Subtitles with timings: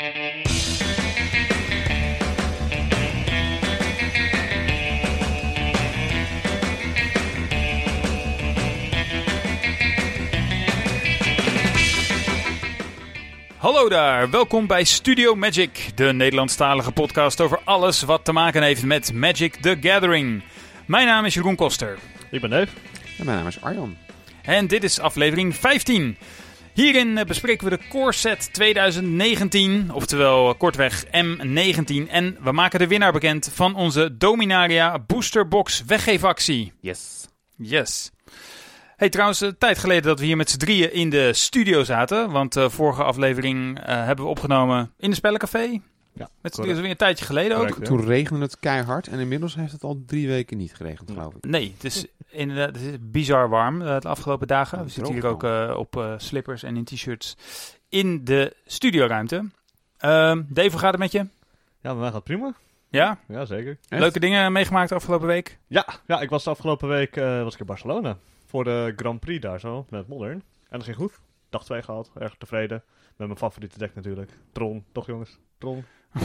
[0.00, 0.08] Hallo
[13.88, 19.12] daar, welkom bij Studio Magic, de Nederlandstalige podcast over alles wat te maken heeft met
[19.12, 20.42] Magic the Gathering.
[20.86, 21.98] Mijn naam is Jeroen Koster
[22.30, 22.72] Ik ben Dave.
[23.18, 23.96] En mijn naam is Arjan.
[24.42, 26.16] en dit is aflevering 15.
[26.74, 32.08] Hierin eh, bespreken we de Core Set 2019, oftewel kortweg M19.
[32.08, 36.72] En we maken de winnaar bekend van onze Dominaria Booster Box weggeefactie.
[36.80, 37.28] Yes.
[37.56, 38.10] Yes.
[38.96, 42.30] Hey, trouwens, een tijd geleden dat we hier met z'n drieën in de studio zaten.
[42.30, 45.80] Want de vorige aflevering eh, hebben we opgenomen in de Spellencafé.
[46.20, 47.84] Ja, dat is weer een tijdje geleden ook.
[47.84, 51.44] Toen regende het keihard en inmiddels heeft het al drie weken niet geregend, geloof ik.
[51.44, 54.84] Nee, het is inderdaad het is bizar warm eh, de afgelopen dagen.
[54.84, 57.36] We zitten hier ook eh, op eh, slippers en in t-shirts
[57.88, 59.48] in de studioruimte.
[59.96, 61.18] Ehm Dave, hoe gaat het met je?
[61.18, 61.28] Ja,
[61.90, 62.54] bij mij gaat het prima.
[62.90, 63.18] Ja?
[63.28, 63.78] Ja, zeker.
[63.88, 64.00] Echt?
[64.00, 65.58] Leuke dingen meegemaakt de afgelopen week?
[65.66, 68.16] Ja, ja ik was de afgelopen week eh, was ik in Barcelona.
[68.46, 70.42] Voor de Grand Prix daar zo, met Modern.
[70.68, 71.20] En dat ging goed.
[71.48, 72.10] Dag 2 gehad.
[72.18, 72.82] Erg tevreden.
[73.16, 74.30] Met mijn favoriete deck natuurlijk.
[74.52, 74.84] Tron.
[74.92, 75.38] Toch jongens?
[75.58, 75.84] Tron.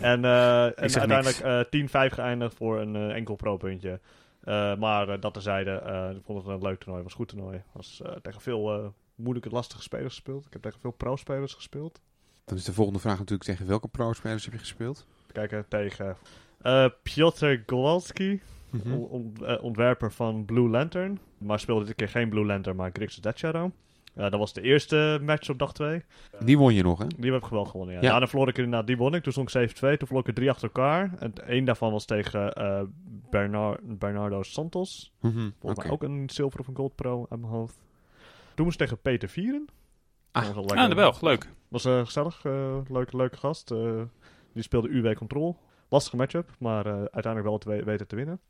[0.00, 1.36] en eh, en uiteindelijk
[1.72, 4.00] eh 10-5 geëindigd voor een eh, enkel pro-puntje.
[4.40, 7.02] Eh, maar eh, dat terzijde, eh ik vond het een leuk toernooi.
[7.02, 7.62] was een goed toernooi.
[7.72, 10.46] was eh, tegen veel eh, moeilijke, lastige spelers gespeeld.
[10.46, 12.00] Ik heb tegen veel pro-spelers gespeeld.
[12.44, 15.06] Dan is de volgende vraag natuurlijk tegen welke pro-spelers heb je gespeeld?
[15.32, 16.16] Kijken tegen
[16.62, 18.40] eh Piotr Gowalski.
[18.70, 18.92] Mhm.
[18.92, 21.18] on- on- eh, ontwerper van Blue Lantern.
[21.38, 23.70] Maar speelde dit keer geen Blue Lantern, maar Grixis Death Shadow.
[24.14, 26.02] Eh, dat was de eerste match op dag 2.
[26.44, 27.06] Die won je nog, hè?
[27.18, 28.00] Die heb ik wel gewonnen, ja.
[28.00, 28.10] Ja.
[28.10, 29.22] Daarna verloor ik inderdaad, die won ik.
[29.22, 29.70] Toen stond ik 7-2.
[29.80, 31.12] Toen verloor ik er drie achter elkaar.
[31.18, 32.82] En één daarvan was tegen eh,
[33.30, 35.12] Bernard, Bernardo Santos.
[35.20, 35.82] Mhm, Volgens oké.
[35.82, 37.78] mij ook een zilver of een gold pro uit mijn hoofd.
[38.54, 39.66] Toen moest ik tegen Peter Vieren.
[40.32, 40.44] Ah.
[40.44, 41.48] Dat was Ah, de Belg, leuk.
[41.68, 42.44] Was eh, gezellig.
[42.44, 43.70] eh, leuke, leuke gast.
[43.70, 44.02] Eh,
[44.54, 45.56] die speelde UW Control.
[45.88, 48.40] Lastige matchup, maar eh, uiteindelijk wel te we- weten te winnen.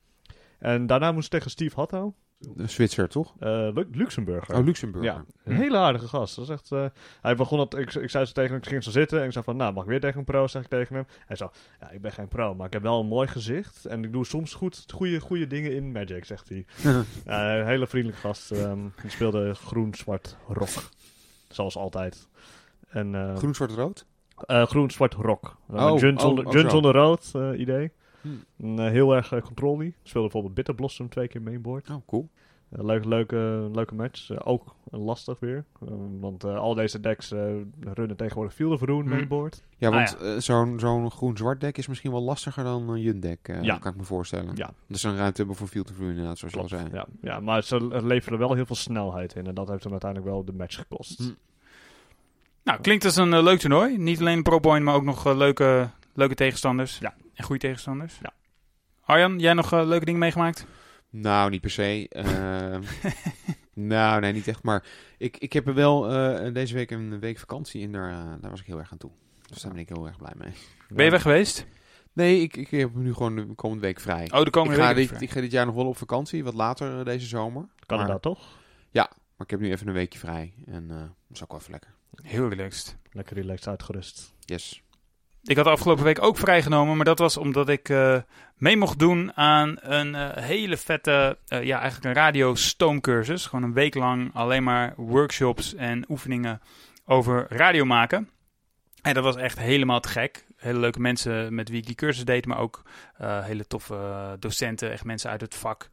[0.60, 2.14] En daarna moest ik tegen Steve Hatto.
[2.38, 3.34] De Zwitser, toch?
[3.38, 4.56] eh, Lu- Luxemburger.
[4.56, 5.04] Oh, Luxemburg.
[5.04, 6.36] Ja, een hele aardige gast.
[6.36, 6.84] Dat is echt, eh,
[7.20, 9.32] hij begon dat, ik, ik zei ze tegen hem, ik ging zo zitten en ik
[9.32, 11.06] zei van, nou, mag ik weer tegen een pro, zeg ik tegen hem.
[11.26, 14.04] Hij zei, ja, ik ben geen pro, maar ik heb wel een mooi gezicht en
[14.04, 16.66] ik doe soms goed, goede, goede dingen in Magic, zegt hij.
[17.24, 18.50] Ja, een hele vriendelijke gast.
[18.50, 20.88] ehm, die speelde groen-zwart rock,
[21.48, 22.28] zoals altijd.
[22.88, 24.04] En, eh, Groen, zwart,
[24.46, 25.56] eh, groen-zwart rock.
[25.74, 26.20] Uh, Oh, Jun oh,
[26.70, 27.92] zonder, rood eh, idee.
[28.20, 28.44] Hmm.
[28.58, 31.90] Een, eh, heel erg uh, control Speelde bijvoorbeeld Bitter Blossom twee keer mainboard.
[31.90, 32.28] Oh, cool.
[32.78, 34.30] Uh, leuke, leuke, leuke match.
[34.30, 35.64] Uh, ook lastig weer.
[35.82, 35.88] Uh,
[36.20, 37.40] want uh, al deze decks uh,
[37.80, 39.08] runnen tegenwoordig Field of Rune Hmm.
[39.10, 39.62] mainboard.
[39.76, 43.38] Ja, Ah, want eh, zo'n zo'n groen-zwart deck is misschien wel lastiger dan een Jun-deck,
[43.48, 43.78] eh, Ja.
[43.78, 44.56] kan ik me voorstellen.
[44.56, 44.70] Ja.
[44.86, 46.70] Is een ruimte hebben voor Field of View inderdaad, zoals Klopt.
[46.70, 46.94] je al zei.
[46.94, 49.46] Ja, ja, maar ze leveren wel heel veel snelheid in.
[49.46, 51.18] En dat heeft hem uiteindelijk wel de match gekost.
[51.18, 51.36] Hmm.
[52.64, 53.98] Nou, klinkt als een eh, leuk toernooi.
[53.98, 56.98] Niet alleen Pro Boy, maar ook nog eh, leuke, leuke tegenstanders.
[56.98, 57.14] Ja.
[57.40, 58.18] En goede tegenstanders.
[58.22, 58.32] Ja.
[59.04, 60.66] Arjan, jij nog eh, leuke dingen meegemaakt?
[61.10, 62.08] Nou, niet per se.
[62.08, 62.82] Ehm,
[63.94, 64.62] nou, nee, niet echt.
[64.62, 64.84] Maar
[65.18, 67.92] ik, ik heb er wel eh, deze week een week vakantie in.
[67.92, 69.10] Daar, eh, daar was ik heel erg aan toe.
[69.46, 70.52] Dus daar ben ik heel erg blij mee.
[70.88, 71.66] Ben je weg geweest?
[72.12, 74.30] Nee, ik, ik heb nu gewoon de komende week vrij.
[74.32, 75.08] Oh, de komende ik, ga week.
[75.08, 77.68] dit, ik ga dit jaar nog wel op vakantie, wat later deze zomer.
[77.86, 78.58] Canada Maar, toch?
[79.40, 80.52] maar ik heb nu even een weekje vrij.
[80.66, 81.90] En eh, dat is ook wel even lekker.
[82.22, 82.96] Heel relaxed.
[83.12, 84.34] Lekker relaxed uitgerust.
[84.40, 84.82] Yes.
[85.44, 88.16] Ik had afgelopen week ook vrijgenomen, maar dat was omdat ik eh,
[88.56, 93.46] mee mocht doen aan een eh, hele vette, eh, ja, eigenlijk een radiostoomcursus.
[93.46, 96.60] Gewoon een week lang alleen maar workshops en oefeningen
[97.04, 98.28] over radio maken.
[99.02, 100.44] En dat was echt helemaal te gek.
[100.56, 102.82] Hele leuke mensen met wie ik die cursus deed, maar ook
[103.18, 105.88] hele toffe docenten, echt mensen uit het vak.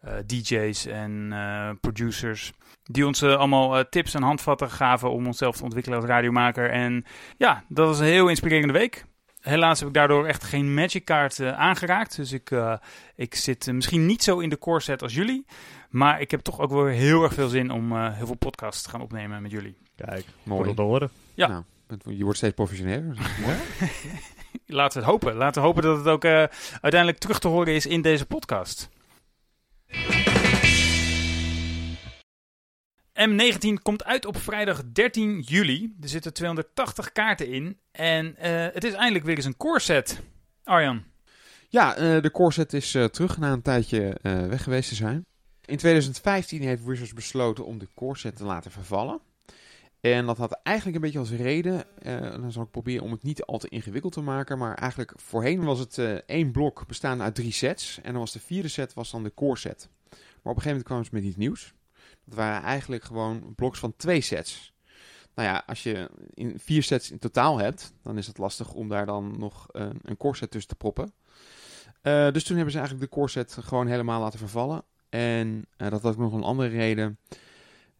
[0.00, 2.52] Eh, DJ's en eh, producers.
[2.82, 6.70] Die ons eh, allemaal tips en handvatten gaven om onszelf te ontwikkelen als radiomaker.
[6.70, 7.04] En
[7.36, 9.06] ja, dat was een heel inspirerende week.
[9.40, 12.16] Helaas heb ik daardoor echt geen Magic kaart aangeraakt.
[12.16, 12.74] Dus ik, eh,
[13.16, 15.46] ik zit misschien niet zo in de core set als jullie.
[15.90, 18.82] Maar ik heb toch ook weer heel erg veel zin om eh, heel veel podcasts
[18.82, 19.76] te gaan opnemen met jullie.
[19.96, 20.68] Kijk, Mooi.
[20.68, 21.10] om te horen.
[21.34, 21.48] Ja.
[21.48, 21.64] Nou,
[22.16, 23.14] je wordt steeds professioneler.
[23.14, 23.56] dus mooi.
[24.66, 25.34] Laten we het hopen.
[25.34, 26.44] Laten we hopen dat het ook eh,
[26.80, 28.88] uiteindelijk terug te horen is in deze podcast.
[33.18, 35.96] M19 komt uit op vrijdag 13 juli.
[36.00, 37.78] Er zitten 280 kaarten in.
[37.90, 40.20] En eh, het is eindelijk weer eens een core set.
[40.64, 41.04] Arjan.
[41.68, 45.26] Ja, eh, de core set is eh, terug na een tijdje weg geweest te zijn.
[45.64, 49.20] In 2015 heeft Wizards besloten om de core set te laten vervallen.
[50.00, 53.22] En dat had eigenlijk een beetje als reden, eh, dan zal ik proberen om het
[53.22, 57.24] niet al te ingewikkeld te maken, maar eigenlijk voorheen was het eh, één blok bestaande
[57.24, 57.98] uit drie sets.
[58.02, 59.88] En dan was de vierde set was dan de core set.
[60.10, 60.18] Maar
[60.52, 61.74] op een gegeven moment kwamen ze met iets nieuws.
[62.24, 64.72] Dat waren eigenlijk gewoon bloks van twee sets.
[65.34, 68.88] nou ja, als je in vier sets in totaal hebt, dan is het lastig om
[68.88, 71.12] daar dan nog eh, een core set tussen te proppen.
[72.32, 74.84] Dus toen hebben ze eigenlijk de core set gewoon helemaal laten vervallen.
[75.08, 77.18] En dat had ook nog een andere reden.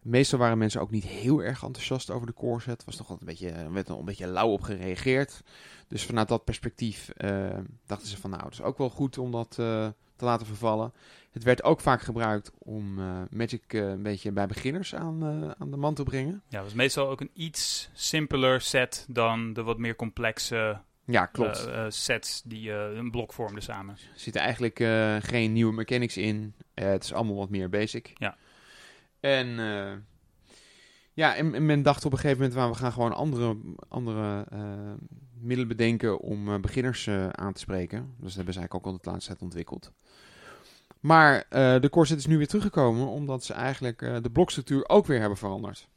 [0.01, 2.85] Meestal waren mensen ook niet heel erg enthousiast over de core set.
[2.85, 5.43] Was toch wel een beetje, er werd er een beetje lauw op gereageerd.
[5.87, 9.31] Dus vanuit dat perspectief eh, dachten ze van nou, het is ook wel goed om
[9.31, 10.93] dat eh, te laten vervallen.
[11.31, 15.23] Het werd ook vaak gebruikt om eh, Magic een beetje bij beginners aan,
[15.57, 16.41] aan de man te brengen.
[16.47, 21.25] Ja, het was meestal ook een iets simpeler set dan de wat meer complexe Ja,
[21.25, 21.69] klopt.
[21.87, 23.95] sets die een blok vormden samen.
[23.95, 24.75] Er zitten eigenlijk
[25.25, 26.53] geen nieuwe mechanics in.
[26.73, 28.11] Het is allemaal wat meer basic.
[28.13, 28.37] Ja.
[29.19, 29.91] En eh,
[31.13, 33.57] ja, en, en men dacht op een gegeven moment, "Nou, we gaan gewoon andere,
[33.87, 34.93] andere eh,
[35.33, 37.99] middelen bedenken om eh, beginners aan te spreken.
[37.99, 39.91] Dus dat hebben ze eigenlijk ook al de laatste tijd ontwikkeld.
[40.99, 41.45] Maar
[41.81, 45.37] de core set is nu weer teruggekomen, omdat ze eigenlijk de blokstructuur ook weer hebben
[45.37, 45.87] veranderd.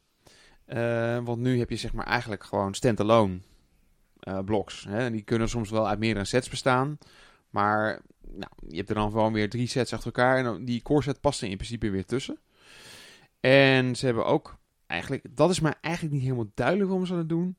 [1.25, 3.39] Want nu heb je zeg maar eigenlijk gewoon standalone?
[4.85, 6.97] En die kunnen soms wel uit meerdere sets bestaan.
[7.49, 10.45] Maar nou, je hebt er dan gewoon weer drie sets achter elkaar.
[10.45, 12.37] En die core set past er in principe weer tussen.
[13.49, 14.57] En ze hebben ook
[14.87, 17.57] eigenlijk, dat is mij eigenlijk niet helemaal duidelijk waarom ze dat doen.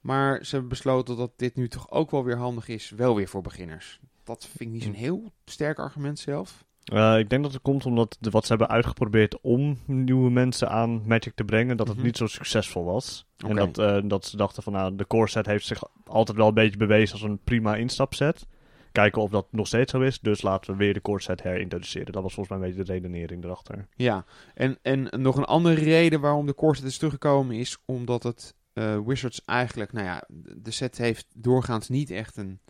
[0.00, 3.28] Maar ze hebben besloten dat dit nu toch ook wel weer handig is, wel weer
[3.28, 4.00] voor beginners.
[4.24, 6.64] Dat vind ik niet zo'n heel sterk argument zelf.
[6.84, 10.68] Eh, ik denk dat het komt omdat de, wat ze hebben uitgeprobeerd om nieuwe mensen
[10.70, 12.06] aan Magic te brengen, dat het Mhm.
[12.06, 13.26] niet zo succesvol was.
[13.36, 16.48] En dat, eh, dat ze dachten van nou, de core set heeft zich altijd wel
[16.48, 18.46] een beetje bewezen als een prima instapset.
[18.92, 22.12] Kijken of dat nog steeds zo is, dus laten we weer de core set herintroduceren.
[22.12, 23.86] Dat was volgens mij een beetje de redenering erachter.
[23.94, 28.22] Ja, en, en nog een andere reden waarom de core set is teruggekomen is omdat
[28.22, 30.24] het eh, Wizards eigenlijk, nou ja,
[30.56, 32.60] de set heeft doorgaans niet echt een,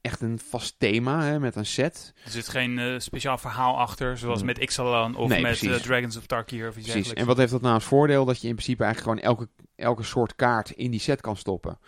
[0.00, 2.12] echt een vast thema hè, met een set.
[2.24, 6.16] Er zit geen eh, speciaal verhaal achter, zoals met Ixalan of Nee, met eh, Dragons
[6.16, 6.92] of Tarkir of iets Precies.
[6.92, 7.20] dergelijks.
[7.20, 8.24] En wat heeft dat nou als voordeel?
[8.24, 11.78] Dat je in principe eigenlijk gewoon elke, elke soort kaart in die set kan stoppen.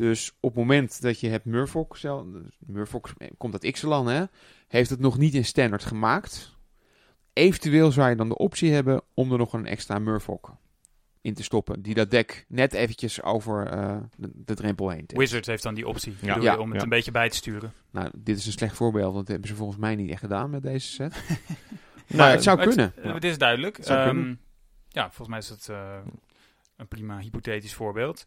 [0.00, 1.96] Dus op het moment dat je hebt Murfolk,
[2.58, 4.24] Murfolk komt uit Ixalan, hè,
[4.68, 6.56] heeft het nog niet in standaard gemaakt.
[7.32, 10.50] Eventueel zou je dan de optie hebben om er nog een extra Murfolk
[11.20, 11.82] in te stoppen.
[11.82, 15.20] Die dat deck net eventjes over eh, de, de drempel heen tilt.
[15.20, 16.18] Wizards heeft dan die optie Ja.
[16.20, 16.58] bedoel je, Ja.
[16.58, 16.82] om het Ja.
[16.82, 17.72] een beetje bij te sturen.
[17.90, 20.50] Nou, dit is een slecht voorbeeld, want dat hebben ze volgens mij niet echt gedaan
[20.50, 21.14] met deze set.
[22.06, 22.94] Nee, maar het zou Maar het- kunnen.
[23.04, 23.76] eh, Het is duidelijk.
[23.76, 24.40] Het Ehm, kunnen.
[24.88, 25.98] ja, volgens mij is het eh,
[26.76, 28.24] een prima hypothetisch voorbeeld.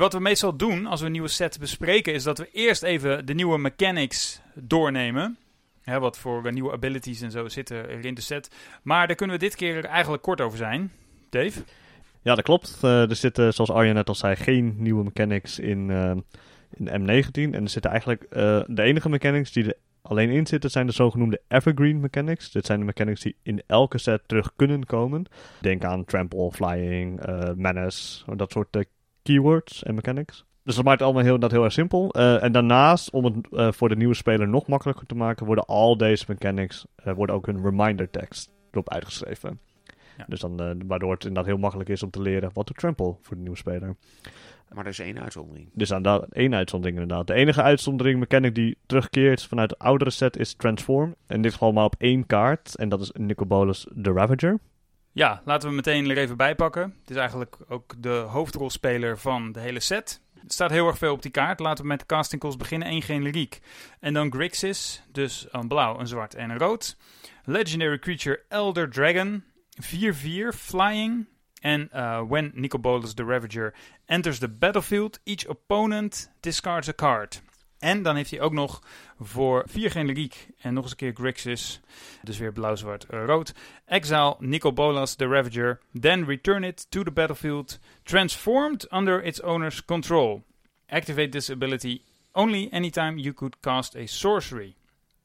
[0.00, 3.26] Wat we meestal doen als we een nieuwe set bespreken, is dat we eerst even
[3.26, 5.36] de nieuwe mechanics doornemen.
[5.84, 8.50] Wat voor nieuwe abilities en zo zitten er in de set.
[8.82, 10.92] Maar daar kunnen we dit keer eigenlijk kort over zijn.
[11.30, 11.62] Dave?
[12.22, 12.78] Ja, dat klopt.
[12.82, 16.16] Eh, er zitten, zoals Arjen net al zei, geen nieuwe mechanics in, eh,
[16.70, 17.54] in M19.
[17.54, 20.92] En er zitten eigenlijk eh, de enige mechanics die er alleen in zitten, zijn de
[20.92, 22.50] zogenoemde evergreen mechanics.
[22.52, 25.24] Dit zijn de mechanics die in elke set terug kunnen komen.
[25.60, 27.20] Denk aan trample, flying,
[27.56, 28.72] menace, dat soort
[29.24, 30.44] keywords en mechanics.
[30.62, 32.10] Dus dat maakt het allemaal heel, dat heel erg simpel.
[32.10, 35.64] Eh, en daarnaast, om het eh, voor de nieuwe speler nog makkelijker te maken, worden
[35.64, 39.58] al deze mechanics eh, worden ook hun reminder tekst erop uitgeschreven.
[40.16, 40.24] Ja.
[40.28, 43.16] Dus dan, eh, waardoor het inderdaad heel makkelijk is om te leren wat de trample
[43.20, 43.96] voor de nieuwe speler.
[44.74, 45.68] Maar er is één uitzondering.
[45.72, 47.26] Dus aan dat één uitzondering inderdaad.
[47.26, 51.14] De enige uitzondering mechanic die terugkeert vanuit de oudere set is Transform.
[51.28, 52.76] In dit geval maar op één kaart.
[52.76, 54.58] En dat is Nicobolus the Ravager.
[55.14, 56.96] Ja, laten we meteen er even bij pakken.
[57.00, 60.20] Het is eigenlijk ook de hoofdrolspeler van de hele set.
[60.34, 61.60] Er staat heel erg veel op die kaart.
[61.60, 62.88] Laten we met de casting calls beginnen.
[62.88, 63.60] Eén generiek.
[64.00, 66.96] En dan Grixis, dus een blauw, een zwart en een rood.
[67.44, 69.44] Legendary creature Elder Dragon.
[69.82, 71.26] 4-4, flying.
[71.60, 73.74] En uh, when Nicobolus the Ravager
[74.04, 77.42] enters the battlefield, each opponent discards a card.
[77.84, 78.82] En dan heeft hij ook nog
[79.20, 81.80] voor 4 generiek en nog eens een keer Grixis.
[82.22, 83.54] Dus weer blauw, zwart, eh, rood.
[83.86, 90.42] Exile Nicobolas the Ravager, then return it to the battlefield, transformed under its owner's control.
[90.88, 94.74] Activate this ability only anytime you could cast a sorcery.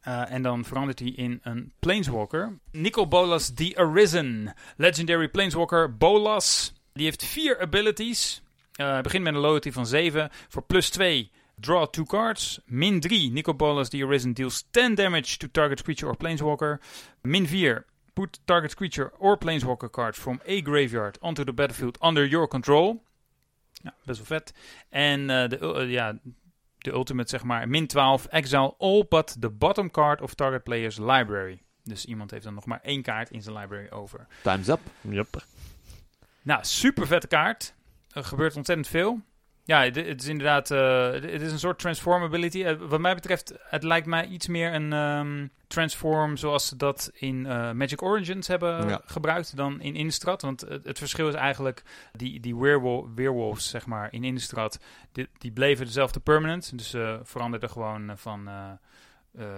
[0.08, 2.60] Uh, en dan verandert hij in een Planeswalker.
[2.72, 4.54] Nicobolas the Arisen.
[4.78, 6.74] Legendary Planeswalker Bolas.
[6.94, 8.42] Die heeft vier abilities.
[8.80, 11.32] Uh, begint met een loyalty van 7 voor plus 2.
[11.60, 12.60] Draw two cards.
[12.68, 13.30] Min 3.
[13.30, 16.80] Nicobolas the Arisen deals 10 damage to target creature or planeswalker.
[17.24, 17.86] Min 4.
[18.14, 23.04] Put target creature or planeswalker card from a graveyard onto the battlefield under your control.
[23.84, 24.54] Ja, best wel vet.
[24.90, 26.20] En uh, de, uh, ja,
[26.78, 27.68] de ultimate zeg maar.
[27.70, 28.26] Min 12.
[28.26, 31.62] Exile all but the bottom card of target player's library.
[31.84, 34.28] Dus iemand heeft dan nog maar één kaart in zijn library over.
[34.42, 34.80] Time's up.
[35.02, 35.44] Yep.
[36.42, 37.74] Nou, super vette kaart.
[38.12, 39.20] Er gebeurt ontzettend veel.
[39.70, 42.64] Ja, het, is inderdaad, eh, het is een soort transformability.
[42.64, 47.12] Eh, wat mij betreft, het lijkt mij iets meer een ehm, transform zoals ze dat
[47.14, 49.02] in eh, Magic Origins hebben Ja.
[49.06, 50.42] gebruikt dan in Innistrad.
[50.42, 54.80] Want het, het verschil is eigenlijk, die, die weerwol weerwolves zeg maar in Innistrad,
[55.12, 56.78] die, die bleven dezelfde permanent.
[56.78, 58.50] Dus ze veranderden gewoon van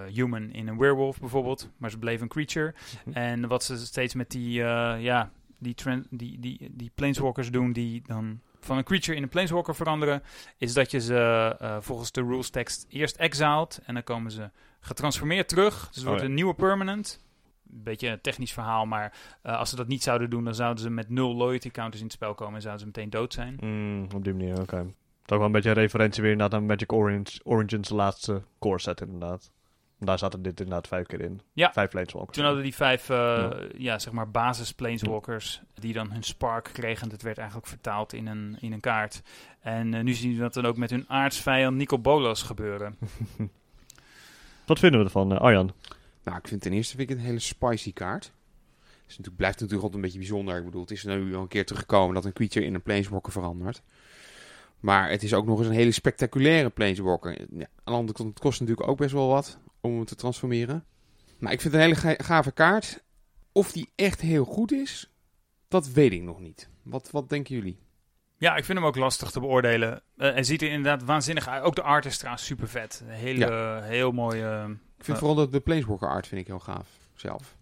[0.08, 2.74] human in een werewolf bijvoorbeeld, maar ze bleven een creature.
[3.06, 3.18] Mhm.
[3.18, 4.52] En wat ze steeds met die,
[5.00, 5.76] ja, die,
[6.10, 10.24] die, die, die planeswalkers doen, die dan van een creature in een planeswalker veranderen,
[10.58, 14.50] is dat je ze eh, volgens de rules tekst eerst exiled en dan komen ze
[14.80, 15.78] getransformeerd terug.
[15.88, 16.28] Dus het Oh, wordt ja.
[16.28, 17.24] een nieuwe permanent.
[17.74, 20.84] Een beetje een technisch verhaal, maar eh, als ze dat niet zouden doen, dan zouden
[20.84, 23.58] ze met nul loyalty counters in het spel komen en zouden ze meteen dood zijn.
[23.60, 24.78] Mm, op die manier, oké.
[24.78, 28.80] Het is ook wel een beetje een referentie weer aan Magic Orange, Origins laatste core
[28.80, 29.52] set inderdaad.
[30.04, 31.42] Daar zaten dit inderdaad vijf keer in.
[31.54, 31.72] Ja.
[31.74, 32.38] Vijf planeswalkers.
[32.38, 33.68] Toen hadden die vijf, eh, ja.
[33.78, 34.00] Ja.
[34.00, 37.10] zeg maar basis planeswalkers, die dan hun spark kregen.
[37.10, 39.22] Dat werd eigenlijk vertaald in een, in een kaart.
[39.60, 42.98] En eh, nu zien we dat dan ook met hun aardsvijand Nico Bolas gebeuren.
[44.66, 45.72] Wat vinden we ervan, eh, Arjan?
[46.24, 48.24] Nou, ik vind ten eerste vind ik het een hele spicy kaart.
[48.24, 50.58] Het is natuurlijk, blijft natuurlijk altijd een beetje bijzonder.
[50.58, 53.32] Ik bedoel, het is nu al een keer teruggekomen dat een creature in een planeswalker
[53.32, 53.82] verandert.
[54.80, 57.32] Maar het is ook nog eens een hele spectaculaire planeswalker.
[57.32, 60.16] Ja, aan de andere kant, het kost natuurlijk ook best wel wat om hem te
[60.16, 60.84] transformeren.
[61.40, 63.04] Maar ik vind het een hele ga- gave kaart.
[63.52, 65.12] Of die echt heel goed is,
[65.68, 66.70] dat weet ik nog niet.
[66.84, 67.80] Wat, wat denken jullie?
[68.38, 70.02] Ja, ik vind hem ook lastig te beoordelen.
[70.18, 71.64] Eh hij ziet er inderdaad waanzinnig uit.
[71.64, 73.04] Ook de art is trouwens super vet.
[73.08, 74.62] Een hele, heel mooie...
[74.98, 75.26] Ik vind Ja.
[75.26, 77.56] vooral de, de planeswalker art vind ik heel gaaf, zelf.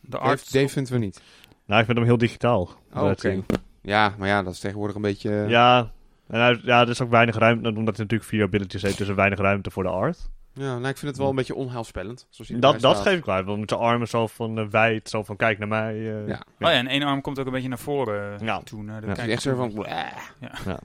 [0.00, 1.22] De art Dave, Dave vindt we niet.
[1.66, 2.70] Nou, ik vind hem heel digitaal.
[2.94, 3.42] Oh, oké.
[3.82, 5.30] Ja, maar ja, dat is tegenwoordig een beetje...
[5.48, 5.92] Ja,
[6.26, 9.08] en hij, ja, er is ook weinig ruimte, omdat hij natuurlijk vier abilities heeft, dus
[9.08, 10.30] er weinig ruimte voor de art.
[10.52, 12.26] Ja, nou, ik vind het wel een beetje onheilspellend.
[12.30, 13.06] Zoals Dat, dat staat.
[13.06, 13.44] geef ik wel.
[13.44, 15.94] Want met zijn armen zo van eh, wijd, zo van kijk naar mij.
[15.94, 16.34] eh, Ja.
[16.34, 18.60] Oh ja, en één arm komt ook een beetje naar voren eh, Ja.
[18.60, 18.82] toe.
[18.82, 19.16] Naar de Ja.
[19.16, 19.72] Echt zo van...
[19.72, 20.12] "Bleh."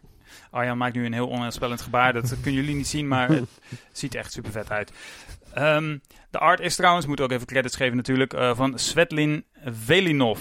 [0.52, 2.14] Arjan maakt nu een heel onheilspellend gebaar.
[2.14, 3.50] Dat kunnen jullie niet zien, maar het
[3.92, 4.92] ziet echt super vet uit.
[5.54, 5.98] Ehm,
[6.30, 10.40] de art is trouwens, moet ook even credits geven natuurlijk, eh, van Svetlin Velinov.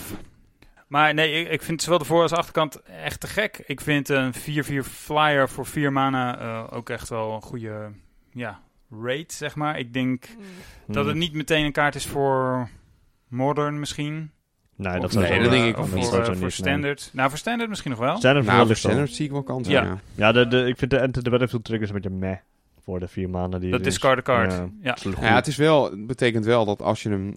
[0.87, 3.63] Maar nee, ik, ik vind zowel de voor- als achterkant echt te gek.
[3.67, 7.91] Ik vind een 4-4 flyer voor 4 mana eh, ook echt wel een goede
[8.33, 8.61] ja,
[9.03, 9.79] rate, zeg maar.
[9.79, 10.27] Ik denk
[10.87, 11.07] dat Hmm.
[11.07, 12.69] het niet meteen een kaart is voor
[13.29, 14.31] Modern misschien.
[14.77, 16.05] Nee, dat Of nee, dat voor, denk ik of niet.
[16.05, 16.51] voor, Dat zou voor niet, nee.
[16.51, 17.11] Standard.
[17.13, 18.17] Nou, voor Standard misschien nog wel.
[18.17, 19.83] Standard Nou, voor standaard zie ik wel kansen, Ja.
[19.83, 19.99] ja.
[20.15, 22.37] Ja, de, de, ik vind de Enter the Battlefield triggers een beetje meh
[22.85, 23.87] voor de vier maanden die Dat is.
[23.87, 24.53] discard card.
[24.53, 24.97] Ja, Ja.
[25.03, 25.15] dat.
[25.21, 27.35] Ja, het, is wel, het betekent wel dat als je hem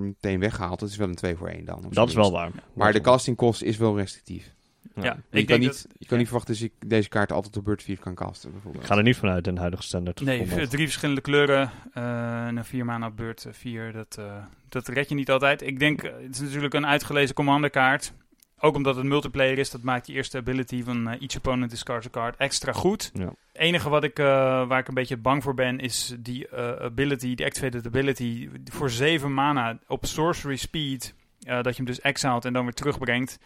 [0.00, 1.84] meteen weghaalt, het is wel een 2 voor 1 dan.
[1.90, 2.50] dat is wel waar.
[2.72, 4.54] Maar de Dat is castingkost is wel restrictief.
[4.94, 5.04] Ja.
[5.04, 5.10] Ja.
[5.30, 6.16] je, Ik kan denk niet, dat- je kan ja.
[6.16, 8.48] niet verwachten dat je deze kaart altijd op beurt 4 kan casten.
[8.48, 8.84] Ik Bijvoorbeeld.
[8.86, 10.20] ga er niet vanuit in de huidige standaard.
[10.20, 11.70] Nee, drie verschillende kleuren.
[11.92, 13.92] eh en een vier maanden op beurt eh, vier.
[13.92, 14.36] Dat, eh,
[14.68, 15.62] dat red je niet altijd.
[15.62, 18.12] Ik denk, eh, het is natuurlijk een uitgelezen commanderkaart.
[18.60, 22.06] Ook omdat het multiplayer is, dat maakt die eerste ability van eh, each opponent discards
[22.06, 23.10] a card extra goed.
[23.14, 23.24] Ja.
[23.24, 24.24] Het enige wat ik, eh,
[24.66, 28.90] waar ik een beetje bang voor ben, is die eh, ability, die activated ability voor
[28.90, 31.14] 7 mana op sorcery speed.
[31.38, 33.38] eh, dat je hem dus exiled en dan weer terugbrengt.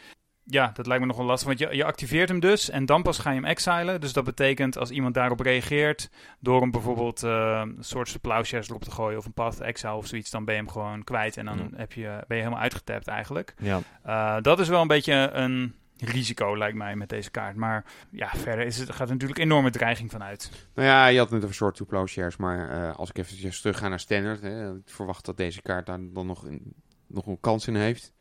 [0.44, 3.18] Ja, dat lijkt me nogal lastig, want je, je activeert hem dus en dan pas
[3.18, 4.00] ga je hem exilen.
[4.00, 8.84] Dus dat betekent als iemand daarop reageert, door hem bijvoorbeeld eh, een soort plowshares erop
[8.84, 11.44] te gooien of een path exile of zoiets, dan ben je hem gewoon kwijt en
[11.44, 11.68] dan Ja.
[11.76, 13.54] heb je, ben je helemaal uitgetapt eigenlijk.
[13.58, 13.80] Ja.
[14.02, 17.56] Eh, dat is wel een beetje een risico, lijkt mij, met deze kaart.
[17.56, 20.50] Maar ja, verder is het, gaat er natuurlijk enorme dreiging van uit.
[20.74, 23.78] Nou ja, je had net over short to plowshares, maar eh, als ik eventjes terug
[23.78, 26.74] ga naar standard, hè, ik verwacht dat deze kaart daar dan nog een,
[27.06, 28.12] nog een kans in heeft.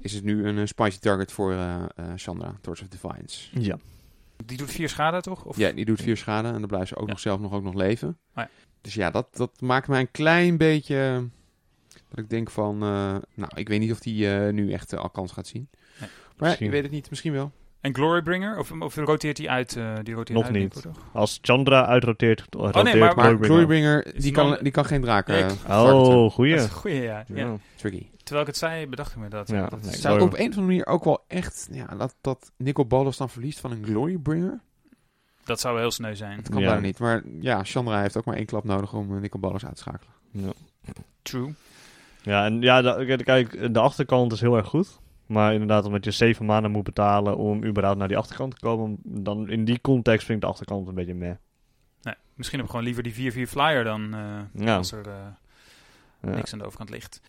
[0.00, 3.60] Is het nu een eh, spicy target voor eh eh, Chandra, Torch of Defiance.
[3.60, 3.78] ja.
[4.44, 5.44] Die doet vier schade, toch?
[5.44, 5.56] Of?
[5.56, 7.10] Ja, die doet vier schade en dan blijft ze ook Ja.
[7.12, 8.08] nog zelf nog, ook nog leven.
[8.08, 8.48] Oh ja.
[8.80, 11.28] Dus ja, dat, dat maakt mij een klein beetje...
[12.08, 12.74] Dat ik denk van...
[12.82, 15.68] eh, nou, ik weet niet of die eh, nu echt eh, al kans gaat zien.
[16.00, 16.08] Nee.
[16.36, 17.10] Maar ja, ik weet het niet.
[17.10, 17.52] Misschien wel.
[17.80, 18.58] En Glorybringer?
[18.58, 19.76] Of, of roteert hij uit?
[19.76, 20.72] eh, die roteert Nog uit, niet.
[20.74, 21.04] denk ik, toch?
[21.12, 23.44] Als Chandra uitroteert, roteert maar- Maar Glorybringer.
[23.46, 25.82] Glorybringer, Is die kan, die kan geen draken Ik- eh.
[25.84, 26.54] Oh, Dat goeie.
[26.54, 27.24] is een goeie, ja.
[27.26, 27.36] ja.
[27.36, 27.56] Ja.
[27.76, 28.06] Tricky.
[28.16, 29.48] Terwijl ik het zei, bedacht ik me dat.
[29.48, 31.68] Ja, dat nee, is- ik Zou op een of andere manier ook wel echt...
[31.70, 34.60] Ja, dat, dat Nicol Bolas dan verliest van een Glorybringer?
[35.44, 36.36] dat zou wel heel sneu zijn.
[36.36, 36.66] Dat kan Ja.
[36.66, 36.98] bijna niet.
[36.98, 39.80] Maar ja, Chandra heeft ook maar één klap nodig om uh, Nicol Bolas uit te
[39.80, 40.12] schakelen.
[40.30, 40.50] Ja.
[41.22, 41.54] True.
[42.22, 44.98] Ja, en ja, de, kijk, de achterkant is heel erg goed.
[45.28, 48.96] Maar inderdaad, omdat je 7 maanden moet betalen om überhaupt naar die achterkant te komen,
[49.02, 51.34] dan in die context vind ik de achterkant een beetje meh.
[52.02, 54.76] Nee, misschien heb ik gewoon liever die 4-4 flyer dan eh, Ja.
[54.76, 55.14] als er eh,
[56.22, 56.28] Ja.
[56.34, 57.20] niks aan de overkant ligt.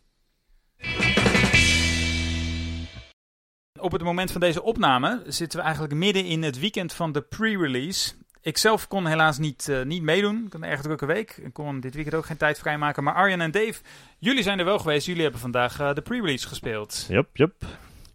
[3.80, 7.22] Op het moment van deze opname zitten we eigenlijk midden in het weekend van de
[7.22, 8.14] pre-release.
[8.42, 10.46] Ik zelf kon helaas niet, eh, niet meedoen.
[10.46, 11.38] Ik had een erg drukke week.
[11.38, 13.04] Ik kon dit weekend ook geen tijd vrijmaken.
[13.04, 13.82] Maar Arjen en Dave,
[14.20, 15.06] jullie zijn er wel geweest.
[15.06, 17.06] Jullie hebben vandaag de pre-release gespeeld.
[17.10, 17.54] Jup, jup.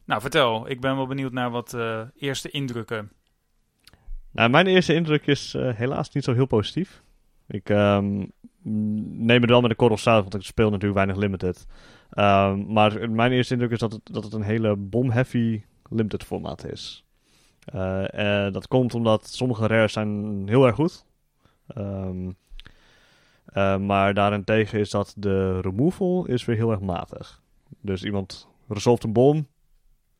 [0.04, 0.70] Nou, vertel.
[0.70, 3.12] Ik ben wel benieuwd naar wat eh, eerste indrukken.
[4.30, 7.02] Nou, mijn eerste indruk is eh, helaas niet zo heel positief.
[7.46, 8.26] Ik ehm,
[8.62, 11.66] neem het wel met de korrel zout, want ik speel natuurlijk weinig limited.
[12.10, 16.70] Ehm, maar mijn eerste indruk is dat het, dat het een hele bomb-heavy limited formaat
[16.72, 17.04] is.
[17.64, 21.04] Eh, dat komt omdat sommige rares zijn heel erg goed.
[23.44, 27.42] Eh, maar daarentegen is dat de removal is weer heel erg matig.
[27.80, 29.46] Dus iemand resolft een bom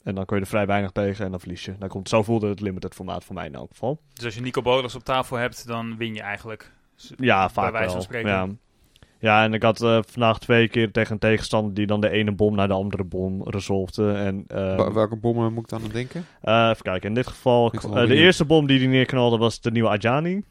[0.04, 1.74] en dan kun je er vrij weinig tegen en dan verlies je.
[1.78, 4.00] Dan komt, zo voelde het limited formaat voor mij in elk geval.
[4.12, 6.72] Dus als je Nico Bolas op tafel hebt, dan win je eigenlijk.
[7.16, 8.02] Ja, Bij vaak wijze van wel.
[8.02, 8.30] spreken.
[8.30, 8.48] Ja.
[9.18, 12.32] ja, en ik had eh, vandaag twee keer tegen een tegenstander die dan de ene
[12.32, 14.12] bom naar de andere bom resolvede.
[14.12, 16.24] En, eh, Wa- welke bommen moet ik dan aan denken?
[16.40, 19.70] eh, even kijken, in dit geval, eh, de eerste bom die hij neerknalde was de
[19.70, 20.42] nieuwe Ajani.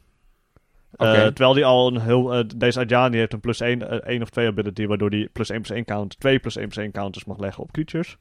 [0.94, 1.24] Eh, Oké.
[1.26, 2.44] terwijl die al een heel.
[2.56, 5.62] deze Ajani heeft een plus 1, eh, 1 of 2 ability, waardoor hij plus 1
[5.62, 8.18] plus 1 count, 2 plus 1 plus 1 counters mag leggen op creatures.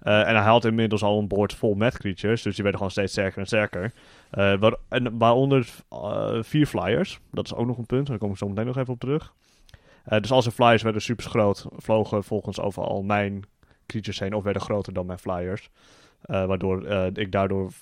[0.00, 2.90] Eh, en hij had inmiddels al een board vol met creatures, dus die werden gewoon
[2.90, 3.92] steeds sterker en sterker.
[4.30, 8.36] Eh, en waaronder eh, vier flyers, dat is ook nog een punt, daar kom ik
[8.36, 9.32] zo meteen nog even op terug.
[10.20, 13.42] Dus als de flyers werden super groot, vlogen volgens overal mijn
[13.86, 15.70] creatures heen, of werden groter dan mijn flyers.
[16.20, 17.72] Waardoor ik daardoor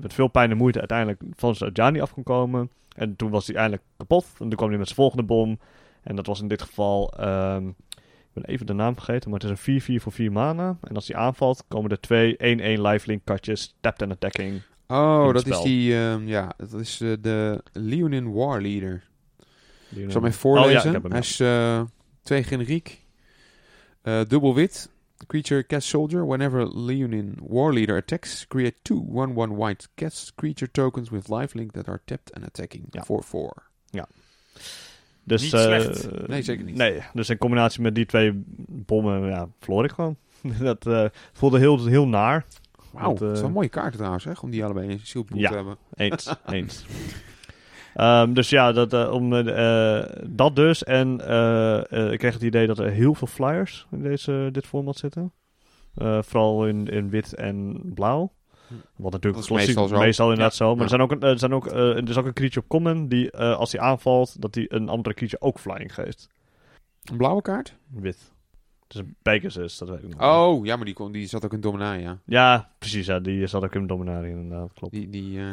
[0.00, 2.70] met veel pijn en moeite uiteindelijk van zijn Jani af kon komen.
[2.96, 4.24] En toen was hij eindelijk kapot.
[4.24, 5.58] En toen kwam hij met zijn volgende bom.
[6.02, 7.12] En dat was in dit geval.
[7.16, 7.70] ehm,
[8.34, 10.76] ben even de naam vergeten, maar het is een 4-4 voor 4 mana.
[10.82, 14.62] En als hij aanvalt, komen er twee 1-1 lifelink katjes, tapped en attacking.
[14.86, 19.02] Oh, dat is die, ehm, ja, dat is eh, de Leonin War Leader.
[19.88, 20.94] Die Ik zal Oh, ja, voorlezen.
[20.94, 21.16] ik Hij ja.
[21.18, 21.82] is eh,
[22.22, 23.02] twee generiek,
[24.02, 24.92] eh, dubbel wit.
[25.26, 26.26] Creature cast soldier.
[26.26, 31.88] Whenever Leonin War Leader attacks, create two 1-1 white cast creature tokens with lifelink that
[31.88, 33.04] are tapped and attacking Ja.
[33.04, 33.62] 4-4.
[35.24, 36.26] Dus, Niet eh, slecht.
[36.28, 36.76] Nee, zeker niet.
[36.76, 40.16] Nee, dus in combinatie met die twee bommen, ja, verloor ik gewoon.
[40.60, 42.44] dat eh, voelde heel, heel naar.
[42.90, 44.32] Wauw, Dat, dat eh, is wel een mooie kaarten trouwens, hè?
[44.42, 45.48] Om die allebei in zielpool Ja.
[45.48, 45.76] te hebben.
[45.94, 46.84] Eens, eens.
[47.94, 49.30] Ehm, dus ja, dat, om,
[50.26, 50.84] dat dus.
[50.84, 54.66] En eh, eh, ik kreeg het idee dat er heel veel flyers in deze, dit
[54.66, 55.32] format zitten.
[55.94, 58.32] Eh, vooral in, in wit en blauw.
[58.96, 59.98] Wat natuurlijk Dat is klassiek- meestal zo.
[60.04, 60.64] meestal inderdaad Ja.
[60.64, 60.68] zo.
[60.76, 60.82] Maar Ja.
[60.82, 63.30] er, zijn ook er, zijn ook, eh, er is ook een creature op common die
[63.30, 66.28] eh, als hij aanvalt, dat hij een andere creature ook flying geeft.
[67.04, 67.76] Een blauwe kaart?
[67.90, 68.32] Wit.
[68.82, 70.20] Het is een Pegasus, dat weet ik nog.
[70.36, 72.18] Oh, ja, maar die, kon, die zat ook in Dominaria.
[72.26, 73.06] Ja, precies.
[73.06, 74.94] Ja, die zat ook in Dominaria inderdaad, klopt.
[74.94, 75.46] Die, die eh,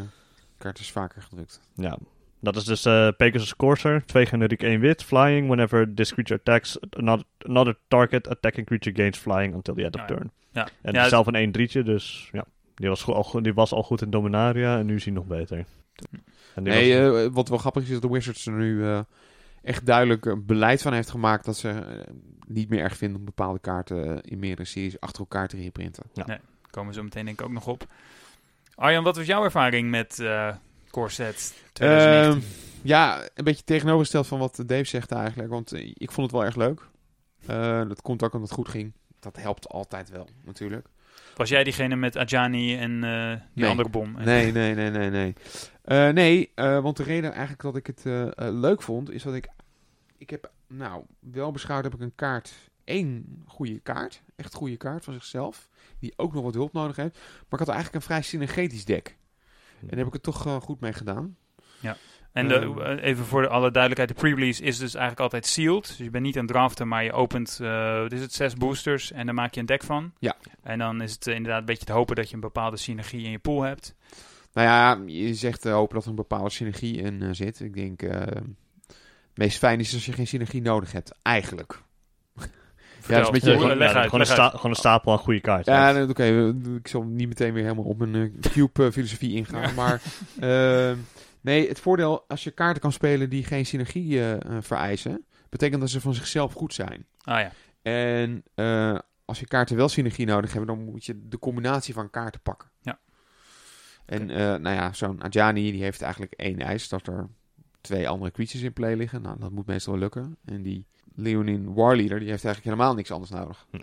[0.58, 1.62] kaart is vaker gedrukt.
[1.76, 1.98] Ja.
[2.40, 4.06] Dat is dus eh Pegasus Courser.
[4.06, 5.04] Twee generiek, één wit.
[5.04, 5.48] Flying.
[5.48, 10.02] Whenever this creature attacks another, another target, attacking creature gains flying until the end of
[10.02, 10.08] ja.
[10.08, 10.32] turn.
[10.52, 12.46] Ja, En ja, het is zelf een 1 drietje, dus ja.
[12.76, 15.66] Die was, al, die was al goed in Dominaria en nu is hij nog beter.
[16.56, 19.00] En Nee, was- eh, wat wel grappig is, is dat de Wizards er nu eh,
[19.64, 22.14] echt duidelijk een beleid van heeft gemaakt dat ze eh,
[22.48, 26.04] niet meer erg vinden om bepaalde kaarten eh, in meerdere series achter elkaar te reprinten.
[26.70, 27.86] komen we zo meteen denk ik ook nog op.
[28.76, 30.56] Arjan, wat was jouw ervaring met eh
[30.92, 32.32] Corset 2019?
[32.42, 32.42] Ehm,
[32.88, 36.46] ja, een beetje tegenovergesteld van wat Dave zegt eigenlijk, want eh, ik vond het wel
[36.46, 36.82] erg leuk.
[37.46, 38.94] Eh, dat komt ook omdat het goed ging.
[39.20, 40.88] Dat helpt altijd wel, natuurlijk.
[41.42, 43.70] Was jij diegene met Ajani en eh, die Nee.
[43.70, 44.12] andere bom?
[44.12, 45.34] Nee, nee, nee, nee, nee.
[45.84, 49.24] Eh, nee, eh, want de reden eigenlijk dat ik het eh, eh, leuk vond, is
[49.24, 49.48] dat ik...
[50.18, 52.52] Ik heb, nou, wel beschouwd heb ik een kaart,
[52.84, 57.14] één goede kaart, echt goede kaart van zichzelf, die ook nog wat hulp nodig heeft.
[57.16, 59.18] Maar ik had eigenlijk een vrij synergetisch deck.
[59.80, 61.38] En daar heb ik het toch eh, goed mee gedaan.
[62.32, 62.80] En de, Ehm.
[62.80, 65.88] eh, even voor alle duidelijkheid, de pre-release is dus eigenlijk altijd sealed.
[65.88, 68.54] Dus je bent niet aan het draften, maar je opent, eh wat is het, zes
[68.54, 70.14] boosters en dan maak je een deck van.
[70.20, 70.36] Ja.
[70.64, 73.24] En dan is het eh, inderdaad een beetje te hopen dat je een bepaalde synergie
[73.24, 73.96] in je pool hebt.
[74.54, 77.60] Nou ja, je zegt eh, hopen dat er een bepaalde synergie in zit.
[77.60, 78.46] Ik denk, eh, het
[79.36, 81.82] meest fijn is als je geen synergie nodig hebt, eigenlijk.
[83.00, 83.08] Vertel.
[83.10, 84.52] dat is een beetje- gewoon, ja, uit, een sta- uit.
[84.56, 85.74] gewoon een stapel aan goede kaarten.
[85.74, 86.54] Ja, nee, oké.
[86.78, 89.74] ik zal niet meteen weer helemaal op mijn cube-filosofie ingaan.
[89.74, 90.02] Maar
[90.40, 90.92] eh,
[91.42, 95.82] nee, het voordeel als je kaarten kan spelen die geen synergie eh, eh, vereisen, betekent
[95.82, 97.06] dat ze van zichzelf goed zijn.
[97.22, 97.52] Ah ja,
[97.82, 102.10] En eh, als je kaarten wel synergie nodig hebben, dan moet je de combinatie van
[102.10, 102.70] kaarten pakken.
[102.82, 103.00] Ja.
[104.06, 104.26] En
[104.62, 107.28] nou ja, zo'n Ajani die heeft eigenlijk één eis, dat er
[107.82, 109.22] twee andere creatures in play liggen.
[109.22, 110.38] Nou, dat moet meestal wel lukken.
[110.46, 113.68] En die Leonin Warleader, die heeft eigenlijk helemaal niks anders nodig.
[113.72, 113.82] Nee.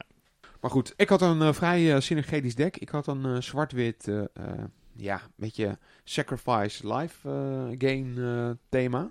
[0.61, 2.77] Maar goed, ik had een vrij synergetisch deck.
[2.77, 4.11] Ik had een zwart-wit,
[4.99, 9.11] ja, een beetje sacrifice life eh, gain eh, thema.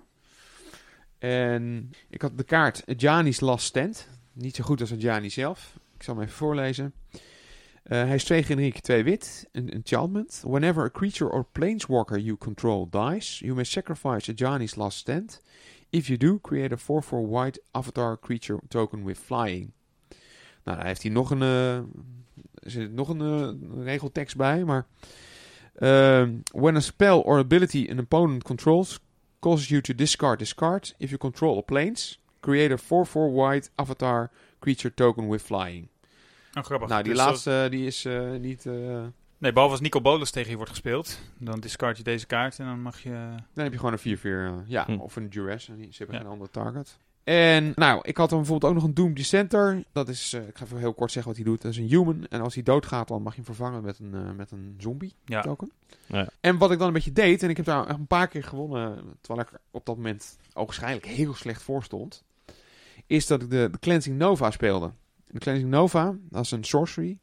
[1.18, 4.08] En ik had de kaart Ajani's Last Stand.
[4.32, 5.78] Niet zo goed als Ajani zelf.
[5.94, 6.94] Ik zal hem even voorlezen.
[7.82, 9.48] Eh, hij is twee generiek, twee wit.
[9.52, 10.42] Een enchantment.
[10.46, 15.42] Whenever a creature or planeswalker you control dies, you may sacrifice Ajani's Last Stand.
[15.90, 19.72] If you do, create a 4-4 white avatar creature token with flying.
[20.64, 21.84] Nou, daar heeft hij nog een, er
[22.70, 24.86] zit nog een regeltekst bij, maar
[25.80, 28.98] Um, when a spell or ability an opponent controls
[29.38, 33.70] causes you to discard this card, if you control a planes, create a 4-4 white
[33.76, 35.88] avatar creature token with flying.
[36.54, 36.88] Oh, grappig.
[36.88, 38.66] Nou, die Dus dat- laatste die is eh, niet...
[38.66, 39.04] eh,
[39.40, 41.18] Nee, behalve als Nico Bolas tegen je wordt gespeeld.
[41.38, 43.10] Dan discard je deze kaart en dan mag je...
[43.54, 44.92] Dan heb je gewoon een 4-4, eh, ja, Hm.
[44.98, 45.68] of een duress.
[45.68, 46.22] en die- hebben Ja.
[46.22, 46.98] geen andere target.
[47.28, 49.84] En nou, ik had dan bijvoorbeeld ook nog een Doom Dissenter.
[49.92, 51.62] Dat is, eh, ik ga even heel kort zeggen wat hij doet.
[51.62, 52.26] Dat is een human.
[52.28, 55.14] En als hij doodgaat, dan mag je hem vervangen met een, eh, met een zombie
[55.24, 55.40] Ja.
[55.42, 55.70] token.
[56.06, 56.28] Ja.
[56.40, 58.44] En wat ik dan een beetje deed, en ik heb daar echt een paar keer
[58.44, 62.24] gewonnen, terwijl ik er op dat moment ogenschijnlijk heel slecht voor stond,
[63.06, 64.90] is dat ik de, de Cleansing Nova speelde.
[65.26, 67.18] De Cleansing Nova, dat is een sorcery.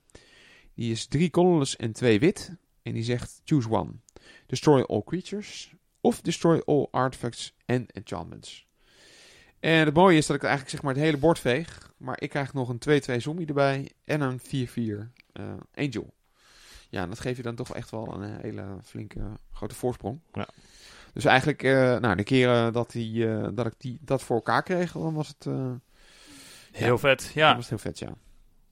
[0.74, 2.52] Die is drie colorless en twee wit.
[2.82, 3.90] En die zegt, choose one.
[4.46, 5.74] Destroy all creatures.
[6.02, 8.65] Of destroy all artifacts and enchantments.
[9.66, 11.92] En het mooie is dat ik eigenlijk zeg maar het hele bord veeg.
[11.98, 13.92] Maar ik krijg nog een 2-2 zombie erbij.
[14.04, 14.44] En een 4-4
[15.32, 15.44] eh,
[15.76, 16.14] angel.
[16.90, 19.22] Ja, dat geeft je dan toch echt wel een hele flinke
[19.54, 20.20] grote voorsprong.
[20.34, 20.48] Ja.
[21.14, 24.64] Dus eigenlijk, eh, nou, de keren dat, die, eh, dat ik die, dat voor elkaar
[24.64, 25.72] kreeg, dan was het, eh,
[26.72, 27.56] Heel vet, ja.
[27.56, 28.16] was het heel vet, ja.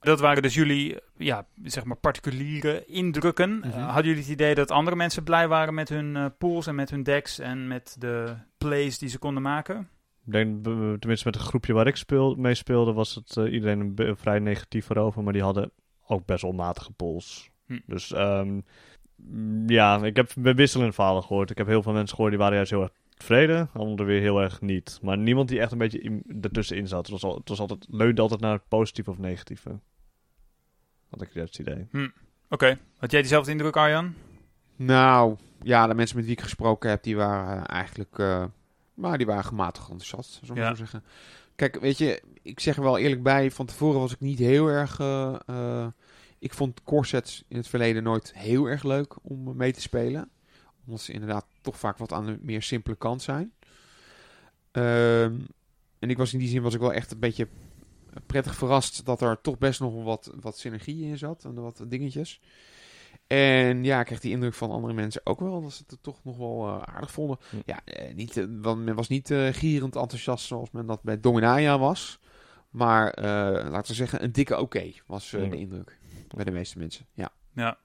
[0.04, 3.58] Dat waren dus jullie, ja, zeg maar particuliere indrukken.
[3.58, 3.68] Mhm.
[3.68, 6.74] Eh, hadden jullie het idee dat andere mensen blij waren met hun eh, pools en
[6.74, 9.88] met hun decks en met de plays die ze konden maken?
[10.26, 13.92] Ik denk, tenminste met het groepje waar ik speel, mee speelde, was het eh, iedereen
[13.96, 15.22] een vrij negatief erover.
[15.22, 15.70] Maar die hadden
[16.06, 17.50] ook best wel matige polls.
[17.66, 17.78] Hm.
[17.86, 18.60] Dus ehm,
[19.66, 21.50] ja, ik heb wisselende verhalen gehoord.
[21.50, 23.70] Ik heb heel veel mensen gehoord die waren juist heel erg tevreden.
[23.72, 24.98] Anderen weer heel erg niet.
[25.02, 27.00] Maar niemand die echt een beetje in, ertussenin zat.
[27.00, 29.80] Het, was al, het was altijd, leunde altijd naar het positieve of negatieve.
[31.10, 32.10] Had ik juist het idee.
[32.48, 34.14] Oké, had jij diezelfde indruk Arjan?
[34.76, 38.44] Nou, ja, de mensen met wie ik gesproken heb, die waren eigenlijk, eh,
[38.94, 40.68] maar die waren gematigd enthousiast, zou ik Ja.
[40.68, 41.04] zo zeggen.
[41.56, 44.66] Kijk, weet je, ik zeg er wel eerlijk bij, van tevoren was ik niet heel
[44.66, 45.86] erg, eh, eh,
[46.38, 50.28] ik vond corsets in het verleden nooit heel erg leuk om mee te spelen.
[50.86, 53.52] Omdat ze inderdaad toch vaak wat aan de meer simpele kant zijn.
[54.70, 55.34] Ehm,
[55.98, 57.48] en ik was in die zin was ik wel echt een beetje
[58.26, 62.40] prettig verrast dat er toch best nog wat, wat synergie in zat en wat dingetjes.
[63.26, 66.24] En ja, ik kreeg die indruk van andere mensen ook wel dat ze het toch
[66.24, 67.38] nog wel eh, aardig vonden.
[67.50, 67.56] Hm.
[67.64, 71.78] Ja, eh, niet, eh, men was niet eh, gierend enthousiast zoals men dat bij Dominaria
[71.78, 72.18] was.
[72.70, 73.24] Maar eh,
[73.70, 75.50] laten we zeggen, een dikke oké was Hm.
[75.50, 75.98] de indruk
[76.34, 77.06] bij de meeste mensen.
[77.12, 77.30] Ja.
[77.52, 77.78] Ja.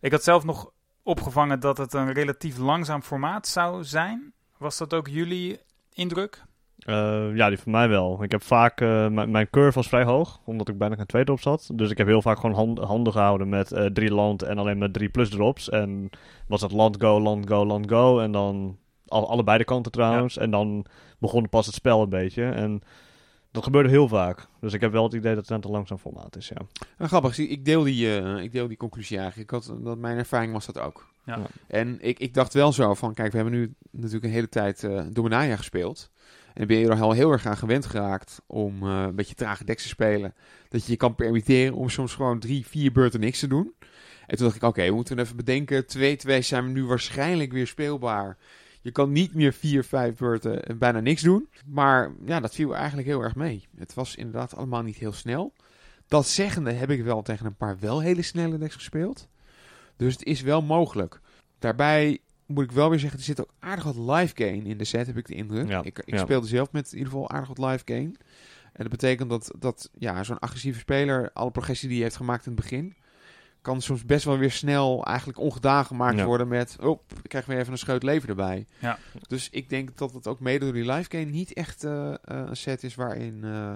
[0.00, 0.70] Ik had zelf nog
[1.02, 4.32] opgevangen dat het een relatief langzaam formaat zou zijn.
[4.58, 5.60] Was dat ook jullie
[5.92, 6.42] indruk?
[6.86, 8.22] Eh, ja, die van mij wel.
[8.22, 11.40] Ik heb vaak, eh, mijn- curve was vrij hoog, omdat ik bijna geen tweede op
[11.40, 11.70] zat.
[11.74, 14.78] Dus ik heb heel vaak gewoon hand, handen gehouden met eh, drie land en alleen
[14.78, 15.68] met drie plus drops.
[15.70, 16.10] En
[16.48, 18.20] was het land go, land go, land go.
[18.20, 20.38] En dan al, allebei de kanten trouwens.
[20.38, 20.86] En dan
[21.18, 22.44] begon pas het spel een beetje.
[22.44, 22.80] En
[23.50, 24.46] dat gebeurde heel vaak.
[24.60, 26.66] Dus ik heb wel het idee dat het net een langzaam formaat is, ja.
[26.98, 29.52] Nou, grappig, ik deel, die, ik deel die conclusie eigenlijk.
[29.52, 31.06] Ik had, dat, mijn ervaring was dat ook.
[31.24, 31.36] Ja.
[31.36, 31.46] Ja.
[31.66, 34.84] En ik, ik dacht wel zo van, kijk, we hebben nu natuurlijk een hele tijd
[34.84, 36.10] eh Dominaria gespeeld.
[36.56, 39.64] En ben je er al heel erg aan gewend geraakt om eh, een beetje trage
[39.64, 40.34] decks te spelen.
[40.68, 43.74] Dat je je kan permitteren om soms gewoon drie, vier beurten niks te doen.
[44.26, 45.84] En toen dacht ik, oké, we moeten even bedenken.
[45.84, 48.36] 2-2 zijn we nu waarschijnlijk weer speelbaar.
[48.80, 51.48] Je kan niet meer vier, vijf beurten eh, bijna niks doen.
[51.66, 53.66] Maar ja, dat viel eigenlijk heel erg mee.
[53.76, 55.52] Het was inderdaad allemaal niet heel snel.
[56.08, 59.28] Dat zeggende heb ik wel tegen een paar wel hele snelle decks gespeeld.
[59.96, 61.20] Dus het is wel mogelijk.
[61.58, 64.84] Daarbij moet ik wel weer zeggen, er zit ook aardig wat live gain in de
[64.84, 65.68] set, heb ik de indruk.
[65.68, 66.18] Ja, Ik, ik ja.
[66.18, 68.16] speelde zelf met in ieder geval aardig wat live gain.
[68.72, 72.46] En dat betekent dat, dat ja, zo'n agressieve speler, alle progressie die hij heeft gemaakt
[72.46, 72.94] in het begin,
[73.62, 76.24] kan soms best wel weer snel eigenlijk ongedaan gemaakt Ja.
[76.24, 78.66] worden met, oh, ik krijg weer even een scheut leven erbij.
[78.78, 78.98] Ja.
[79.28, 82.16] Dus ik denk dat het ook mede door die live gain niet echt eh, eh,
[82.24, 83.72] een set is waarin eh,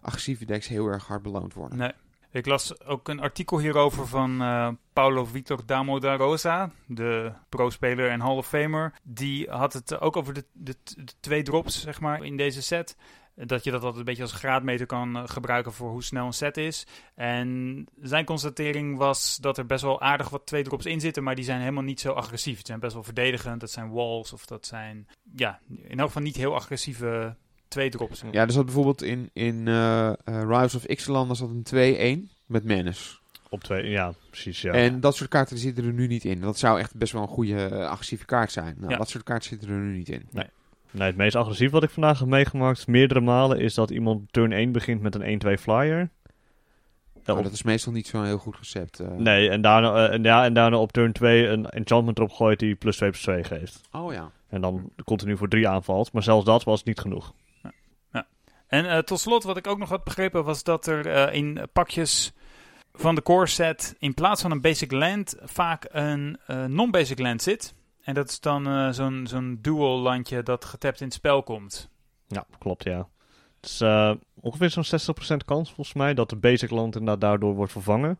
[0.00, 1.78] agressieve decks heel erg hard beloond worden.
[1.78, 1.92] Nee.
[2.32, 8.10] Ik las ook een artikel hierover van eh, Paulo Vitor Damo da Rosa, de pro-speler
[8.10, 8.94] en Hall of Famer.
[9.02, 12.96] Die had het ook over de, de, de twee drops, zeg maar, in deze set.
[13.34, 16.32] Dat je dat altijd een beetje als graadmeter kan eh, gebruiken voor hoe snel een
[16.32, 16.86] set is.
[17.14, 21.34] En zijn constatering was dat er best wel aardig wat twee drops in zitten, maar
[21.34, 22.56] die zijn helemaal niet zo agressief.
[22.56, 26.22] Het zijn best wel verdedigend, dat zijn walls of dat zijn, ja, in elk geval
[26.22, 27.36] niet heel agressieve
[27.70, 28.22] twee drops.
[28.30, 32.30] Ja, er zat bijvoorbeeld in, in eh eh, Rise of Ixalan daar zat een 2-1
[32.46, 33.18] met Menace.
[33.48, 34.72] Op twee, ja, precies, ja.
[34.72, 36.40] En dat soort kaarten zitten er nu niet in.
[36.40, 38.74] Dat zou echt best wel een goede eh, agressieve kaart zijn.
[38.78, 38.96] Nou, Ja.
[38.98, 40.28] dat soort kaarten zitten er nu niet in.
[40.92, 44.52] Nee, het meest agressief wat ik vandaag heb meegemaakt, meerdere malen, is dat iemand turn
[44.52, 45.22] 1 begint met een
[45.58, 46.08] 1-2 flyer.
[47.26, 49.00] Oh, dat is meestal niet zo'n heel goed recept.
[49.00, 49.08] eh.
[49.16, 52.74] Nee, en daarna, en, ja, en daarna op turn 2 een enchantment erop gooit die
[52.74, 53.80] plus 2 plus 2 geeft.
[53.92, 54.30] Oh ja.
[54.48, 56.12] En dan continu voor 3 aanvalt.
[56.12, 57.32] Maar zelfs dat was niet genoeg.
[58.70, 61.60] En eh, tot slot, wat ik ook nog had begrepen, was dat er eh, in
[61.72, 62.32] pakjes
[62.92, 67.42] van de core set in plaats van een basic land vaak een eh, non-basic land
[67.42, 67.74] zit.
[68.02, 71.88] En dat is dan zo'n zo'n dual landje dat getapt in het spel komt.
[72.26, 73.08] Ja, klopt, ja.
[73.60, 73.82] Het is
[74.40, 78.18] ongeveer zo'n 60% kans volgens mij dat de basic land inderdaad daardoor wordt vervangen.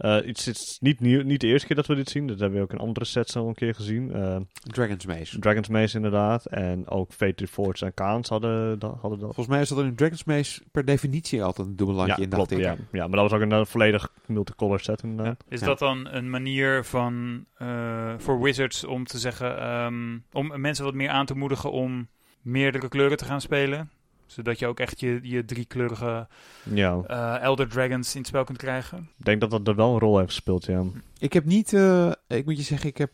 [0.00, 2.26] Eh, het is- het is niet, nieuw, niet de eerste keer dat we dit zien.
[2.26, 4.12] Dat hebben we ook in andere sets al een keer gezien.
[4.12, 5.38] Eh, Dragon's Maze.
[5.38, 6.46] Dragon's Maze inderdaad.
[6.46, 9.34] En ook Fate Forge en Kaans hadden, da- hadden dat.
[9.34, 12.28] Volgens mij is dat in Dragon's Maze per definitie altijd een dubbel landje ja, in,
[12.28, 12.58] klopt, ik.
[12.58, 12.76] ja.
[12.92, 15.44] ja, maar dat was ook een eh, volledig multicolor set inderdaad.
[15.48, 15.66] Is Ja.
[15.66, 20.94] dat dan een manier van, eh, voor Wizards om te zeggen, ehm, om mensen wat
[20.94, 22.08] meer aan te moedigen om
[22.42, 23.90] meerdere kleuren te gaan spelen?
[24.30, 26.28] Zodat je ook echt je, je driekleurige
[26.62, 28.98] Ja, eh, Elder Dragons in het spel kunt krijgen.
[29.18, 30.82] ik denk dat dat er wel een rol heeft gespeeld, ja.
[31.18, 33.10] Ik heb niet, eh, ik moet je zeggen, ik heb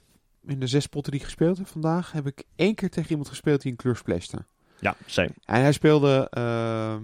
[0.46, 3.28] in de zes potten die ik gespeeld heb vandaag, heb ik één keer tegen iemand
[3.28, 4.44] gespeeld die een kleur splashte.
[4.80, 5.30] Ja, same.
[5.44, 6.94] En hij speelde eh,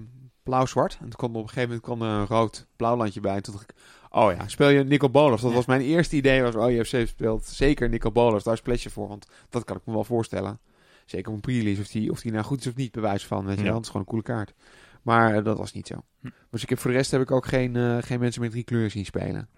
[0.42, 0.92] blauw-zwart.
[0.92, 3.34] En toen kwam er op een gegeven moment kwam er een rood-blauw landje bij.
[3.36, 3.76] En toen dacht ik,
[4.10, 5.40] oh ja, speel je Nicol Bolas?
[5.40, 5.56] Dat Ja.
[5.56, 6.42] was mijn eerste idee.
[6.42, 8.42] Was, oh, UFC speelt zeker Nicol Bolas.
[8.42, 10.58] Daar splash je voor, want dat kan ik me wel voorstellen.
[11.06, 13.44] Zeker op een pre-release, of die, of die nou goed is of niet, bewijs van.
[13.46, 13.78] Weet je Ja.
[13.78, 14.54] is gewoon een coole kaart.
[15.02, 16.04] Maar eh, dat was niet zo.
[16.20, 16.28] Hm.
[16.50, 18.64] Dus ik heb voor de rest heb ik ook geen, eh, geen mensen met drie
[18.64, 19.48] kleuren zien spelen.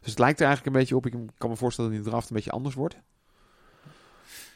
[0.00, 1.06] Dus het lijkt er eigenlijk een beetje op.
[1.06, 2.96] Ik kan me voorstellen dat in de draft een beetje anders wordt.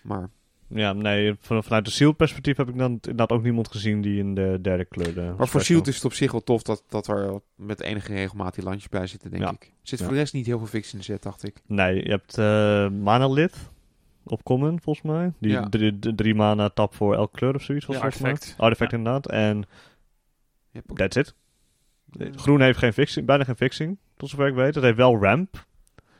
[0.03, 0.31] Maar
[0.71, 4.19] Ja, nee, van, vanuit de Shield perspectief heb ik dan inderdaad ook niemand gezien die
[4.19, 5.15] in de derde kleur...
[5.15, 7.81] de Maar voor special- Shield is het op zich wel tof dat, dat er met
[7.81, 9.51] enige regelmaat die landjes bij zitten, denk Ja.
[9.51, 9.73] ik.
[9.83, 10.05] Zit Ja.
[10.05, 11.57] voor de rest niet heel veel fix in de set, dacht ik.
[11.67, 13.55] Nee, je hebt eh mana lid
[14.31, 15.33] op common, volgens mij.
[15.39, 15.69] Die Ja.
[15.69, 18.31] drie, de drie mana tap voor elke kleur of zoiets was Ja, volgens mij.
[18.57, 18.91] artefact.
[18.91, 18.97] Ja.
[18.99, 19.29] inderdaad.
[19.31, 19.65] En
[20.95, 21.35] that's it.
[22.37, 24.75] Groen heeft geen fixing, bijna geen fixing, tot zover ik weet.
[24.75, 25.67] Het heeft wel ramp.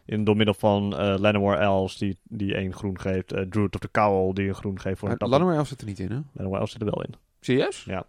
[0.05, 3.33] In, door middel van eh Llanowar Elves, die, die één groen geeft.
[3.33, 5.29] eh Druid of the Cowl, die een groen geeft voor een tap.
[5.29, 6.19] Llanowar Elf zit er niet in, hè?
[6.33, 7.15] Llanowar Elves zit er wel in.
[7.41, 7.85] Serieus?
[7.85, 8.07] Ja.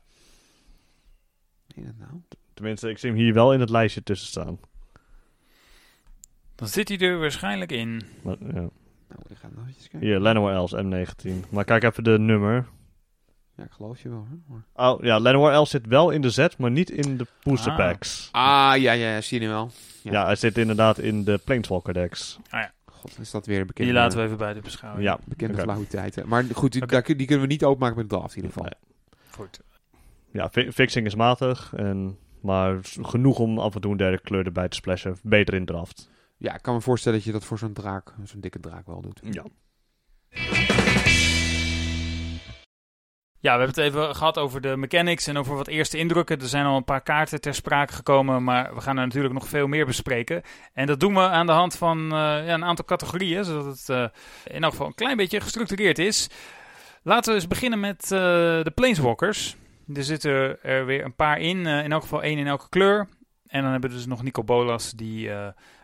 [1.75, 2.11] Nee, dat nou.
[2.53, 4.59] Tenminste, ik zie hem hier wel in het lijstje tussen staan.
[6.55, 8.01] Dan zit hij er waarschijnlijk in.
[8.23, 8.69] Maar, ja.
[9.09, 9.99] Nou, ik ga nog even kijken.
[9.99, 11.49] Hier, Elves, M19.
[11.49, 12.67] Maar kijk even de nummer.
[13.55, 14.35] Ja, ik geloof je wel, hè?
[14.47, 14.91] Maar...
[14.93, 17.77] Oh ja, Llanowar Elves zit wel in de set, maar niet in de booster Ah.
[17.77, 18.29] packs.
[18.31, 19.71] Ah, ja, ja, ja, zie je nu wel.
[20.01, 20.11] Ja.
[20.11, 20.25] Ja.
[20.25, 22.39] hij zit inderdaad in de Planeswalker decks.
[22.85, 25.03] God, is dat weer een bekende, Die laten we even bij de beschouwing.
[25.03, 25.63] Ja, bekende Oké.
[25.63, 26.27] flauwiteiten.
[26.27, 28.71] Maar goed, die, daar die kunnen we niet openmaken met de draft in ieder geval.
[28.71, 29.29] Nee.
[29.31, 29.59] Goed.
[30.31, 34.45] Ja, fi- fixing is matig, en, maar genoeg om af en toe een derde kleur
[34.45, 35.17] erbij te splashen.
[35.23, 36.09] Beter in draft.
[36.39, 39.01] Ja, ik kan me voorstellen dat je dat voor zo'n draak, zo'n dikke draak wel
[39.01, 39.19] doet.
[39.23, 39.43] Ja.
[43.41, 46.39] Ja, we hebben het even gehad over de mechanics en over wat eerste indrukken.
[46.39, 49.47] Er zijn al een paar kaarten ter sprake gekomen, maar we gaan er natuurlijk nog
[49.47, 50.41] veel meer bespreken.
[50.73, 53.89] En dat doen we aan de hand van eh, ja, een aantal categorieën, zodat het
[53.89, 54.07] eh,
[54.55, 56.29] in elk geval een klein beetje gestructureerd is.
[57.03, 58.09] Laten we eens beginnen met eh,
[58.63, 59.55] de Planeswalkers.
[59.93, 63.07] Er zitten er weer een paar in, eh, in elk geval één in elke kleur.
[63.45, 65.31] En dan hebben we dus nog Nico Bolas, die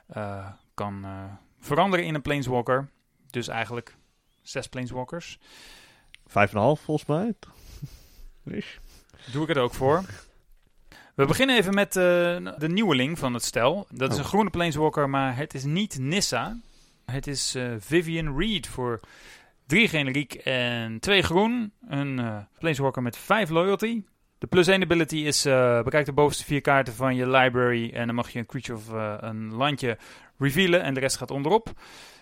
[0.08, 1.24] eh, kan eh,
[1.60, 2.90] veranderen in een Planeswalker.
[3.30, 3.96] Dus eigenlijk
[4.42, 5.40] zes Planeswalkers.
[6.28, 7.34] Vijf en een half volgens mij.
[9.32, 10.04] Doe ik het ook voor.
[11.16, 12.04] We beginnen even met eh,
[12.58, 13.88] de nieuweling van het stel.
[13.90, 14.22] Dat is Oh.
[14.24, 16.58] een groene planeswalker, maar het is niet Nissa.
[17.06, 19.00] Het is Vivian Reed voor
[19.66, 21.74] drie generiek en twee groen.
[21.88, 24.04] Een planeswalker met vijf loyalty.
[24.46, 28.06] De plus 1 ability is eh bekijk de bovenste vier kaarten van je library en
[28.06, 29.98] dan mag je een creature of eh, een landje
[30.38, 31.74] revealen en de rest gaat onderop.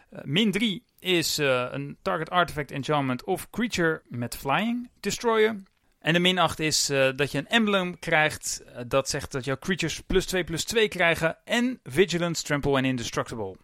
[0.09, 5.65] Eh, min 3 is eh, een target artifact, enchantment of creature met flying destroyen.
[5.99, 8.63] En de min 8 is eh, dat je een emblem krijgt.
[8.87, 11.37] dat zegt dat jouw creatures plus 2 plus 2 krijgen.
[11.45, 13.55] En vigilance, trample en indestructible.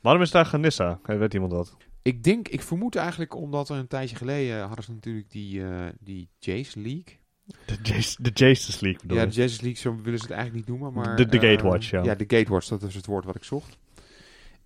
[0.00, 1.00] Waarom is daar Ganissa?
[1.02, 1.76] Hey, Weet iemand dat?
[2.02, 5.86] Ik denk, ik vermoed eigenlijk omdat er een tijdje geleden hadden ze natuurlijk die, eh,
[6.00, 7.19] die Jace League.
[7.64, 10.68] De, Jace, de Justice League bedoel Ja, de Justice League, zo willen ze het eigenlijk
[10.68, 11.16] niet noemen, maar...
[11.16, 12.02] De- de Gatewatch, ja.
[12.02, 13.78] Ja, de Gatewatch, dat is het woord wat ik zocht.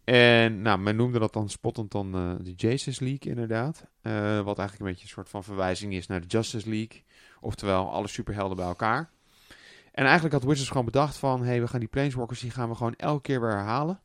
[0.05, 3.85] En nou, men noemde dat dan spottend dan eh, de Justice League inderdaad.
[4.03, 7.03] Eh, wat eigenlijk een beetje een soort van verwijzing is naar de Justice League.
[7.41, 9.11] Oftewel, alle superhelden bij elkaar.
[9.93, 11.41] En eigenlijk had Wizards gewoon bedacht van...
[11.41, 14.01] hé, hey, we gaan die Planeswalkers, die gaan we gewoon elke keer weer herhalen.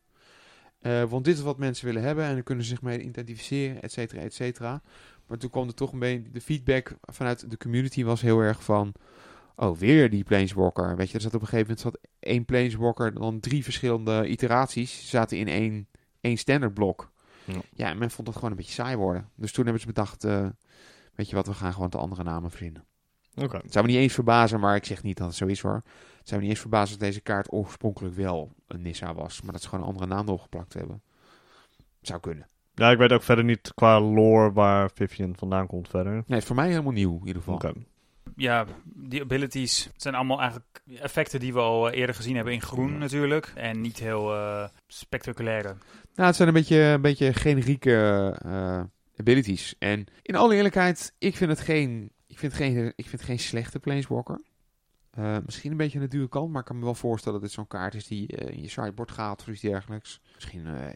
[0.80, 3.82] Eh, want dit is wat mensen willen hebben en dan kunnen ze zich mee identificeren,
[3.82, 4.82] et cetera, et cetera.
[5.30, 6.32] Maar toen kwam er toch een beetje...
[6.32, 8.94] De feedback vanuit de community was heel erg van...
[9.56, 10.96] Oh, weer die Planeswalker.
[10.96, 13.14] Weet je, er zat op een gegeven moment zat één Planeswalker...
[13.14, 15.88] dan drie verschillende iteraties zaten in één,
[16.22, 17.12] één standard blok.
[17.46, 17.62] Ja.
[17.74, 17.90] Ja.
[17.90, 19.30] en men vond dat gewoon een beetje saai worden.
[19.36, 20.24] Dus toen hebben ze bedacht...
[20.24, 20.48] eh,
[21.16, 22.86] weet je wat, we gaan gewoon de andere namen verzinnen.
[23.36, 23.62] Oké.
[23.66, 25.82] Zou me niet eens verbazen, maar ik zeg niet dat het zo is hoor.
[26.18, 29.42] Het zou me niet eens verbazen dat deze kaart oorspronkelijk wel een Nissa was.
[29.42, 31.02] Maar dat ze gewoon een andere naam erop geplakt hebben.
[32.02, 32.48] Zou kunnen.
[32.80, 36.12] Ja, ik weet ook verder niet qua lore waar Vivian vandaan komt verder.
[36.12, 37.54] Nee, het is voor mij helemaal nieuw in ieder geval.
[37.54, 37.74] Oké.
[38.36, 42.62] ja, die abilities zijn allemaal eigenlijk effecten die we al eh, eerder gezien hebben in
[42.62, 43.52] groen natuurlijk.
[43.56, 45.76] En niet heel eh, spectaculaire.
[46.16, 48.82] Nou, het zijn een beetje, een beetje generieke eh,
[49.18, 49.76] abilities.
[49.80, 53.80] En in alle eerlijkheid, ik vind het geen, ik vind geen, ik vind geen slechte
[53.80, 54.42] Planeswalker.
[55.10, 57.48] Eh, misschien een beetje aan de dure kant, maar ik kan me wel voorstellen dat
[57.48, 60.22] dit zo'n kaart is die eh, in je sideboard gaat of iets dergelijks.
[60.36, 60.88] Misschien eh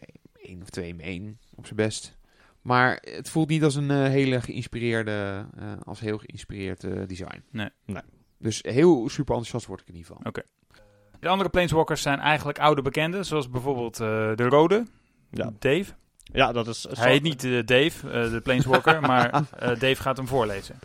[0.44, 2.16] één of twee main op zijn best.
[2.62, 7.42] Maar het voelt niet als een eh, hele geïnspireerde, eh, als heel geïnspireerd eh, design.
[7.50, 7.70] Nee.
[7.84, 8.02] Nee.
[8.38, 10.32] Dus heel super enthousiast word ik in ieder geval.
[11.24, 14.86] De andere planeswalkers zijn eigenlijk oude bekenden, zoals bijvoorbeeld eh, de rode,
[15.30, 15.52] Ja.
[15.58, 15.92] Dave.
[16.18, 16.86] Ja, dat is...
[16.90, 20.78] Hij heet niet Dave, eh, de planeswalker, maar eh, Dave gaat hem voorlezen.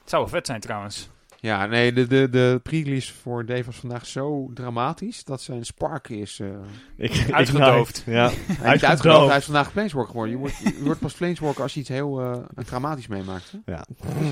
[0.00, 1.08] Het zou wel vet zijn trouwens.
[1.46, 6.08] Ja, nee, de, de, de pre-release voor Dave was vandaag zo dramatisch dat zijn spark
[6.08, 6.40] is...
[6.40, 6.48] eh,
[6.96, 8.02] Ik, ik- Uitgedoofd.
[8.06, 8.30] ja.
[8.30, 9.28] Hij is uitgedoofd, gedoofd.
[9.28, 10.34] hij is vandaag Planeswalker geworden.
[10.34, 13.52] Je wordt, je wordt pas Planeswalker als je iets heel eh, dramatisch meemaakt.
[13.52, 13.72] Hè?
[13.72, 13.84] ja.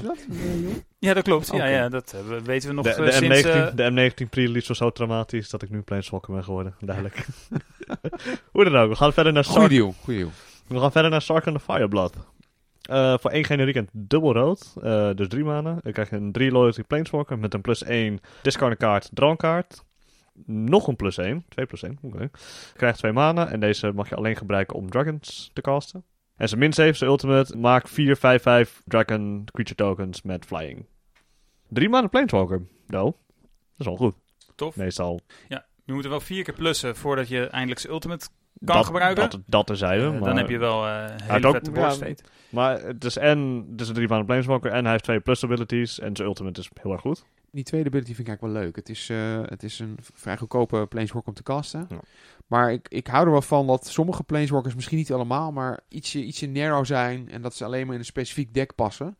[0.02, 0.16] Dat?
[0.30, 0.36] Eh?
[0.98, 1.50] Ja, dat klopt.
[1.52, 3.42] Ja, ja, dat we- weten we nog De, de, sinds...
[3.42, 6.74] M19, eh, de M19 pre-release was zo traumatisch dat ik nu Planeswalker ben geworden.
[6.80, 7.26] Duidelijk.
[8.52, 9.70] Hoe dan ook, we gaan verder naar Goeie Sark.
[9.72, 10.30] deal, goeie deal.
[10.66, 12.12] We gaan verder naar Sark and the Fireblood.
[12.88, 15.78] Eh, voor één generiek en dubbel rood, eh, dus drie manen.
[15.82, 19.84] Dan krijg je een 3 loyalty planeswalker met een plus 1 discard kaart, draw kaart.
[20.46, 22.22] Nog een plus 1, 2 plus 1, oké.
[22.22, 22.30] Je
[22.76, 26.04] krijgt twee manen en deze mag je alleen gebruiken om dragons te casten.
[26.36, 30.86] En zijn min 7, zijn ultimate, maak 4, 5, 5 dragon creature tokens met flying.
[31.68, 33.04] Drie maanden planeswalker, no.
[33.04, 33.16] Dat
[33.78, 34.14] is wel goed,
[34.54, 34.76] tof.
[34.76, 35.20] meestal.
[35.84, 38.28] Je moet er wel vier keer plussen voordat je eindelijk zijn ultimate
[38.64, 39.30] kan dat, gebruiken.
[39.30, 40.04] Dat, dat terzijde.
[40.04, 40.20] Eh, maar...
[40.20, 42.14] Dan heb je wel eh Uit hele ook- vette ja.
[42.48, 45.44] Maar het is en het is een drie maanden planeswalker en hij heeft twee plus
[45.44, 47.24] abilities en zijn ultimate is heel erg goed.
[47.50, 48.76] Die tweede ability vind ik eigenlijk wel leuk.
[48.76, 51.86] Het is, eh, het is een vrij goedkope Planeswalker om te casten.
[51.88, 51.98] Ja.
[52.46, 56.24] Maar ik, ik hou er wel van dat sommige Planeswalkers, misschien niet allemaal, maar ietsje,
[56.24, 57.30] ietsje narrow zijn.
[57.30, 59.16] En dat ze alleen maar in een specifiek deck passen.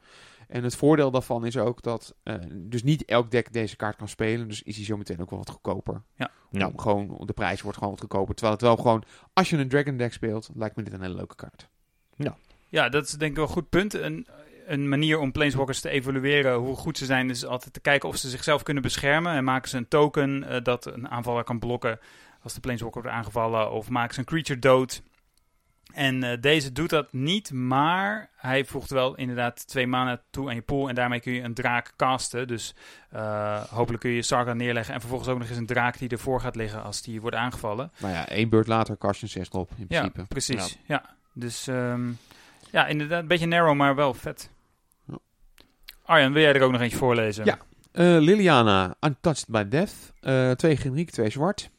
[0.55, 4.09] En het voordeel daarvan is ook dat eh, dus niet elk deck deze kaart kan
[4.09, 4.49] spelen.
[4.49, 6.03] Dus is hij zo meteen ook wel wat goedkoper.
[6.17, 6.31] Ja.
[6.51, 6.59] Ja.
[6.59, 8.35] Nou, gewoon, de prijs wordt gewoon wat goedkoper.
[8.35, 11.14] Terwijl het wel gewoon, als je een Dragon deck speelt, lijkt me dit een hele
[11.14, 11.69] leuke kaart.
[12.69, 13.95] Ja, dat is denk ik wel een goed punt.
[13.95, 14.27] Een,
[14.67, 18.17] een manier om planeswalkers te evalueren hoe goed ze zijn, is altijd te kijken of
[18.17, 19.33] ze zichzelf kunnen beschermen.
[19.33, 21.99] En maken ze een token eh, dat een aanvaller kan blokken
[22.43, 23.71] als de planeswalker wordt aangevallen.
[23.71, 25.03] Of maken ze een creature dood.
[25.94, 30.54] En eh, deze doet dat niet, maar hij voegt wel inderdaad twee mana toe aan
[30.54, 30.88] je pool.
[30.88, 32.48] En daarmee kun je een draak casten.
[32.48, 32.74] Dus
[33.11, 34.94] eh, hopelijk kun je Sargon neerleggen.
[34.94, 37.90] En vervolgens ook nog eens een draak die ervoor gaat liggen als die wordt aangevallen.
[37.98, 40.26] Nou ja, één beurt later cast je een 6 op, in Ja, principe.
[40.28, 40.78] precies.
[40.87, 41.02] Ja.
[41.33, 42.11] Dus ehm,
[42.70, 44.50] ja, inderdaad een beetje narrow, maar wel vet.
[45.07, 45.18] Ja.
[46.04, 47.44] Arjan, wil jij er ook nog eentje voorlezen?
[47.44, 47.59] Ja.
[47.92, 50.12] Eh, Liliana, Untouched by Death.
[50.59, 51.70] Twee generiek, twee zwart.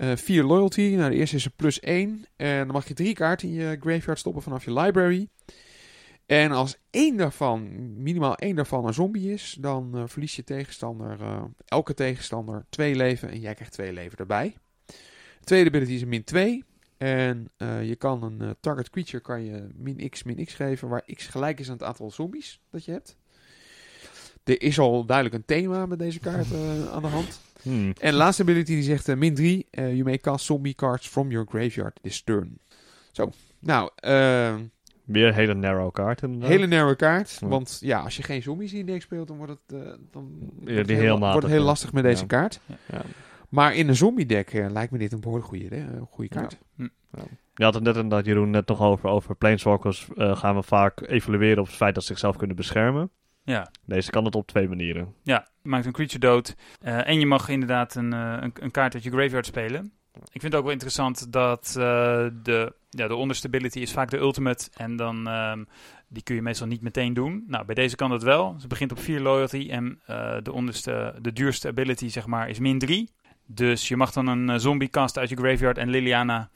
[0.00, 0.94] Eh, vier loyalty.
[0.96, 2.24] Nou, de eerste is een plus 1.
[2.36, 5.28] En dan mag je drie kaarten in je graveyard stoppen vanaf je library.
[6.26, 7.68] En als één daarvan,
[8.02, 12.94] minimaal één daarvan, een zombie is, dan eh, verlies je tegenstander, eh, elke tegenstander twee
[12.94, 14.56] leven en jij krijgt twee leven erbij.
[14.86, 16.64] De tweede ability is een min 2.
[17.00, 20.88] En eh, je kan een eh, target creature kan je min x, min x geven,
[20.88, 23.16] waar x gelijk is aan het aantal zombies dat je hebt.
[24.44, 27.40] Er is al duidelijk een thema met deze kaart eh, aan de hand.
[27.62, 27.92] Hmm.
[28.00, 29.66] En de laatste ability die zegt eh, min 3.
[29.70, 32.58] eh you may cast zombie cards from your graveyard this turn.
[33.12, 33.30] Zo.
[33.58, 34.54] Nou, eh,
[35.04, 36.48] Weer een hele narrow kaart inderdaad.
[36.48, 37.36] hele narrow kaart.
[37.40, 37.46] Ja.
[37.48, 40.28] Want ja, als je geen zombies in je deck speelt, dan wordt het, eh, dan
[40.60, 41.64] wordt het heel, heel wordt het matig, heel ja.
[41.64, 42.26] lastig met deze Ja.
[42.26, 42.60] kaart.
[42.86, 43.02] Ja.
[43.48, 46.58] Maar in een zombie deck lijkt me dit een behoorlijk goede, eh, goede kaart.
[47.54, 51.00] Je had het net inderdaad, Jeroen, net nog over, over planeswalkers eh, gaan we vaak
[51.08, 53.10] evalueren op het feit dat ze zichzelf kunnen beschermen.
[53.50, 53.70] Ja.
[53.84, 55.14] Deze kan het op twee manieren.
[55.22, 56.56] Ja, je maakt een creature dood.
[56.80, 59.92] Eh, en je mag inderdaad een, eh, een, een kaart uit je graveyard spelen.
[60.14, 64.10] Ik vind het ook wel interessant dat eh, de, ja, de onderste ability is vaak
[64.10, 64.68] de ultimate.
[64.76, 65.64] En dan ehm,
[66.08, 67.44] die kun je meestal niet meteen doen.
[67.46, 68.56] Nou, bij deze kan dat wel.
[68.60, 69.68] Ze begint op 4 loyalty.
[69.70, 70.00] En
[70.42, 73.10] de onderste, de duurste ability, zeg maar, is min 3.
[73.46, 75.78] Dus je mag dan een zombie casten uit je graveyard.
[75.78, 76.50] En Liliana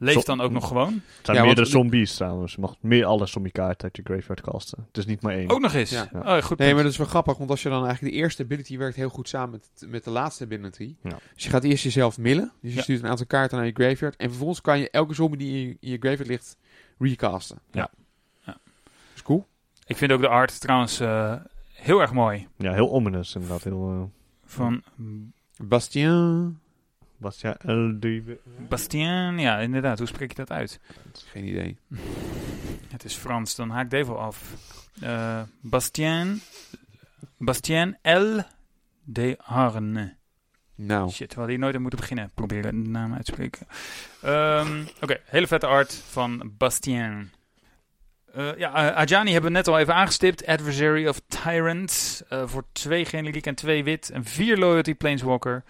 [0.00, 0.92] leeft dan ook nog gewoon.
[0.92, 2.54] Het zijn Ja, meerdere de- zombies trouwens.
[2.54, 4.84] Je mag meer alle zombie kaarten uit je graveyard casten.
[4.86, 5.50] Het is niet maar één.
[5.50, 5.90] Ook nog eens.
[5.90, 6.08] Ja.
[6.12, 6.22] Oh, goed.
[6.24, 6.72] Nee, punt.
[6.74, 9.08] maar dat is wel grappig, want als je dan eigenlijk de eerste ability werkt heel
[9.08, 10.94] goed samen met, met de laatste ability.
[11.02, 11.18] Ja.
[11.34, 12.52] Dus je gaat eerst jezelf millen.
[12.60, 12.82] Dus je Ja.
[12.82, 14.16] stuurt een aantal kaarten naar je graveyard.
[14.16, 16.56] En vervolgens kan je elke zombie die in je, in je graveyard ligt
[16.98, 17.58] recasten.
[17.70, 17.90] Ja.
[18.44, 18.56] Ja.
[19.14, 19.46] is cool.
[19.86, 21.34] Ik vind ook de art trouwens eh,
[21.72, 22.46] heel erg mooi.
[22.56, 23.64] Ja, heel ominous inderdaad.
[23.64, 24.02] Heel, eh
[24.44, 24.82] Van
[25.62, 26.58] Bastien.
[27.20, 27.56] Bastia
[28.68, 29.98] Bastien, ja, inderdaad.
[29.98, 30.80] Hoe spreek je dat uit?
[31.30, 31.78] Geen idee.
[32.92, 34.54] Het is Frans, dan haak ik even af.
[35.00, 36.40] Eh Bastien,
[37.38, 38.40] Bastien L.
[39.04, 40.16] de Harne.
[40.74, 42.30] Nou, Shit, we hadden hier nooit aan moeten beginnen.
[42.34, 43.66] Proberen de naam uit te spreken.
[44.22, 47.30] Ehm, Oké, hele vette art van Bastien.
[48.34, 50.46] Eh, ja, eh, Ajani hebben we net al even aangestipt.
[50.46, 52.22] Adversary of Tyrant.
[52.28, 54.10] eh, voor twee generiek en twee wit.
[54.10, 55.64] En vier loyalty Planeswalker.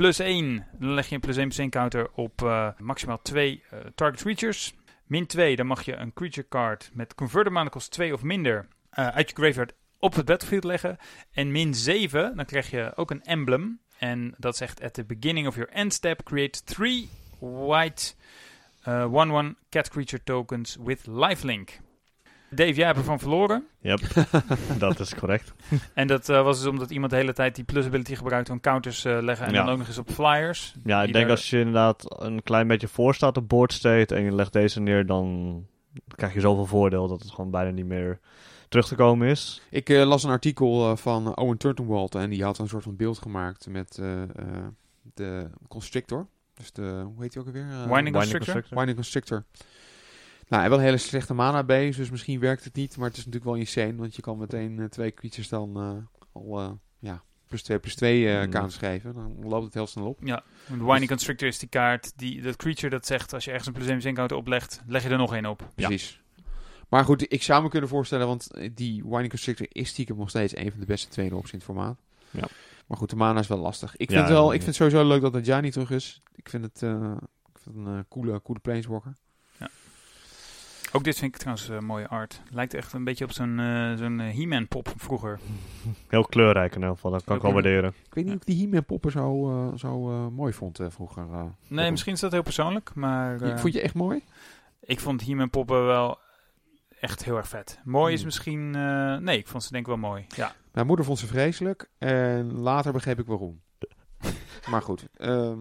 [0.00, 0.66] Plus 1.
[0.78, 4.20] Dan leg je een plus 1 plus 1 counter op eh, maximaal twee eh, target
[4.20, 4.74] creatures.
[5.06, 5.56] Min 2.
[5.56, 9.28] Dan mag je een creature card met converter mana kost 2 of minder eh, uit
[9.28, 10.96] je graveyard op het battlefield leggen.
[11.32, 12.36] En min 7.
[12.36, 13.80] Dan krijg je ook een emblem.
[13.98, 18.14] En dat zegt at the beginning of your end step create 3 white
[18.82, 18.88] 1-1
[19.70, 21.78] cat creature tokens with lifelink.
[22.50, 23.66] Dave, jij hebt ervan verloren.
[23.80, 24.00] Yep,
[24.78, 25.52] dat is correct.
[25.94, 28.60] En dat eh, was dus omdat iemand de hele tijd die plus ability gebruikt om
[28.60, 29.46] counters eh leggen.
[29.46, 29.62] En Ja.
[29.64, 30.74] dan ook nog eens op flyers.
[30.84, 34.22] Ja, ik denk als je inderdaad een klein beetje voor staat op board state en
[34.22, 35.66] je legt deze neer, dan
[36.14, 38.18] krijg je zoveel voordeel dat het gewoon bijna niet meer
[38.68, 39.62] terug te komen is.
[39.70, 42.96] Ik eh, las een artikel eh, van Owen Turtenwald en die had een soort van
[42.96, 44.28] beeld gemaakt met eh, eh,
[45.14, 46.26] de Constrictor.
[46.54, 47.66] Dus de, hoe heet die ook alweer?
[47.70, 48.64] Eh, Winding Constrictor?
[48.70, 49.44] Winding Constrictor.
[50.50, 52.96] Nou, hij heeft wel een hele slechte mana base, dus misschien werkt het niet.
[52.96, 55.96] Maar het is natuurlijk wel insane, want je kan meteen eh, twee creatures dan eh,
[56.32, 58.70] al eh, ja, plus 2 plus 2 eh Mm.
[58.70, 59.14] geven.
[59.14, 60.18] Dan loopt het heel snel op.
[60.24, 63.68] Ja, de Winding Constrictor is die kaart, die, dat creature dat zegt als je ergens
[63.68, 65.68] een plus 1 plus 1 counter oplegt, leg je er nog één op.
[65.76, 65.86] Ja.
[65.86, 66.20] Precies.
[66.88, 70.56] Maar goed, ik zou me kunnen voorstellen, want die Winding Constrictor is stiekem nog steeds
[70.56, 71.98] een van de beste tweede opties in het formaat.
[72.30, 72.44] Ja.
[72.86, 73.96] Maar goed, de mana is wel lastig.
[73.96, 74.54] Ik Ja, vind, het wel, ja.
[74.54, 76.22] ik vind het sowieso leuk dat Ajani terug is.
[76.34, 77.12] Ik vind het, eh,
[77.52, 79.12] ik vind het een eh, coole, coole planeswalker.
[80.92, 82.40] Ook dit vind ik trouwens eh, mooie art.
[82.50, 85.38] Lijkt echt een beetje op zo'n eh, zo'n eh, He-Man pop van vroeger.
[86.08, 87.94] Heel kleurrijk in elk geval, dat kan ik wel waarderen.
[88.06, 89.98] Ik weet niet of ik die He-Man poppen zo, zo
[90.30, 91.22] mooi vond eh, vroeger.
[91.32, 91.44] eh.
[91.68, 94.22] Nee, misschien is dat heel persoonlijk, maar eh, Vond je echt mooi?
[94.80, 96.18] ik vond He-Man poppen wel
[97.00, 97.80] echt heel erg vet.
[97.84, 98.26] Mooi is Hmm.
[98.26, 98.74] misschien...
[98.74, 100.26] eh, nee, ik vond ze denk ik wel mooi.
[100.36, 100.52] Ja.
[100.72, 103.60] Mijn moeder vond ze vreselijk en later begreep ik waarom.
[104.70, 105.06] maar goed.
[105.16, 105.58] ehm,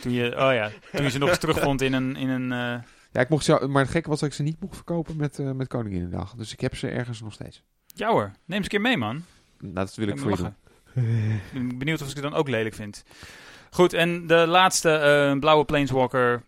[0.00, 2.16] Toen je, oh ja, toen je ze nog eens terugvond in een...
[2.16, 2.82] In een eh,
[3.12, 5.38] ja, ik mocht ze, maar het gekke was dat ik ze niet mocht verkopen met,
[5.38, 6.34] eh met Koninginnedag.
[6.34, 7.62] Dus ik heb ze ergens nog steeds.
[7.86, 9.24] ja hoor, neem eens een keer mee man.
[9.60, 10.44] Nou, dat wil ik voor je doen.
[10.44, 10.58] lachen.
[11.52, 13.04] Ik ben benieuwd of ik het dan ook lelijk vind.
[13.70, 16.42] Goed, en de laatste eh, blauwe Planeswalker.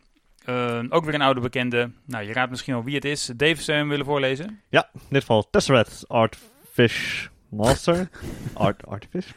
[0.44, 1.90] eh, ook weer een oude bekende.
[2.04, 3.30] Nou, je raadt misschien al wie het is.
[3.36, 4.60] Dave, zou hem willen voorlezen?
[4.70, 8.08] In dit geval Tesseract Artfish Master.
[8.52, 9.30] Art, Artfish?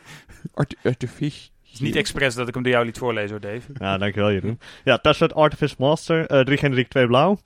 [0.54, 1.50] Art, Artifice.
[1.76, 3.72] Is niet expres dat ik hem door jou liet voorlezen hoor, Dave.
[3.74, 4.60] Ja, dankjewel Jeroen.
[4.84, 6.26] Ja, Tesseract Artifice Master.
[6.26, 7.38] eh 3 generiek, 2 blauw.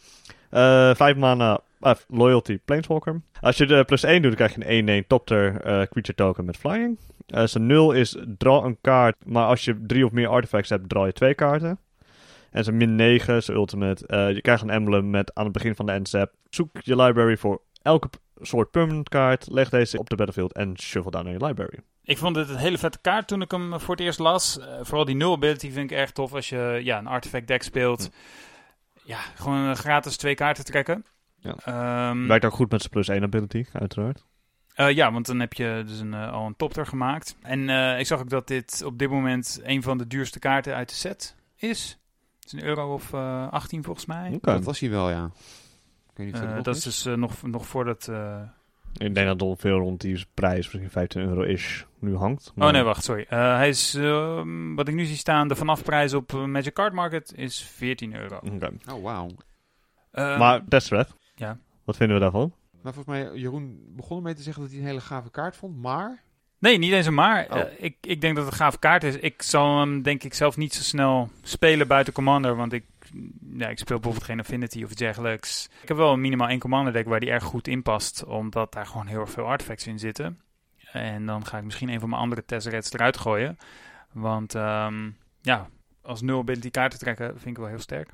[0.50, 3.22] Eh 5 mana eh, Loyalty Planeswalker.
[3.42, 6.58] Als je de plus 1 doet, dan krijg je een 1-1 Topter Creature Token met
[6.58, 7.00] Flying.
[7.28, 11.06] Zijn 0 is draw een kaart, maar als je drie of meer artifacts hebt, draw
[11.06, 11.80] je twee kaarten.
[12.52, 14.32] En zijn min 9, zijn ultimate.
[14.34, 16.34] je krijgt een emblem met aan het begin van de end step.
[16.50, 18.10] Zoek je library voor elke
[18.42, 19.48] soort permanent kaart.
[19.52, 21.80] Leg deze op de battlefield en shuffle down naar je library.
[22.10, 24.60] Ik vond het een hele vette kaart toen ik hem voor het eerst las.
[24.60, 27.64] Eh, vooral die null ability vind ik erg tof als je ja, een artifact deck
[27.64, 28.10] speelt.
[29.04, 31.06] Ja, gewoon gratis twee kaarten trekken.
[31.40, 31.56] Ja.
[31.64, 34.26] Ehm, Werkt ook goed met zijn plus 1 ability, uiteraard.
[34.74, 37.36] Eh, ja, want dan heb je dus een, eh, al een topter gemaakt.
[37.42, 40.76] En eh, ik zag ook dat dit op dit moment een van de duurste kaarten
[40.76, 42.00] uit de set is.
[42.40, 44.38] Het is een euro of eh 18 volgens mij.
[44.42, 45.26] Dat was hij wel, ja.
[46.12, 48.12] Ik weet niet of dat is dus eh, nog, nog voordat...
[48.98, 52.54] Ik denk dat het veel rond die prijs, misschien 15 euro is, nu hangt.
[52.58, 53.26] Oh nee, wacht, sorry.
[53.30, 56.94] Eh, hij is, ehm, wat ik nu zie staan, de vanafprijs op eh, Magic Card
[56.94, 58.36] Market is 14 euro.
[58.36, 58.72] Oké.
[58.92, 59.30] Oh, wauw.
[60.12, 61.58] Eh, maar Tesseract, ja.
[61.84, 62.54] wat vinden we daarvan?
[62.82, 65.78] Maar volgens mij, Jeroen begon ermee te zeggen dat hij een hele gave kaart vond,
[65.78, 66.24] maar...
[66.60, 67.48] Nee, niet eens een maar.
[67.50, 67.60] Oh.
[67.60, 69.16] Eh, ik, ik denk dat het een gaaf kaart is.
[69.16, 72.56] Ik zal hem denk ik zelf niet zo snel spelen buiten Commander.
[72.56, 72.86] Want ik,
[73.58, 75.70] ja, ik speel bijvoorbeeld geen Affinity of dergelijks.
[75.82, 78.26] Ik heb wel een minimaal één Commander deck waar die erg goed in past.
[78.26, 80.40] Omdat daar gewoon heel erg veel artifacts in zitten.
[80.92, 83.58] En dan ga ik misschien een van mijn andere Tesserets eruit gooien.
[84.12, 85.10] Want ehm,
[85.42, 85.68] ja,
[86.02, 88.10] als nul ability kaart te trekken vind ik wel heel sterk.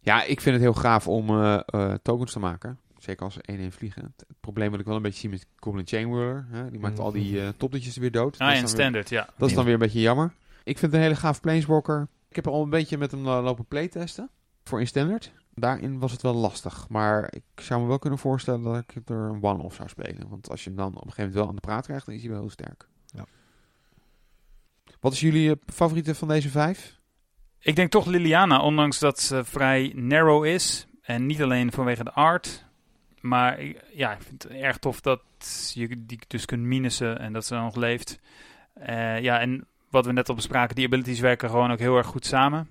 [0.00, 2.78] Ja, ik vind het heel gaaf om eh, eh, tokens te maken.
[2.98, 4.02] Zeker als ze 1-1 vliegen.
[4.02, 6.98] Het, probleem wat ik wel een beetje zie met Goblin Chain Whirler, hè, die maakt
[6.98, 8.38] al die eh topletjes er weer dood.
[8.38, 9.28] Ah, en weer, standard, ja.
[9.36, 10.32] dat is dan weer een beetje jammer.
[10.64, 12.08] Ik vind het een hele gaaf planeswalker.
[12.28, 14.30] Ik heb al een beetje met hem eh, lopen playtesten.
[14.64, 15.32] Voor in standard.
[15.54, 16.88] Daarin was het wel lastig.
[16.88, 20.28] Maar ik zou me wel kunnen voorstellen dat ik er een one-off zou spelen.
[20.28, 22.14] Want als je hem dan op een gegeven moment wel aan de praat krijgt, dan
[22.14, 22.88] is hij wel heel sterk.
[23.06, 23.24] Ja.
[25.00, 27.00] Wat is jullie eh, favoriete van deze vijf?
[27.60, 30.86] Ik denk toch Liliana, ondanks dat ze vrij narrow is.
[31.02, 32.64] En niet alleen vanwege de art.
[33.20, 35.20] Maar ik- ja, ik vind het erg tof dat
[35.74, 38.20] je die dus kunt minussen en dat ze dan nog leeft.
[38.74, 42.06] Eh, ja, en wat we net al bespraken, die abilities werken gewoon ook heel erg
[42.06, 42.68] goed samen.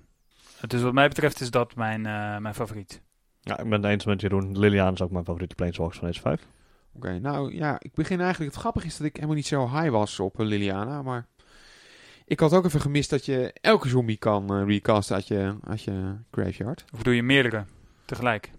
[0.66, 3.02] Dus wat mij betreft is dat mijn, eh, mijn favoriet.
[3.40, 4.58] Ja, ik ben het eens met Jeroen.
[4.58, 6.46] Liliaan is ook mijn favoriete planeswalkers van deze vijf.
[6.92, 8.50] Oké, nou ja, ik begin eigenlijk.
[8.52, 11.26] Het grappige is dat ik helemaal niet zo high was op eh, Liliana, maar
[12.24, 15.82] ik had ook even gemist dat je elke zombie kan eh, recasten uit je, uit
[15.82, 16.84] je graveyard.
[16.94, 17.64] Of doe je meerdere
[18.04, 18.50] tegelijk?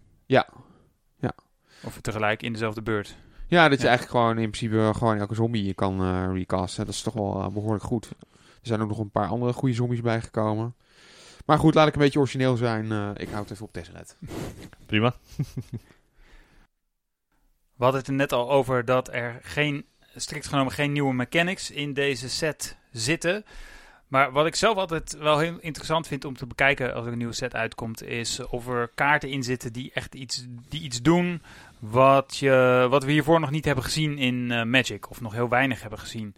[1.84, 3.16] Of tegelijk in dezelfde beurt.
[3.48, 3.90] Ja, dat je Ja.
[3.90, 6.86] eigenlijk gewoon in principe gewoon elke zombie je kan eh, recasten.
[6.86, 8.12] Dat is toch wel eh, behoorlijk goed.
[8.62, 10.76] Er zijn ook nog een paar andere goede zombies bijgekomen.
[11.46, 12.92] Maar goed, laat ik een beetje origineel zijn.
[12.92, 14.18] Eh, ik hou het even op Tesseret.
[14.86, 15.14] Prima.
[17.76, 19.86] We hadden het er net al over dat er geen,
[20.16, 23.46] strikt genomen geen nieuwe mechanics in deze set zitten.
[24.08, 27.18] Maar wat ik zelf altijd wel heel interessant vind om te bekijken als er een
[27.18, 31.42] nieuwe set uitkomt, is of er kaarten in zitten die echt iets, die iets doen
[31.80, 35.10] wat, je, wat we hiervoor nog niet hebben gezien in eh, Magic.
[35.10, 36.36] Of nog heel weinig hebben gezien.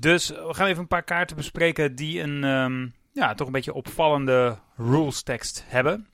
[0.00, 3.74] Dus we gaan even een paar kaarten bespreken die een ehm, ja, toch een beetje
[3.74, 6.06] opvallende rules tekst hebben.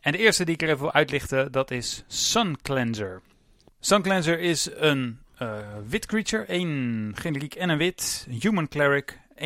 [0.00, 3.20] En de eerste die ik er even wil uitlichten, dat is Sun Cleanser.
[3.78, 9.38] Sun Cleanser is een eh, wit creature, één generiek en een wit, human cleric, 1-4.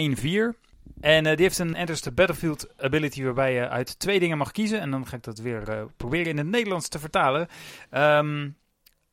[1.00, 4.50] En eh, die heeft een Enters the Battlefield ability waarbij je uit twee dingen mag
[4.50, 4.80] kiezen.
[4.80, 7.48] En dan ga ik dat weer eh, proberen in het Nederlands te vertalen.
[7.90, 8.48] Ehm,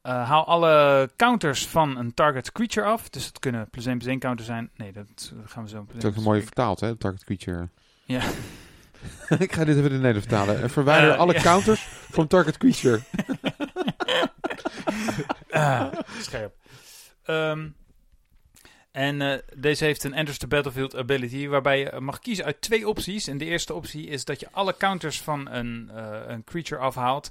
[0.02, 3.10] eh, haal alle counters van een target creature af.
[3.10, 4.70] Dus het kunnen plus 1 plus 1 counters zijn.
[4.76, 5.86] Nee, dat eh, gaan we zo.
[5.88, 6.95] Dat is ook een mooie vertaald, hè?
[6.95, 7.70] Target creature.
[8.06, 8.22] Ja.
[9.39, 10.62] ik ga dit even in het Nederlands vertalen.
[10.62, 11.82] En verwijder Eh, alle counters
[12.12, 12.99] van target creature.
[15.49, 16.54] Ah, scherp.
[17.24, 17.68] Ehm,
[18.91, 23.28] en deze heeft een Enters the Battlefield ability, waarbij je mag kiezen uit twee opties.
[23.28, 25.89] En de eerste optie is dat je alle counters van een,
[26.28, 27.30] een creature afhaalt.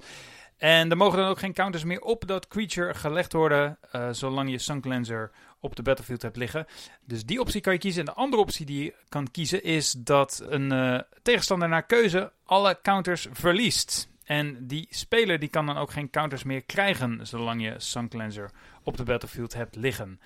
[0.61, 4.51] En er mogen dan ook geen counters meer op dat creature gelegd worden, eh, zolang
[4.51, 5.31] je Sun Cleanser
[5.61, 6.67] op de battlefield hebt liggen.
[7.05, 8.01] Dus die optie kan je kiezen.
[8.01, 12.33] En de andere optie die je kan kiezen is dat een eh, tegenstander naar keuze
[12.45, 14.09] alle counters verliest.
[14.25, 18.51] En die speler die kan dan ook geen counters meer krijgen zolang je Sun Cleanser
[18.83, 20.21] op de battlefield hebt liggen.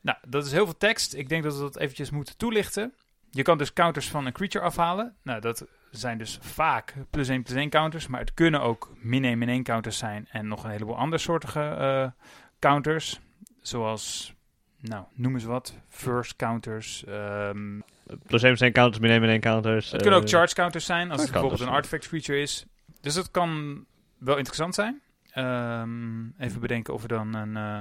[0.00, 1.14] Nou, dat is heel veel tekst.
[1.14, 2.94] Ik denk dat we dat eventjes moeten toelichten.
[3.30, 5.14] Je kan dus counters van een creature afhalen.
[5.22, 8.06] Nou, dat zijn dus vaak plus 1 plus 1 counters.
[8.06, 10.26] Maar het kunnen ook min 1 min 1 counters zijn.
[10.30, 12.24] En nog een heleboel andere soortige eh,
[12.58, 13.20] counters.
[13.60, 14.34] Zoals,
[14.80, 15.74] nou, noem eens wat.
[15.88, 17.04] First counters.
[17.04, 17.80] ehm,
[18.26, 19.90] Plus 1 plus 1 counters, min 1 min 1 counters.
[19.90, 21.10] het kunnen ook eh, charge counters zijn.
[21.10, 22.66] Als het bijvoorbeeld een artifact creature is.
[23.00, 23.84] Dus dat kan
[24.18, 25.00] wel interessant zijn.
[25.30, 27.56] Ehm, even bedenken of er dan een...
[27.56, 27.78] eh,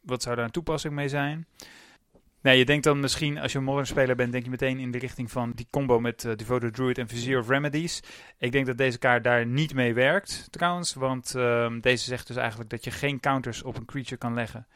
[0.00, 1.46] wat zou daar een toepassing mee zijn?
[2.42, 4.90] Nee, je denkt dan misschien, als je een modern speler bent, denk je meteen in
[4.90, 8.02] de richting van die combo met eh, Devoted Druid en Vizier of Remedies.
[8.38, 10.94] Ik denk dat deze kaart daar niet mee werkt, trouwens.
[10.94, 14.66] Want ehm, deze zegt dus eigenlijk dat je geen counters op een creature kan leggen.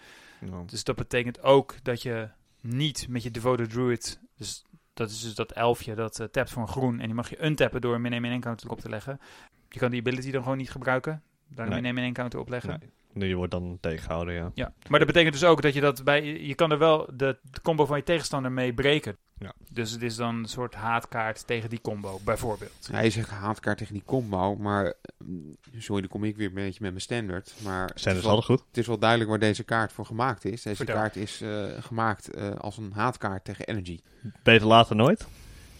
[0.40, 2.28] nou, Dus dat betekent ook dat je
[2.60, 4.64] niet met je Devoted Druid, dus
[4.94, 7.44] dat is dus dat elfje dat eh, tapt voor een groen, en die mag je
[7.44, 9.20] untappen door een min 1 min 1 counter op te leggen.
[9.68, 11.80] Je kan die ability dan gewoon niet gebruiken, daar een Nee.
[11.80, 12.78] min 1 min 1 counter op leggen.
[12.80, 12.90] nee.
[13.16, 14.50] Nee, je wordt dan tegengehouden, ja.
[14.54, 17.38] Ja, maar dat betekent dus ook dat je dat bij, je kan er wel de,
[17.42, 19.16] de combo van je tegenstander mee breken.
[19.38, 19.52] Ja.
[19.70, 22.88] Dus het is dan een soort haatkaart tegen die combo, bijvoorbeeld.
[22.90, 24.94] Hij zegt haatkaart tegen die combo, maar...
[25.18, 27.54] mm, Sorry, dan kom ik weer een beetje met mijn standaard.
[27.64, 28.66] Maar het Zijn is, wel, altijd goed.
[28.68, 30.62] het is wel duidelijk waar deze kaart voor gemaakt is.
[30.62, 30.94] Deze Vertel.
[30.94, 34.00] kaart is eh, gemaakt eh, als een haatkaart tegen energy.
[34.42, 35.26] Beter later nooit.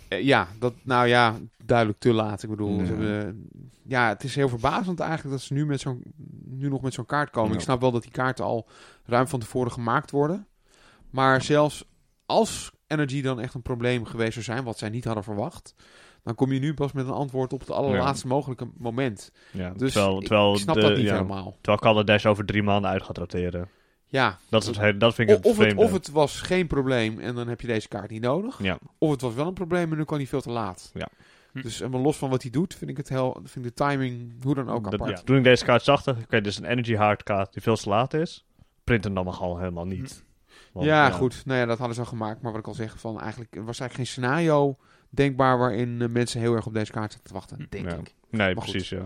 [0.09, 1.35] Eh, ja, dat, nou ja,
[1.65, 2.43] duidelijk te laat.
[2.43, 2.85] Ik bedoel, Ja.
[2.85, 3.49] hebben,
[3.83, 6.03] ja, het is heel verbazend eigenlijk dat ze nu, met zo'n,
[6.45, 7.51] nu nog met zo'n kaart komen.
[7.51, 7.57] Ja.
[7.57, 8.69] Ik snap wel dat die kaarten al
[9.05, 10.47] ruim van tevoren gemaakt worden.
[11.11, 11.85] Maar zelfs
[12.27, 15.75] als Energy dan echt een probleem geweest zou zijn, wat zij niet hadden verwacht,
[16.23, 19.33] dan kom je nu pas met een antwoord op het allerlaatste mogelijke moment.
[19.51, 21.57] Ja, Dus terwijl, ik, terwijl ik snap de, dat niet helemaal.
[21.61, 23.69] Terwijl Kaladesh over drie maanden uit gaat roteren.
[24.17, 25.83] Ja, Dat, is het, hele- dat vind ik of, het, vreemde.
[25.83, 28.63] of het was geen probleem en dan heb je deze kaart niet nodig.
[28.63, 30.91] Ja, Of het was wel een probleem en dan kan hij veel te laat.
[30.95, 31.09] Ja.
[31.53, 31.61] Hm.
[31.63, 33.85] Dus en maar los van wat hij doet, vind ik het heel, vind ik de
[33.85, 35.19] timing hoe dan ook dat- apart.
[35.19, 35.25] ja.
[35.25, 37.63] Toen ik deze kaart zag, dacht ik, oké, dit is een energy hard kaart die
[37.63, 38.45] veel te laat is.
[38.85, 40.25] Print hem dan maar gewoon helemaal niet.
[40.73, 41.43] Want, ja, goed.
[41.47, 42.43] Nou ja, dat hadden ze al gemaakt.
[42.43, 44.77] Maar wat ik al zeg, van eigenlijk er was eigenlijk geen scenario
[45.11, 47.97] denkbaar waarin eh, mensen heel erg op deze kaart zitten te wachten, denk Ja.
[47.97, 48.15] ik.
[48.31, 49.03] Nee, Maar precies, ja.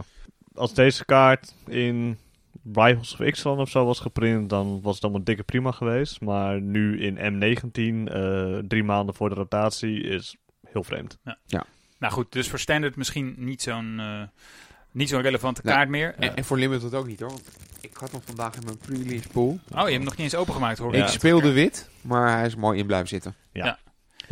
[0.55, 2.19] Als deze kaart in
[2.65, 6.21] Rivals of Ixalan of zo was geprint, dan was het allemaal dikke prima geweest.
[6.21, 10.37] Maar nu in M19, eh, drie maanden voor de rotatie, is
[10.67, 11.19] heel vreemd.
[11.99, 14.23] Nou goed, dus voor standard misschien niet zo'n eh,
[14.91, 15.75] niet zo'n relevante Nee.
[15.75, 16.15] kaart meer.
[16.19, 17.29] En, en voor Limited ook niet hoor.
[17.29, 17.49] Want
[17.81, 19.49] ik had hem vandaag in mijn pre-release pool.
[19.49, 20.95] oh, je hebt hem nog niet eens opengemaakt hoor.
[20.95, 23.35] ik speelde wit, maar hij is mooi in blijven zitten.
[23.53, 23.79] Ja,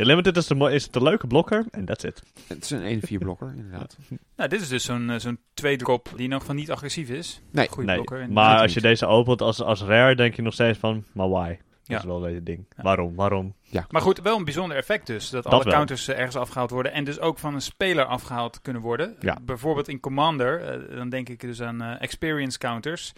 [0.05, 2.23] Limited is de, is de leuke blokker en that's it.
[2.47, 3.97] Het is een 1-4 blokker, inderdaad.
[4.35, 7.41] Nou, dit is dus zo'n eh, zo'n twee drop die nog van niet agressief is.
[7.51, 8.21] Nee, Goeie Nee, blokker.
[8.21, 8.83] En- maar als je niet.
[8.89, 11.47] deze opent als, als rare, denk je nog steeds van, maar why?
[11.49, 11.97] Dat Ja.
[11.97, 12.65] is wel een ding.
[12.77, 12.83] Ja.
[12.83, 13.15] Waarom?
[13.15, 13.55] Waarom?
[13.89, 15.29] Maar goed, wel een bijzonder effect dus.
[15.29, 15.73] Dat, Dat alle wel.
[15.73, 16.91] counters eh, ergens afgehaald worden.
[16.93, 19.15] En dus ook van een speler afgehaald kunnen worden.
[19.19, 19.37] Ja.
[19.41, 20.61] Bijvoorbeeld in Commander.
[20.61, 23.13] eh, dan denk ik dus aan experience counters.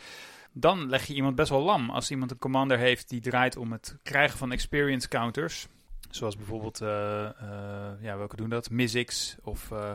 [0.54, 1.90] Dan leg je iemand best wel lam.
[1.90, 5.68] Als iemand een commander heeft die draait om het krijgen van experience counters.
[6.12, 7.34] Zoals bijvoorbeeld, eh, eh,
[8.02, 8.70] ja, welke doen dat?
[8.70, 9.92] Mizzix of eh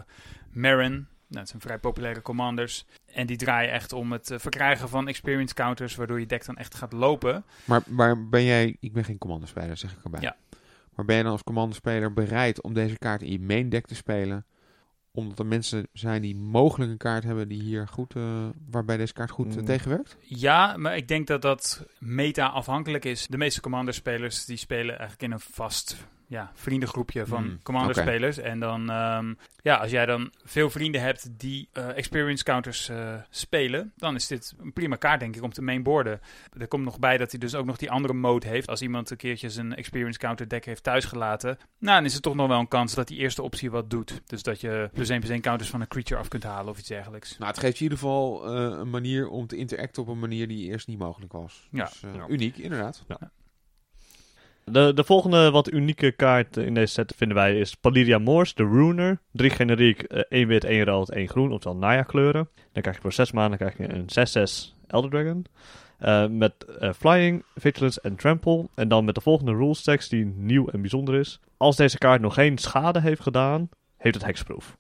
[0.53, 1.07] Marin.
[1.29, 2.87] Nou, het zijn vrij populaire commanders.
[3.07, 6.75] En die draaien echt om het verkrijgen van experience counters, waardoor je deck dan echt
[6.75, 7.45] gaat lopen.
[7.65, 10.21] Maar, maar ben jij, ik ben geen commanderspeler, zeg ik erbij.
[10.21, 10.37] Ja.
[10.95, 13.95] Maar ben je dan als commanderspeler bereid om deze kaart in je main deck te
[13.95, 14.45] spelen?
[15.17, 19.13] Omdat er mensen zijn die mogelijk een kaart hebben die hier goed, eh, waarbij deze
[19.13, 19.65] kaart goed eh, Mm.
[19.65, 20.17] tegenwerkt?
[20.21, 23.27] Ja, maar ik denk dat dat meta afhankelijk is.
[23.27, 25.97] De meeste commanderspelers die spelen eigenlijk in een vast
[26.27, 28.39] ja, vriendengroepje van Hmm, commanderspelers.
[28.39, 33.15] En dan, ehm, ja, als jij dan veel vrienden hebt die eh, experience counters eh,
[33.31, 36.21] spelen, dan is dit een prima kaart, denk ik, om te mainboarden.
[36.59, 38.69] Er komt nog bij dat hij dus ook nog die andere mode heeft.
[38.69, 42.35] Als iemand een keertje zijn experience counter deck heeft thuisgelaten, nou, dan is er toch
[42.35, 44.21] nog wel een kans dat die eerste optie wat doet.
[44.27, 46.79] Dus dat je plus 1 plus 1 counters van een creature af kunt halen of
[46.79, 47.39] iets dergelijks.
[47.39, 50.19] Nou, het geeft je in ieder geval eh, een manier om te interacten op een
[50.19, 51.69] manier die eerst niet mogelijk was.
[51.71, 51.85] Ja.
[51.85, 52.27] Dus, eh, Ja.
[52.29, 53.05] Uniek, inderdaad.
[54.71, 58.63] De, de volgende wat unieke kaart in deze set vinden wij is Palidia Moors, de
[58.63, 59.21] Runer.
[59.33, 62.49] Drie generiek, eh, één wit, één rood, één groen, oftewel Naya kleuren.
[62.73, 65.47] Dan krijg je voor 6 maanden krijg je een 6-6 Elder Dragon.
[65.99, 68.69] Eh, met eh, Flying, Vigilance en Trample.
[68.75, 71.41] En dan met de volgende rules text die nieuw en bijzonder is.
[71.57, 74.77] Als deze kaart nog geen schade heeft gedaan, heeft het hexproof.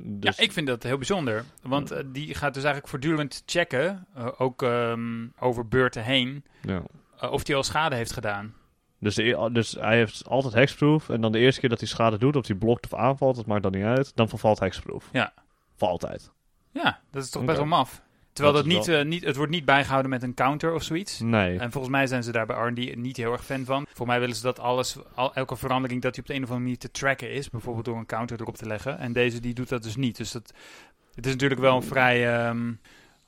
[0.00, 1.44] Dus, ja, ik vind dat heel bijzonder.
[1.62, 6.82] Want eh, die gaat dus eigenlijk voortdurend checken, eh, ook ehm, over beurten heen, ja.
[7.20, 8.54] eh, of hij al schade heeft gedaan.
[9.00, 11.08] Dus, de, e- dus hij heeft altijd hexproof.
[11.08, 13.46] En dan de eerste keer dat hij schade doet, of hij blokt of aanvalt, dat
[13.46, 14.12] maakt dan niet uit.
[14.14, 15.08] Dan vervalt hexproof.
[15.12, 15.32] Ja.
[15.76, 16.30] Voor altijd.
[16.72, 18.02] Ja, dat is toch best wel maf.
[18.32, 21.20] Terwijl dat, niet, eh, niet, het wordt niet bijgehouden met een counter of zoiets.
[21.20, 21.58] Nee.
[21.58, 23.86] En volgens mij zijn ze daar bij R&D niet heel erg fan van.
[23.92, 26.48] Voor mij willen ze dat alles, al, elke verandering, dat die op de een of
[26.48, 27.50] andere manier te tracken is.
[27.50, 28.98] Bijvoorbeeld door een counter erop te leggen.
[28.98, 30.16] En deze die doet dat dus niet.
[30.16, 30.52] Dus dat,
[31.14, 32.72] het is natuurlijk wel een vrij ehm,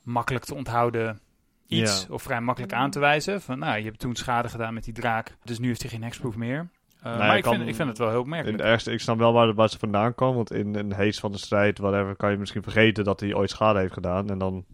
[0.01, 1.19] makkelijk te onthouden
[1.71, 2.05] iets.
[2.07, 2.13] Ja.
[2.13, 3.41] Of vrij makkelijk aan te wijzen.
[3.41, 5.35] Van nou, je hebt toen schade gedaan met die draak.
[5.43, 6.69] Dus nu heeft hij geen hexproof meer.
[7.05, 8.57] Uh, je maar ik kan- vind, ik vind het wel heel In opmerkelijk.
[8.57, 10.35] de ergste, ik snap wel waar, waar ze vandaan komen.
[10.35, 13.49] Want in een haze van de strijd, whatever, kan je misschien vergeten dat hij ooit
[13.49, 14.29] schade heeft gedaan.
[14.29, 14.65] En dan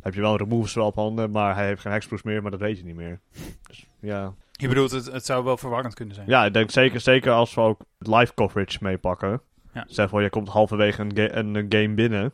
[0.00, 2.50] heb je wel een remove spell op handen, maar hij heeft geen hexproof meer, maar
[2.50, 3.20] dat weet je niet meer.
[3.66, 4.34] Dus, ja.
[4.52, 6.26] Je bedoelt, het, het zou wel verwarrend kunnen zijn.
[6.28, 9.40] ja, ik denk zeker, zeker als we ook live coverage meepakken.
[9.74, 9.84] Ja.
[9.88, 12.32] Zeg voor, je komt halverwege een, ga- een, een game binnen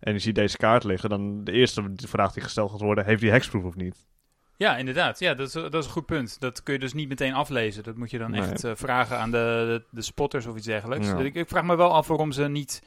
[0.00, 1.08] en je ziet deze kaart liggen.
[1.10, 4.08] Dan de eerste vraag die gesteld gaat worden, heeft hij hexproof of niet?
[4.56, 5.18] Ja, inderdaad.
[5.18, 6.40] Ja, dat is, dat is een goed punt.
[6.40, 7.82] Dat kun je dus niet meteen aflezen.
[7.82, 8.40] Dat moet je dan Nee.
[8.40, 9.36] echt eh, vragen aan de,
[9.66, 11.06] de, de spotters of iets dergelijks.
[11.06, 11.14] Ja.
[11.14, 12.82] Dus Ik, ik vraag me wel af waarom ze niet...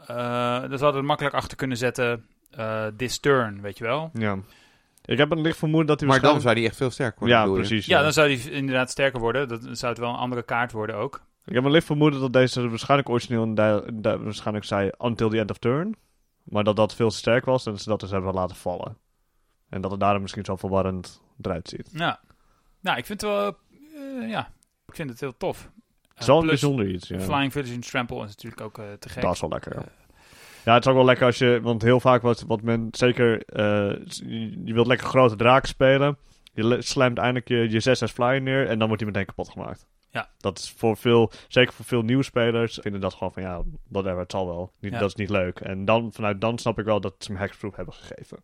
[0.00, 0.06] eh
[0.68, 2.26] daar zouden we makkelijk achter kunnen zetten...
[2.50, 4.10] eh this turn, weet je wel?
[4.12, 4.38] Ja.
[5.04, 7.36] Ik heb een licht vermoeden dat hij Maar dan zou die echt veel sterker worden.
[7.38, 7.86] Ja, precies.
[7.86, 9.48] Ja, dan zou die inderdaad sterker worden.
[9.48, 11.20] Dat dan zou het wel een andere kaart worden ook.
[11.44, 15.28] Ik heb een licht vermoeden dat deze waarschijnlijk origineel en daar- daar waarschijnlijk zei until
[15.28, 15.94] the end of turn.
[16.46, 18.98] Maar dat dat veel te sterk was en ze dat dus hebben laten vallen.
[19.68, 21.90] En dat het daarom misschien zo verwarrend eruit ziet.
[21.92, 22.20] Ja.
[22.80, 23.56] Nou, ik vind het wel...
[24.20, 24.52] eh, ja,
[24.86, 25.70] ik vind het heel tof.
[26.22, 27.08] Uh, een plus bijzonder iets.
[27.08, 27.20] Ja.
[27.20, 29.22] Flying Vigilance Trample is natuurlijk ook eh, te gek.
[29.22, 29.76] Dat is wel lekker.
[30.64, 30.72] Ja.
[30.72, 34.06] Het is ook wel lekker als je, want heel vaak wat, wat men zeker, eh,
[34.64, 36.18] je wilt lekker grote draken spelen.
[36.52, 39.86] Je slamt eindelijk je, je 6 flyer neer en dan wordt hij meteen kapot gemaakt.
[40.16, 40.28] Ja.
[40.38, 44.18] Dat is voor veel, zeker voor veel nieuwe spelers, vinden dat gewoon van ja, whatever,
[44.18, 44.72] het zal wel.
[44.80, 44.98] Niet, Ja.
[44.98, 45.60] Dat is niet leuk.
[45.60, 48.38] En dan, vanuit dan snap ik wel dat ze hem hexproof hebben gegeven.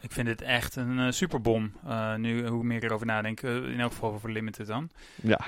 [0.00, 1.72] Ik vind dit echt een eh, superbom.
[1.86, 3.42] Eh, nu, hoe meer ik erover nadenk.
[3.42, 4.90] eh, in elk geval voor Limited dan.
[5.22, 5.40] Ja.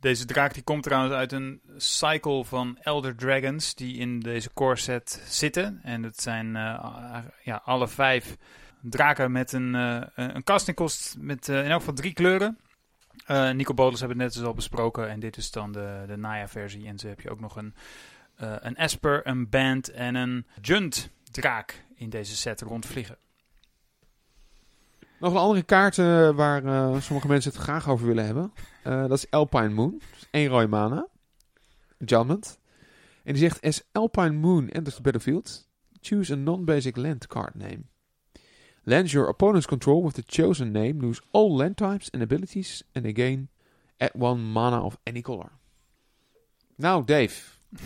[0.00, 4.76] Deze draak die komt trouwens uit een cycle van Elder Dragons die in deze core
[4.76, 5.80] set zitten.
[5.82, 8.36] En dat zijn eh, ja, alle vijf
[8.80, 9.74] draken met een,
[10.14, 12.58] een castingkost met in elk geval drie kleuren.
[13.26, 16.16] Eh Nico Bolis hebben het net eens al besproken en dit is dan de, de
[16.16, 16.86] Naya versie.
[16.86, 17.74] En zo heb je ook nog een,
[18.34, 23.16] eh, een Esper, een Band en een Junt draak in deze set rondvliegen.
[25.18, 26.62] Nog een andere kaart eh, waar
[27.02, 28.52] sommige mensen het graag over willen hebben.
[28.82, 30.00] Dat is Alpine Moon.
[30.30, 31.06] Eén rode mana.
[31.98, 32.58] Enchantment.
[33.24, 35.68] En die zegt, as Alpine Moon enters the battlefield,
[36.00, 37.82] choose a non-basic land card name.
[38.84, 43.06] Lands your opponent's control with the chosen name, lose all land types and abilities, and
[43.06, 43.48] again,
[43.98, 45.50] add one mana of any color.
[46.76, 47.34] Nou, Dave.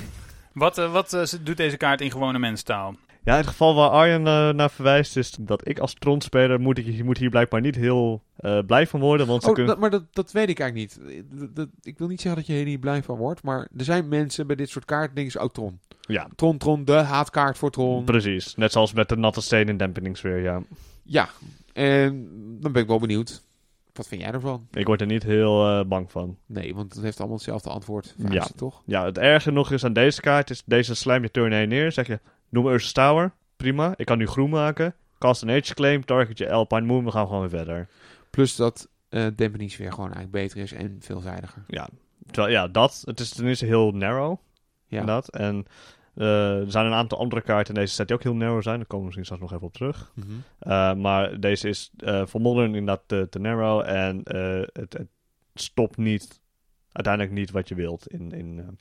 [0.53, 2.95] Wat, eh, wat eh, doet deze kaart in gewone mensentaal?
[3.25, 6.79] Ja, in het geval waar Arjen eh, naar verwijst is dat ik als Tron-speler moet,
[6.79, 9.27] ik, moet hier blijkbaar niet heel eh, blij van worden.
[9.27, 9.73] Want ze Oh, kunnen...
[9.73, 11.21] dat, maar dat, dat weet ik eigenlijk niet.
[11.41, 13.85] Dat- dat- ik wil niet zeggen dat je hier niet blij van wordt, maar er
[13.85, 14.85] zijn mensen bij dit soort
[15.31, 15.81] ze, oh Tron.
[16.07, 18.05] Ja, Tron, Tron, de haatkaart voor Tron.
[18.05, 18.55] precies.
[18.55, 20.63] Net zoals met de natte steen in dempeningssfeer, ja.
[21.03, 21.29] Ja,
[21.73, 22.29] en
[22.61, 23.45] dan ben ik wel benieuwd.
[23.93, 24.67] Wat vind jij ervan?
[24.73, 26.37] Ik word er niet heel eh, bang van.
[26.47, 28.15] Nee, want het heeft allemaal hetzelfde antwoord.
[28.29, 28.47] Ja.
[28.57, 28.83] Toch?
[28.87, 31.93] Ja, het erge nog is aan deze kaart is deze slam je turn 1 neer.
[31.93, 33.33] Zeg je, noem Ursus Tower.
[33.57, 34.95] Prima, ik kan nu groen maken.
[35.19, 37.89] Cast an Age Claim, target je Alpine Moon, we gaan gewoon weer verder.
[38.31, 38.89] Plus dat
[39.35, 41.65] dempeningssfeer gewoon eigenlijk beter is en veelzijdiger.
[41.67, 41.89] Ja,
[42.31, 43.03] terwijl, ja dat.
[43.05, 44.39] Het is tenminste heel narrow.
[44.87, 45.05] Ja.
[45.05, 45.29] Dat.
[45.29, 45.67] En
[46.17, 48.77] Eh, er zijn een aantal andere kaarten in deze set die ook heel narrow zijn.
[48.77, 50.13] Daar komen we misschien straks nog even op terug.
[50.15, 50.27] Mhm.
[50.59, 53.83] Eh, maar deze is eh, voor Modern inderdaad te, te narrow.
[53.87, 54.21] En
[54.73, 55.09] het, het
[55.55, 56.41] stopt niet,
[56.93, 58.79] uiteindelijk niet wat je wilt in, in,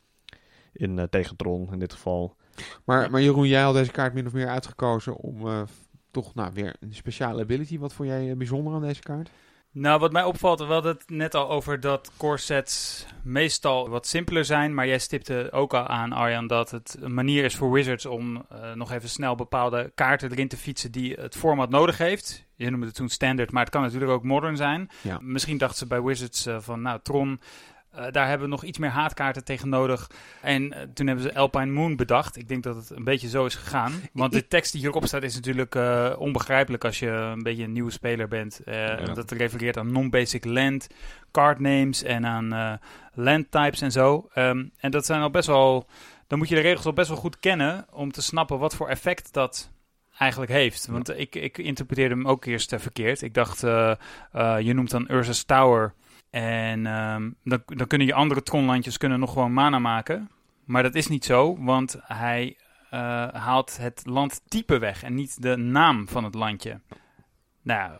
[0.73, 2.35] in tegen Tron in dit geval.
[2.83, 5.65] Maar, maar Jeroen, jij had deze kaart min of meer uitgekozen om
[6.11, 7.79] toch nou, weer een speciale ability.
[7.79, 9.29] Wat vond jij bijzonder aan deze kaart?
[9.77, 14.07] Nou, wat mij opvalt, we hadden het net al over dat core sets meestal wat
[14.07, 14.73] simpeler zijn.
[14.73, 18.45] Maar jij stipte ook al aan, Arjan, dat het een manier is voor Wizards om
[18.49, 22.45] eh, nog even snel bepaalde kaarten erin te fietsen die het format nodig heeft.
[22.55, 24.89] Je noemde het toen standard, maar het kan natuurlijk ook modern zijn.
[25.01, 25.19] Ja.
[25.21, 27.39] Misschien dachten ze bij Wizards eh, van, nou, Tron,
[27.95, 30.09] eh, daar hebben we nog iets meer haatkaarten tegen nodig.
[30.41, 32.37] En eh, toen hebben ze Alpine Moon bedacht.
[32.37, 33.93] Ik denk dat het een beetje zo is gegaan.
[34.13, 37.71] Want de tekst die hierop staat is natuurlijk eh, onbegrijpelijk als je een beetje een
[37.71, 38.61] nieuwe speler bent.
[38.65, 38.95] Ja.
[38.95, 40.87] Dat refereert aan non-basic land,
[41.31, 42.79] card names en aan
[43.13, 44.29] land types en zo.
[44.33, 45.87] Ehm, en dat zijn al best wel...
[46.27, 48.89] Dan moet je de regels al best wel goed kennen om te snappen wat voor
[48.89, 49.71] effect dat
[50.17, 50.87] eigenlijk heeft.
[50.87, 53.21] Want ik, ik interpreteerde hem ook eerst verkeerd.
[53.21, 53.59] Ik dacht,
[54.59, 55.93] je noemt dan Urza's Tower...
[56.35, 60.29] En ehm, dan, dan kunnen je andere tronlandjes kunnen nog gewoon mana maken.
[60.65, 62.57] Maar dat is niet zo, want hij
[62.89, 62.99] eh,
[63.33, 66.81] haalt het landtype weg en niet de naam van het landje.
[67.61, 67.97] Nou,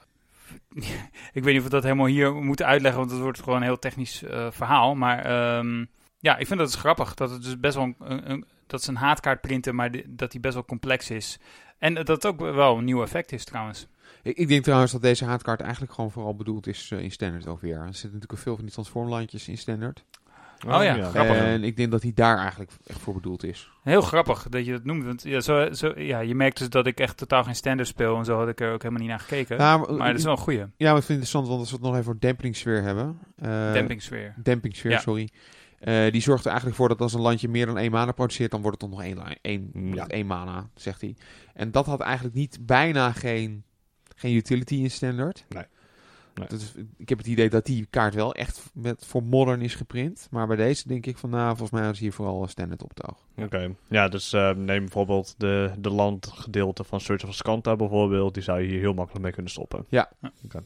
[1.34, 3.64] ik weet niet of we dat helemaal hier moeten uitleggen, want het wordt gewoon een
[3.64, 4.96] heel technisch eh, verhaal.
[4.96, 5.86] Maar ehm,
[6.20, 8.96] ja, ik vind dat het grappig dat het dus best wel een, dat ze een
[8.96, 11.40] haatkaart printen, maar dat die best wel complex is.
[11.78, 13.88] En dat het ook wel een nieuw effect is trouwens.
[14.26, 17.48] Ik, ik denk trouwens dat deze haatkaart eigenlijk gewoon vooral bedoeld is eh, in standard
[17.48, 17.78] ook weer.
[17.78, 20.04] Er zitten natuurlijk veel van die transformlandjes in standard.
[20.68, 21.36] Oh ja, grappig.
[21.36, 23.70] En ik denk dat die daar eigenlijk echt voor bedoeld is.
[23.84, 25.04] Heel grappig dat je dat noemt.
[25.06, 28.18] Want ja, zo, zo, ja, je merkt dus dat ik echt totaal geen standard speel.
[28.18, 29.58] En zo had ik er ook helemaal niet naar gekeken.
[29.58, 30.60] Ja, maar, maar het is wel een goeie.
[30.60, 33.20] ja, maar ik vind het interessant, want als we het nog even voor dempingssfeer hebben.
[33.36, 34.34] eh, Dempingssfeer.
[34.44, 35.00] Dempingssfeer, Ja.
[35.00, 35.30] sorry.
[35.80, 38.52] Eh, die zorgt er eigenlijk voor dat als een landje meer dan één mana produceert,
[38.52, 40.08] dan wordt het toch nog één, één, ja.
[40.08, 41.16] één mana, zegt hij.
[41.54, 43.64] En dat had eigenlijk niet bijna geen,
[44.16, 45.46] geen utility in standard.
[45.50, 45.64] Nee.
[46.36, 46.48] Nee.
[46.48, 49.76] Dat is, ik heb het idee dat die kaart wel echt met, voor modern is
[49.76, 50.28] geprint.
[50.32, 53.08] Maar bij deze denk ik van, nou, volgens mij is hier vooral standard op het
[53.08, 53.28] oog.
[53.36, 58.34] Oké, ja, dus eh, neem bijvoorbeeld de, de landgedeelte van Search of Scanta bijvoorbeeld.
[58.34, 59.86] Die zou je hier heel makkelijk mee kunnen stoppen.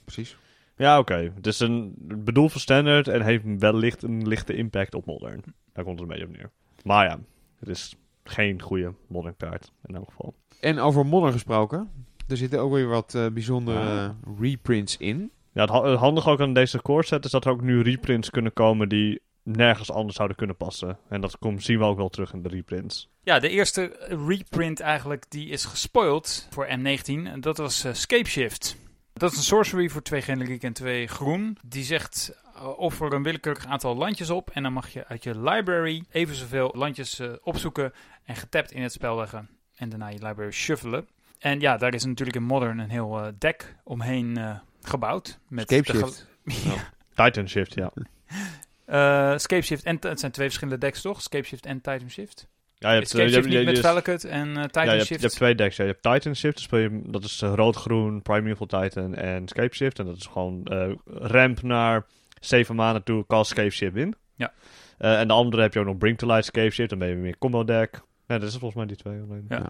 [0.04, 0.38] Precies.
[0.76, 1.32] Ja, oké.
[1.36, 5.44] Het is een bedoeld voor standard en heeft wellicht een lichte impact op modern.
[5.74, 6.52] Daar komt het een beetje op neer.
[6.84, 7.20] Maar ja,
[7.60, 10.34] het is geen goede modern kaart in elk geval.
[10.60, 11.90] En over modern gesproken,
[12.30, 15.32] er zitten ook weer wat eh, bijzondere reprints in.
[15.54, 17.82] Ja, het, ha- het handige ook aan deze core set is dat er ook nu
[17.82, 20.98] reprints kunnen komen die nergens anders zouden kunnen passen.
[21.10, 23.10] En dat komt, zien we ook wel terug in de reprints.
[23.24, 23.96] Ja, de eerste
[24.28, 27.04] reprint eigenlijk die is gespoild voor M19.
[27.06, 28.76] En dat was eh, Scapeshift.
[29.14, 31.58] Dat is een sorcery voor twee generiek en twee groen.
[31.66, 34.50] Die zegt uh, offer een willekeurig aantal landjes op.
[34.50, 38.82] En dan mag je uit je library even zoveel landjes eh, opzoeken en getapt in
[38.82, 39.50] het spel leggen.
[39.76, 41.08] En daarna je library shuffelen.
[41.40, 45.40] En ja, daar is natuurlijk in Modern een heel eh, deck omheen eh, gebouwd.
[45.48, 46.28] Met de Scapeshift.
[46.46, 46.76] ge-
[47.24, 47.92] Titan Shift, ja.
[48.86, 51.22] Eh, Scapeshift en het zijn twee verschillende decks toch?
[51.22, 52.48] Scapeshift en Titan Shift.
[52.78, 54.92] ja je hebt, eh, je Scapeshift hebt- je- niet met Velvet en eh, Titan ja,
[54.92, 55.20] je, hebt, Shift.
[55.22, 55.76] je hebt twee decks.
[55.76, 55.84] Ja.
[55.84, 60.00] Je hebt Titan Shift, je, dat is rood-groen, Primeval Titan en Scape Shift.
[60.00, 62.06] En dat is gewoon eh, ramp naar
[62.40, 64.16] 7 maanden toe, cast Scape Shift in.
[64.36, 64.54] Ja.
[64.98, 67.08] Eh, en de andere heb je ook nog Bring to Light Scape Shift, dan ben
[67.08, 68.02] je meer combo deck.
[68.30, 69.46] Ja, dat is volgens mij die twee alleen.
[69.50, 69.58] Ja.
[69.58, 69.70] Ja.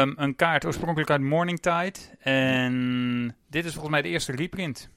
[0.00, 1.92] Ehm, een kaart oorspronkelijk uit Morningtide.
[2.18, 4.88] En dit is volgens mij de eerste reprint.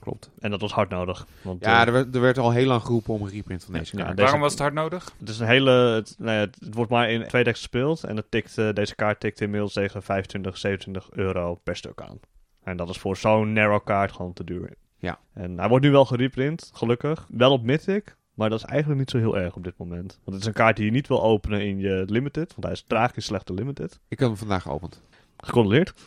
[0.00, 0.30] Klopt.
[0.38, 1.26] En dat was hard nodig.
[1.42, 3.74] Want, Ja, eh, er werd, er werd al heel lang geroepen om een reprint van
[3.74, 4.10] deze Ja, kaart.
[4.16, 5.12] deze- Waarom was het hard nodig?
[5.18, 5.70] Het is een hele.
[5.70, 8.04] Het, nou ja, het, het wordt maar in twee decks gespeeld.
[8.04, 12.20] En het tikt, eh, deze kaart tikt inmiddels tegen 25, 27 euro per stuk aan.
[12.64, 14.72] En dat is voor zo'n narrow kaart gewoon te duur.
[14.98, 15.18] Ja.
[15.34, 17.26] En hij wordt nu wel gereprint, gelukkig.
[17.30, 18.16] Wel op Mythic.
[18.36, 20.12] Maar dat is eigenlijk niet zo heel erg op dit moment.
[20.24, 22.50] Want het is een kaart die je niet wil openen in je Limited.
[22.50, 24.00] Want hij is tragisch slechte Limited.
[24.08, 25.02] Ik heb hem vandaag geopend.
[25.36, 25.94] Gecondoleerd.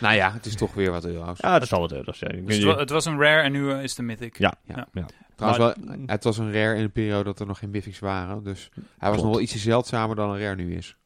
[0.00, 1.38] Nou ja, het is toch weer wat euro's.
[1.40, 2.18] Ja, dat is al wat euro's.
[2.18, 2.28] Ja.
[2.28, 4.38] Dus het, wa- het was een rare en nu eh, is het een mythic.
[4.38, 4.54] Ja.
[4.64, 4.86] Ja.
[4.92, 5.06] ja.
[5.36, 7.98] Trouwens, Maar- wel, het was een rare in een periode dat er nog geen mythics
[7.98, 8.42] waren.
[8.44, 9.22] Dus hij was Klopt.
[9.22, 10.96] nog wel ietsje zeldzamer dan een rare nu is.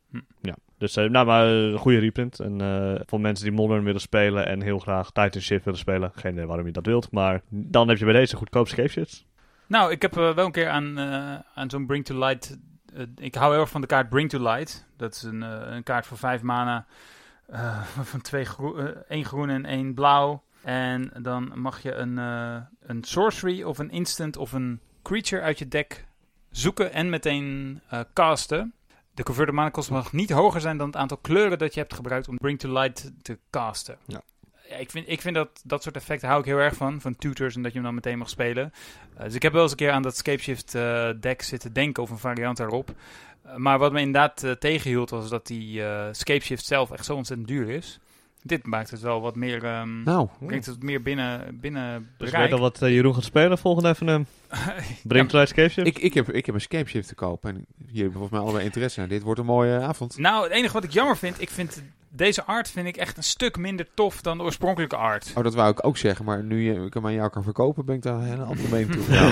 [0.79, 2.41] Dus eh, nou, maar eh, een goede reprint.
[2.41, 6.11] En eh, voor mensen die Modern willen spelen en heel graag Titan Shift willen spelen.
[6.15, 7.11] Geen idee waarom je dat wilt.
[7.11, 9.26] Maar dan heb je bij deze goedkoop Scape Shifts.
[9.67, 12.59] Nou, ik heb eh, wel een keer aan, eh, aan zo'n Bring to Light...
[12.95, 14.87] eh, ik hou heel erg van de kaart Bring to Light.
[14.97, 15.41] Dat is een,
[15.75, 16.87] een kaart voor vijf mana.
[18.03, 20.43] van twee groe eh, één groen en één blauw.
[20.63, 22.17] En dan mag je een,
[22.81, 26.05] een sorcery of een instant of een creature uit je deck
[26.51, 27.81] zoeken en meteen
[28.13, 28.75] casten.
[29.15, 31.95] De converted mana kost mag niet hoger zijn dan het aantal kleuren dat je hebt
[31.95, 33.99] gebruikt om Bring to Light te casten.
[34.07, 34.21] Ja.
[34.79, 37.01] Ik vind, ik vind dat dat soort effecten hou ik heel erg van.
[37.01, 38.73] Van tutors en dat je hem dan meteen mag spelen.
[39.17, 42.03] Uh, dus ik heb wel eens een keer aan dat Scapeshift uh, deck zitten denken
[42.03, 42.95] of een variant daarop.
[43.47, 47.69] Uh, maar wat me inderdaad tegenhield was dat die Scapeshift zelf echt zo ontzettend duur
[47.69, 47.99] is.
[48.47, 49.79] Dit maakt het wel wat meer.
[49.79, 53.89] Um, nou, brengt het meer binnen, binnen Dus weet al wat Jeroen gaat spelen volgende
[53.89, 54.07] even.
[55.03, 55.87] Brengt ja, Scapeshift?
[55.87, 57.51] Ik, ik, heb, ik heb een Scapeshift te kopen.
[57.51, 59.09] En hier hebben volgens mij allebei interesse in.
[59.09, 60.19] Dit wordt een mooie avond.
[60.19, 63.23] Nou, het enige wat ik jammer vind, ik vind deze art vind ik echt een
[63.23, 65.33] stuk minder tof dan de oorspronkelijke art.
[65.37, 66.25] Oh, dat wou ik ook zeggen.
[66.25, 68.93] Maar nu je, ik hem aan jou kan verkopen, ben ik daar een andere mening
[68.93, 69.05] toe.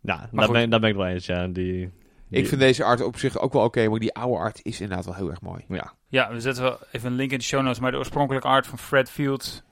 [0.00, 1.46] ja, nou, daar ben, daar ben ik wel eens, ja.
[1.46, 1.90] Die,
[2.30, 5.04] ik vind deze art op zich ook wel oké, maar die oude art is inderdaad
[5.04, 5.64] wel heel erg mooi.
[5.68, 8.48] Ja, ja we zetten wel even een link in de show notes, maar de oorspronkelijke
[8.48, 9.62] art van Fred Fields,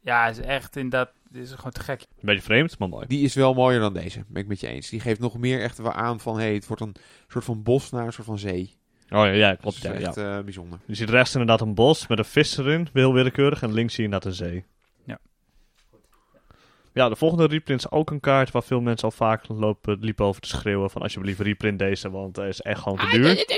[0.00, 2.00] ja, is echt inderdaad, dit is gewoon te gek.
[2.00, 3.06] Een beetje vreemd, maar mooi.
[3.06, 4.88] Die is wel mooier dan deze, ben ik met je eens.
[4.88, 6.94] Die geeft nog meer echt wel aan van, hey, het wordt een
[7.28, 8.78] soort van bos naar een soort van zee.
[9.10, 9.82] Oh ja, ja klopt.
[9.82, 10.36] Dat is ja, echt ja.
[10.38, 10.78] Uh, bijzonder.
[10.86, 13.62] Je ziet rechts inderdaad een bos met een vis erin, heel willekeurig.
[13.62, 14.64] En links zie je inderdaad een zee.
[16.92, 17.08] Ja.
[17.08, 20.40] De volgende reprint is ook een kaart waar veel mensen al vaak lopen, liepen over
[20.40, 23.26] te schreeuwen van alsjeblieft reprint deze, want hij is echt gewoon te duur.
[23.26, 23.48] Reprint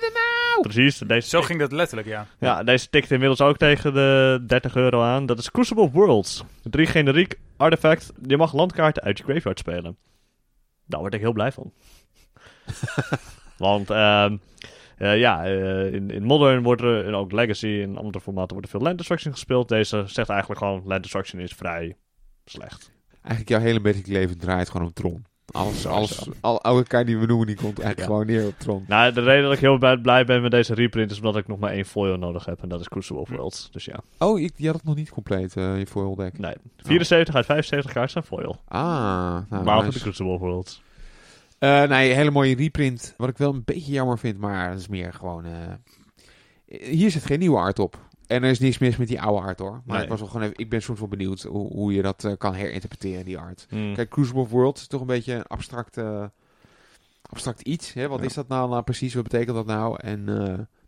[0.00, 0.60] het nou!
[0.62, 0.98] Precies.
[0.98, 2.26] Deze Zo ging dat letterlijk, ja.
[2.38, 5.26] Ja, deze tikt inmiddels ook tegen de 30 euro aan.
[5.26, 6.44] Dat is Crucible Worlds.
[6.62, 8.12] Drie generiek artefact.
[8.26, 9.96] Je mag landkaarten uit je graveyard spelen.
[10.86, 11.72] Daar word ik heel blij van.
[13.56, 14.30] Want uh,
[14.98, 18.64] uh, ja, uh, in, in Modern wordt er, en ook Legacy en andere formaten wordt
[18.64, 19.68] er veel Land Destruction gespeeld.
[19.68, 21.96] Deze zegt eigenlijk gewoon, Land Destruction is vrij
[22.50, 22.90] slecht.
[23.22, 25.24] Eigenlijk jouw hele Magic leven draait gewoon om Tron.
[25.50, 28.04] Alles, alles, al, elke kaart die we noemen, die komt eigenlijk ja.
[28.04, 28.84] gewoon neer op Tron.
[28.86, 31.58] Nou, de reden dat ik heel blij ben met deze reprint is omdat ik nog
[31.58, 32.62] maar één foil nodig heb.
[32.62, 33.68] En dat is Crucible of Worlds.
[33.70, 34.00] Dus ja.
[34.18, 36.38] Oh, ik, je had het nog niet compleet, uh, je foil deck.
[36.38, 37.36] Nee, 74 oh.
[37.36, 38.60] uit 75 kaarten zijn foil.
[38.68, 38.82] Ah,
[39.48, 39.92] nou, Maar nice.
[39.92, 40.82] de Crucible of Worlds.
[41.60, 43.14] Uh, nee, hele mooie reprint.
[43.16, 45.46] Wat ik wel een beetje jammer vind, maar dat is meer gewoon...
[45.46, 45.52] Uh,
[46.66, 48.07] hier zit geen nieuwe art op.
[48.28, 49.82] En er is niks mis met die oude art hoor.
[49.84, 50.04] Maar Nee.
[50.04, 52.32] ik, was wel gewoon even, ik ben soms wel benieuwd hoe, hoe je dat eh,
[52.38, 53.66] kan herinterpreteren, die art.
[53.70, 53.94] Hmm.
[53.94, 56.24] Kijk, Crucible of World is toch een beetje een abstract, eh,
[57.30, 57.92] abstract iets.
[57.92, 58.08] Hè?
[58.08, 58.24] Wat Ja.
[58.24, 59.14] is dat nou, nou precies?
[59.14, 59.96] Wat betekent dat nou?
[60.00, 60.34] En eh,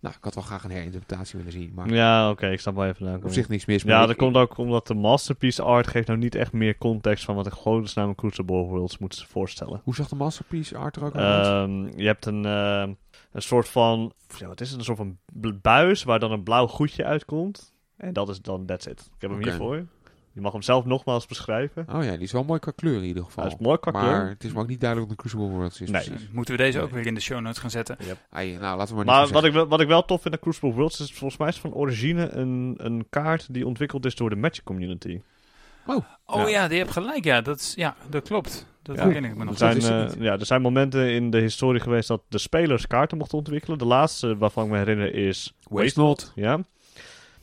[0.00, 1.72] nou, ik had wel graag een herinterpretatie willen zien.
[1.74, 3.18] Maar Ja, oké, ik snap wel even naar.
[3.22, 3.82] op zich niks mis.
[3.82, 7.24] Ja, ik- dat komt ook omdat de masterpiece art geeft nou niet echt meer context
[7.24, 9.80] van wat ik gewoon namelijk Crucible of Worlds moet voorstellen.
[9.84, 11.46] Hoe zag de Masterpiece art er ook uit?
[11.46, 12.88] Ehm, je hebt een, eh,
[13.32, 15.18] een soort van, ja, wat is het, een soort van
[15.62, 17.72] buis waar dan een blauw goedje uitkomt.
[17.96, 19.00] En dat is dan, that's it.
[19.14, 19.48] Ik heb hem Oké.
[19.48, 19.86] hier voor.
[20.32, 21.86] Je mag hem zelf nogmaals beschrijven.
[21.92, 23.44] Oh ja, die is wel mooi qua kleur in ieder geval.
[23.44, 24.28] Hij is mooi qua maar kleur.
[24.28, 26.04] het is me ook niet duidelijk wat een Crucible Worlds is Nee.
[26.04, 26.28] precies.
[26.32, 27.96] Moeten we deze ook weer in de show notes gaan zetten?
[28.30, 30.40] Ai, nou, laten we maar, Maar wat ik, wel- wat ik wel tof vind aan
[30.40, 34.30] Crucible Worlds is volgens mij is van origine een, een kaart die ontwikkeld is door
[34.30, 35.20] de Magic community.
[35.86, 36.48] Oh Ja.
[36.48, 37.24] ja, die hebt gelijk.
[37.24, 38.66] Ja, dat, is, ja, dat klopt.
[38.82, 39.06] Dat Ja.
[39.06, 39.60] herinner ik me nog.
[39.60, 43.18] Er zijn, eh, ja, er zijn momenten in de historie geweest dat de spelers kaarten
[43.18, 43.78] mochten ontwikkelen.
[43.78, 46.32] De laatste waarvan ik me herinner is Waste Not.
[46.34, 46.60] Ja.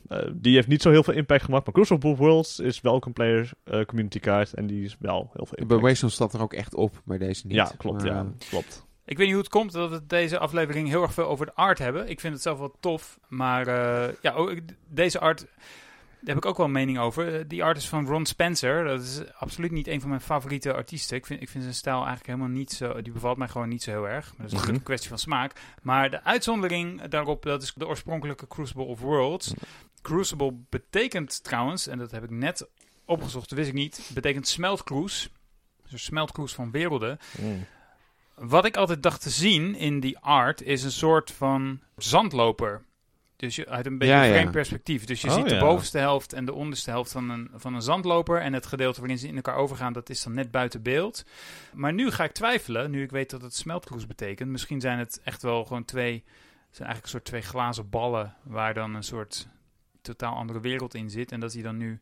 [0.08, 1.64] Eh, die heeft niet zo heel veel impact gemaakt.
[1.66, 4.54] Maar Crucible Worlds is wel een player eh, community kaart.
[4.54, 5.82] En die is wel heel veel Bij impact.
[5.82, 7.56] Waste Not staat er ook echt op, bij deze niet.
[7.56, 8.02] ja, klopt.
[8.02, 8.86] Maar, ja, klopt.
[9.04, 11.54] Ik weet niet hoe het komt dat we deze aflevering heel erg veel over de
[11.54, 12.08] art hebben.
[12.08, 13.18] Ik vind het zelf wel tof.
[13.28, 14.54] Maar eh, ja, ook,
[14.88, 15.46] deze art,
[16.20, 17.34] daar heb ik ook wel een mening over.
[17.34, 18.84] Eh, Die art is van Ron Spencer.
[18.84, 21.16] Dat is absoluut niet een van mijn favoriete artiesten.
[21.16, 23.02] Ik vind, ik vind zijn stijl eigenlijk helemaal niet zo...
[23.02, 24.24] Die bevalt mij gewoon niet zo heel erg.
[24.26, 24.76] Maar dat is natuurlijk Mhm.
[24.76, 25.60] een kwestie van smaak.
[25.82, 29.54] Maar de uitzondering daarop, dat is de oorspronkelijke Crucible of Worlds.
[30.02, 32.68] Crucible betekent trouwens, en dat heb ik net
[33.04, 35.30] opgezocht, dat wist ik niet, betekent smeltkroes.
[35.82, 37.18] Dus een smeltkroes van werelden.
[37.40, 37.64] Mm.
[38.34, 42.82] Wat ik altijd dacht te zien in die art is een soort van zandloper.
[43.38, 44.34] Dus je, uit een beetje Ja, een ja.
[44.34, 45.04] vreemd perspectief.
[45.04, 45.60] Dus je Oh, ziet de ja.
[45.60, 48.40] bovenste helft en de onderste helft van een, van een zandloper.
[48.40, 51.24] En het gedeelte waarin ze in elkaar overgaan, dat is dan net buiten beeld.
[51.74, 54.50] Maar nu ga ik twijfelen, nu ik weet dat het smeltkroes betekent.
[54.50, 56.24] Misschien zijn het echt wel gewoon twee,
[56.70, 59.48] zijn eigenlijk een soort twee glazen ballen waar dan een soort
[60.02, 61.32] totaal andere wereld in zit.
[61.32, 62.00] En dat die dan nu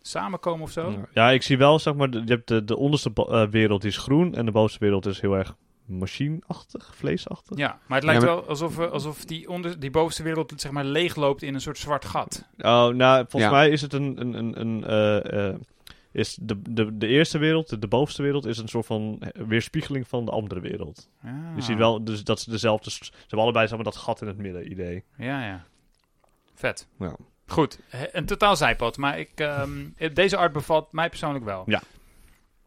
[0.00, 1.06] samenkomen of zo.
[1.14, 3.96] Ja, ik zie wel, zeg maar, de- je hebt de, de onderste eh, wereld is
[3.96, 4.34] groen.
[4.34, 5.56] En de bovenste wereld is heel erg
[5.92, 7.56] machineachtig, vleesachtig.
[7.56, 10.72] Ja, maar het lijkt Ja, maar- wel alsof, alsof die, onder, die bovenste wereld zeg
[10.72, 12.48] maar leeg loopt in een soort zwart gat.
[12.58, 13.50] Oh, nou, volgens Ja.
[13.50, 14.20] mij is het een...
[14.20, 15.54] een, een, een eh, eh,
[16.12, 20.08] is de, de, de eerste wereld, de, de bovenste wereld, is een soort van weerspiegeling
[20.08, 21.08] van de andere wereld.
[21.22, 21.52] Ja.
[21.56, 22.90] Je ziet wel dus dat ze dezelfde...
[22.90, 25.04] Ze hebben allebei zeg maar, dat gat in het midden idee.
[25.16, 25.64] Ja, ja.
[26.54, 26.86] Vet.
[26.98, 27.16] Ja.
[27.46, 27.78] Goed,
[28.12, 29.70] een totaal zijpad, maar ik, ehm,
[30.12, 31.62] deze art bevalt mij persoonlijk wel.
[31.66, 31.82] Ja.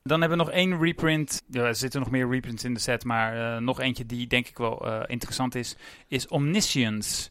[0.07, 1.41] Dan hebben we nog één reprint.
[1.49, 4.47] Ja, er zitten nog meer reprints in de set, maar eh, nog eentje die denk
[4.47, 5.75] ik wel eh, interessant is,
[6.07, 7.29] is Omniscience.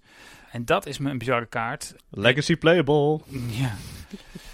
[0.53, 1.95] En dat is een bizarre kaart.
[2.11, 3.21] Legacy playable.
[3.61, 3.75] Ja.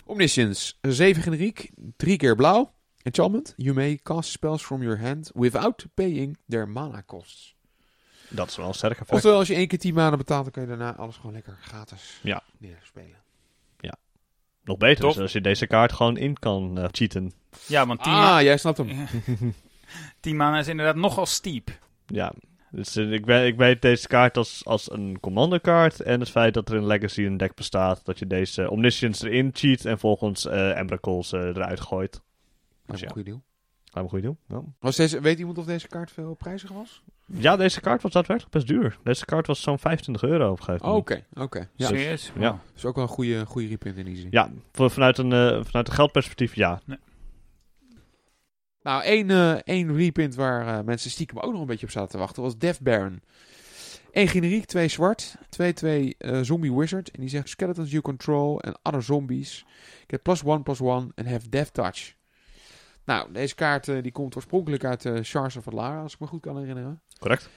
[0.04, 2.72] Omniscience, 7 generiek, 3 keer blauw.
[3.02, 7.54] Enchantment, you may cast spells from your hand without paying their mana costs.
[8.28, 9.10] Dat is wel een sterk effect.
[9.12, 11.58] Oftewel, als je één keer 10 mana betaalt, dan kun je daarna alles gewoon lekker
[11.60, 12.42] gratis Ja.
[12.58, 13.16] neerspelen.
[14.70, 17.32] Nog beter is als je deze kaart gewoon in kan eh, cheaten.
[17.66, 18.88] ja, want tien Ah, jij snapt hem.
[18.88, 19.06] Ja.
[20.20, 21.70] 10 mana is inderdaad nogal steep.
[22.06, 22.32] Ja,
[22.70, 26.00] dus eh, ik, weet, ik weet deze kaart als, als een commander kaart.
[26.00, 28.04] En het feit dat er in Legacy een deck bestaat.
[28.04, 32.12] Dat je deze Omniscience erin cheat en volgens eh Emrakuls eh, eruit gooit.
[32.12, 33.12] Dat is Dus een ja.
[33.12, 33.42] goede deal.
[33.92, 34.62] Lijkt me een goede deal.
[34.62, 34.72] Ja.
[34.80, 37.02] Was deze, weet iemand of deze kaart veel prijzig was?
[37.26, 38.98] ja, deze kaart was daadwerkelijk best duur.
[39.02, 41.10] Deze kaart was zo'n 25 euro op een gegeven Oh, moment.
[41.10, 41.68] Oké, oké.
[41.74, 42.32] Ja, Serieus?
[42.38, 42.50] ja.
[42.50, 42.60] Wow.
[42.76, 44.28] is ook wel een goede, goede reprint in die zin.
[44.30, 46.80] Ja, voor, vanuit, een, eh, vanuit een geldperspectief ja.
[48.82, 52.10] Nou, één, eh, één reprint waar eh, mensen stiekem ook nog een beetje op zaten
[52.10, 53.22] te wachten was Death Baron.
[54.12, 57.10] Eén generiek, twee zwart, 2-2 eh, zombie wizard.
[57.10, 59.64] En die zegt skeletons you control and other zombies.
[60.06, 62.14] Get plus one, plus one and have death touch.
[63.10, 66.26] Nou, deze kaart eh, die komt oorspronkelijk uit uh, Shards of Alara, als ik me
[66.26, 67.00] goed kan herinneren.
[67.18, 67.48] Correct?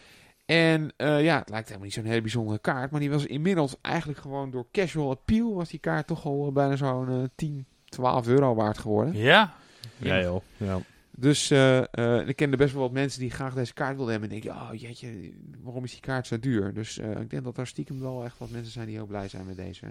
[0.46, 2.92] En eh, ja, het lijkt helemaal niet zo'n hele bijzondere kaart.
[2.92, 5.54] Maar die was inmiddels eigenlijk gewoon door casual appeal...
[5.54, 9.16] was die kaart toch al bijna zo'n eh, 10, 12 euro waard geworden.
[9.16, 9.54] Ja?
[9.98, 10.42] Ja, joh.
[10.58, 10.80] Ja.
[11.18, 14.30] Dus eh, eh, ik kende best wel wat mensen die graag deze kaart wilden hebben.
[14.30, 16.74] En denk je, oh jeetje, waarom is die kaart zo duur?
[16.74, 19.28] Dus eh, ik denk dat er stiekem wel echt wat mensen zijn die heel blij
[19.28, 19.86] zijn met deze,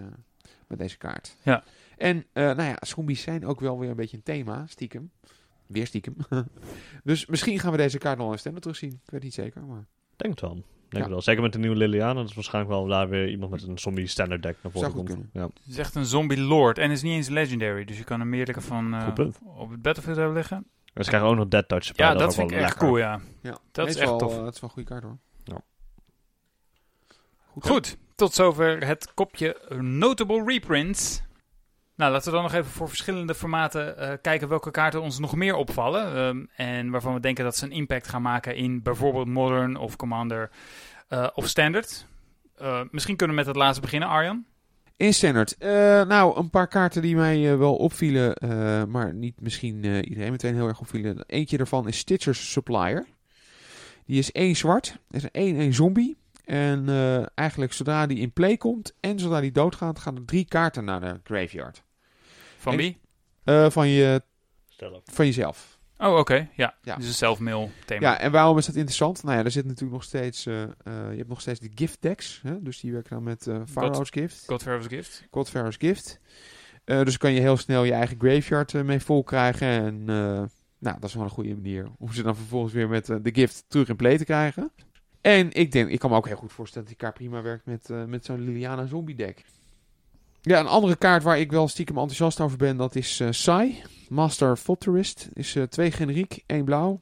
[0.67, 1.37] met deze kaart.
[1.43, 1.65] Ja.
[1.97, 5.11] En eh, nou ja, zombies zijn ook wel weer een beetje een thema, stiekem.
[5.73, 6.17] Weer stiekem.
[7.05, 8.91] dus misschien gaan we deze kaart nog een standaard terugzien.
[9.05, 10.53] Ik weet niet zeker, maar Denk het wel.
[10.55, 10.99] Denk Ja.
[10.99, 11.23] het wel.
[11.23, 12.13] Zeker met de nieuwe Liliana.
[12.15, 15.17] Dat is waarschijnlijk wel daar weer iemand met een zombie standard deck naar voren komt.
[15.33, 15.43] Ja.
[15.43, 16.79] Het is echt een zombie lord.
[16.79, 17.85] En is niet eens legendary.
[17.85, 19.09] Dus je kan er meerdere van eh,
[19.57, 20.67] op het battlefield hebben liggen.
[20.95, 21.97] En ze krijgen ook nog Dead Touch.
[21.97, 22.87] Ja, dat ook vind ik echt lekker.
[22.87, 23.21] cool, ja.
[23.43, 23.59] ja.
[23.73, 24.39] Dat Nee, is echt wel, tof.
[24.39, 25.19] eh, het is wel een goede kaart hoor.
[27.47, 27.67] Goed.
[27.67, 31.23] Goed, tot zover het kopje Notable Reprints.
[32.03, 35.37] Nou, laten we dan nog even voor verschillende formaten eh, kijken welke kaarten ons nog
[35.37, 36.17] meer opvallen.
[36.17, 39.97] ehm, en waarvan we denken dat ze een impact gaan maken in bijvoorbeeld Modern of
[39.97, 40.51] Commander
[41.09, 42.07] eh, of Standard.
[42.57, 44.45] Eh, misschien kunnen we met het laatste beginnen, Arjan.
[44.97, 45.57] In Standard.
[46.09, 48.37] Nou, een paar kaarten die mij wel opvielen,
[48.91, 51.25] maar niet misschien iedereen meteen heel erg opvielen.
[51.27, 53.07] Eentje daarvan is Stitcher's Supplier.
[54.07, 56.17] Die is één zwart, is een 1-1 zombie.
[56.45, 56.89] En
[57.35, 61.01] eigenlijk zodra die in play komt en zodra die doodgaat, gaan er drie kaarten naar
[61.01, 61.83] de graveyard.
[62.63, 62.99] Van wie?
[63.45, 64.23] Eh, van, je,
[64.69, 65.03] Stel op.
[65.13, 65.79] van jezelf.
[65.99, 66.49] Oh, oké.
[66.57, 66.75] Ja.
[66.83, 66.97] Ja.
[66.97, 68.11] Dus een self-mail thema.
[68.11, 69.23] Ja, en waarom is dat interessant?
[69.23, 72.03] Nou ja, er zit natuurlijk nog steeds, eh, eh, je hebt nog steeds de gift
[72.03, 72.41] decks.
[72.43, 72.63] Hè?
[72.63, 74.45] Dus die werken dan met eh Pharaoh's Gift.
[74.47, 75.27] Godfather's Gift.
[75.31, 76.21] Godfarer's Gift.
[76.85, 79.69] Eh, dus kan je heel snel je eigen graveyard mee vol krijgen.
[79.69, 80.43] En eh,
[80.79, 83.65] nou, dat is wel een goede manier om ze dan vervolgens weer met de gift
[83.69, 84.73] terug in play te krijgen.
[85.21, 87.67] En ik denk, ik kan me ook heel goed voorstellen dat die kaart prima werkt
[87.67, 89.45] met, eh, met zo'n Liliana zombie deck.
[90.45, 93.83] Ja, een andere kaart waar ik wel stiekem enthousiast over ben, dat is eh Sai.
[94.09, 95.29] Master Futurist.
[95.33, 97.01] Is eh, twee generiek, één blauw.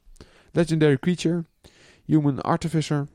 [0.53, 1.45] Legendary Creature.
[2.05, 3.09] Human Artificer.
[3.09, 3.13] 1-4.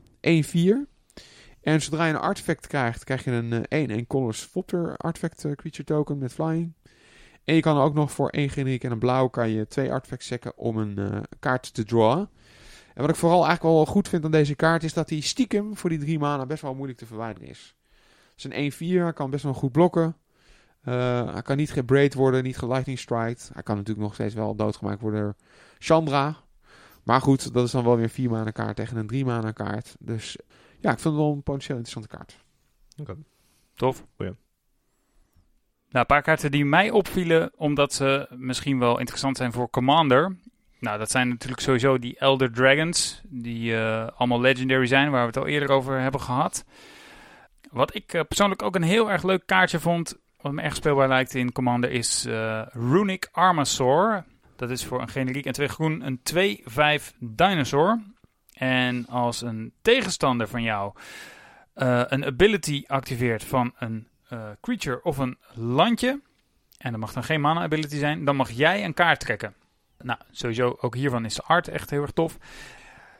[1.60, 5.52] En zodra je een artefact krijgt, krijg je een eh, 1-1 Colors Flutter Artifact eh,
[5.52, 6.72] Creature Token met Flying.
[7.44, 10.26] En je kan ook nog voor één generiek en een blauw kan je twee artefacts
[10.26, 12.30] zetten om een kaart te drawen.
[12.94, 15.76] En wat ik vooral eigenlijk wel goed vind aan deze kaart is dat hij stiekem
[15.76, 17.75] voor die drie mana best wel moeilijk te verwijderen is.
[18.44, 20.16] Een 1-4, hij kan best wel goed blokken.
[20.82, 23.50] Eh, hij kan niet gebraid worden, niet gelightning striked.
[23.52, 25.34] Hij kan natuurlijk nog steeds wel doodgemaakt worden door
[25.78, 26.36] Chandra.
[27.02, 29.52] Maar goed, dat is dan wel weer een 4 mana kaart tegen een 3 mana
[29.52, 29.96] kaart.
[29.98, 30.36] Dus
[30.80, 32.44] ja, ik vind het wel een potentieel interessante kaart.
[33.74, 34.06] Tof.
[34.16, 34.32] Goeie.
[35.88, 40.36] Nou, een paar kaarten die mij opvielen, omdat ze misschien wel interessant zijn voor Commander.
[40.78, 45.26] Nou, dat zijn natuurlijk sowieso die Elder Dragons, die eh, allemaal legendary zijn, waar we
[45.26, 46.64] het al eerder over hebben gehad.
[47.76, 51.08] Wat ik eh, persoonlijk ook een heel erg leuk kaartje vond, wat me echt speelbaar
[51.08, 54.24] lijkt in Commander, is eh, Runic Armasaur.
[54.56, 56.20] Dat is voor een generiek en twee groen een
[57.00, 58.02] 2-5 dinosaur.
[58.52, 60.92] En als een tegenstander van jou
[61.74, 64.08] eh, een ability activeert van een
[64.60, 66.20] creature of een landje,
[66.78, 69.54] en dat mag dan geen mana ability zijn, dan mag jij een kaart trekken.
[69.98, 72.38] Nou, sowieso ook hiervan is de art echt heel erg tof.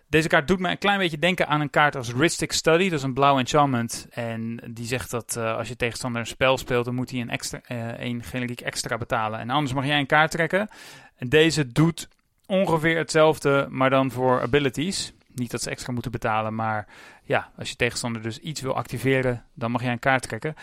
[0.09, 2.84] Deze kaart doet me een klein beetje denken aan een kaart als Ristic Study.
[2.84, 4.07] Dat is een blauw enchantment.
[4.11, 7.30] En die zegt dat eh, als je tegenstander een spel speelt, dan moet hij een,
[7.30, 9.40] extra, eh, een generiek extra betalen.
[9.40, 10.68] En anders mag jij een kaart trekken.
[11.16, 12.09] En deze doet
[12.46, 15.12] ongeveer hetzelfde, maar dan voor abilities.
[15.34, 16.86] Niet dat ze extra moeten betalen, maar
[17.22, 20.54] ja, als je tegenstander dus iets wil activeren, dan mag jij een kaart trekken.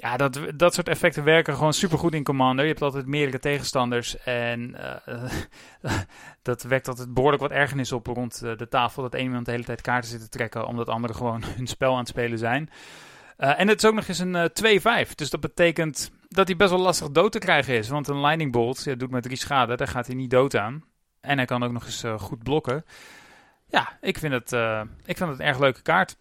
[0.00, 2.64] Ja, dat, dat soort effecten werken gewoon supergoed in Commander.
[2.64, 4.74] Je hebt altijd meerdere tegenstanders en
[5.04, 5.30] eh,
[6.42, 9.02] dat wekt altijd behoorlijk wat ergernis op rond eh, de tafel.
[9.02, 11.92] Dat één iemand de hele tijd kaarten zit te trekken, omdat anderen gewoon hun spel
[11.92, 12.70] aan het spelen zijn.
[13.36, 16.56] Eh, en het is ook nog eens een eh 2-5, dus dat betekent dat hij
[16.56, 17.88] best wel lastig dood te krijgen is.
[17.88, 20.84] Want een Lightning Bolt ja, doet maar drie schade, daar gaat hij niet dood aan.
[21.20, 22.84] En hij kan ook nog eens goed blokken.
[23.68, 24.52] Ja, ik vind, het,
[25.04, 26.16] ik vind het een erg leuke kaart.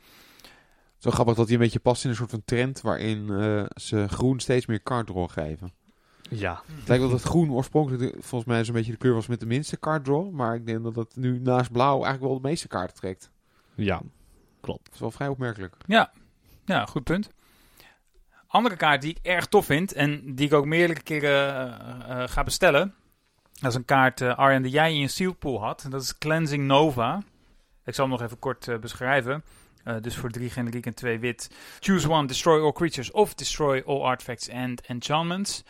[0.97, 4.07] Zo grappig dat hij een beetje past in een soort van trend waarin eh, ze
[4.07, 5.71] groen steeds meer card draw geven.
[6.29, 6.61] Ja.
[6.75, 9.45] Het lijkt wel dat groen oorspronkelijk volgens mij zo'n beetje de kleur was met de
[9.45, 10.31] minste card draw.
[10.31, 13.29] Maar ik denk dat het nu naast blauw eigenlijk wel de meeste kaarten trekt.
[13.75, 14.01] Ja.
[14.61, 15.75] Dat is wel vrij opmerkelijk.
[15.85, 16.11] Ja,
[16.65, 17.29] ja, goed punt.
[18.47, 22.29] Andere kaart die ik erg tof vind en die ik ook meerdere keren eh, eh,
[22.29, 22.93] ga bestellen.
[23.53, 25.83] Dat is een kaart, eh Arjen, die jij in je Steelpool had.
[25.83, 27.23] En dat is Cleansing Nova.
[27.85, 29.43] Ik zal hem nog even kort beschrijven.
[29.88, 31.49] Eh, dus voor drie generiek en twee wit.
[31.79, 35.63] Choose one, destroy all creatures of destroy all artifacts and enchantments.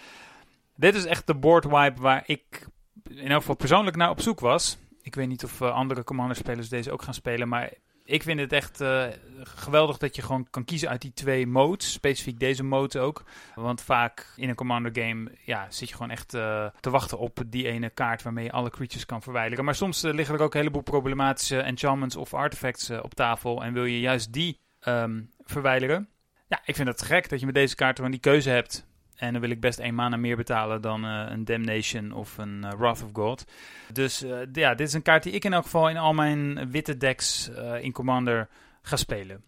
[0.75, 2.67] Dit is echt de board wipe waar ik
[3.09, 4.77] in elk geval persoonlijk naar op zoek was.
[5.01, 7.73] Ik weet niet of eh, andere Commander-spelers deze ook gaan spelen, maar
[8.07, 9.05] ik vind het echt eh,
[9.43, 11.91] geweldig dat je gewoon kan kiezen uit die twee modes.
[11.91, 13.23] Specifiek deze mode ook.
[13.55, 17.39] Want vaak in een Commander game ja, zit je gewoon echt eh, te wachten op
[17.47, 19.65] die ene kaart waarmee je alle creatures kan verwijderen.
[19.65, 23.63] Maar soms eh, liggen er ook een heleboel problematische enchantments of artifacts op tafel.
[23.63, 26.09] En wil je juist die ehm, verwijderen.
[26.47, 28.87] Ja, ik vind het gek dat je met deze kaart gewoon die keuze hebt.
[29.17, 32.63] En dan wil ik best één mana meer betalen dan eh, een Damnation of een
[32.63, 33.45] eh, Wrath of God.
[33.93, 36.71] Dus eh, ja, dit is een kaart die ik in elk geval in al mijn
[36.71, 37.49] witte decks
[37.81, 38.47] in Commander
[38.81, 39.43] ga spelen.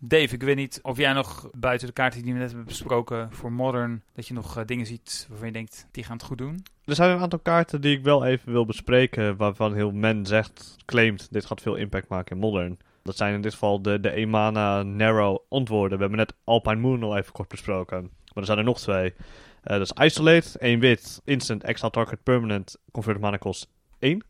[0.00, 3.32] Dave, ik weet niet of jij nog buiten de kaarten die we net hebben besproken
[3.32, 6.62] voor Modern, dat je nog dingen ziet waarvan je denkt, die gaan het goed doen.
[6.84, 10.76] Er zijn een aantal kaarten die ik wel even wil bespreken, waarvan heel men zegt,
[10.84, 12.78] claimt, dit gaat veel impact maken in Modern.
[13.02, 15.98] Dat zijn in dit geval de, de Emana Narrow antwoorden.
[15.98, 18.10] We hebben net Alpine Moon al even kort besproken.
[18.38, 19.14] Maar er zijn er nog twee.
[19.62, 23.68] Eh, dat is Isolate, 1 wit, instant, exile target, permanent, convert mana kost
[23.98, 24.24] 1.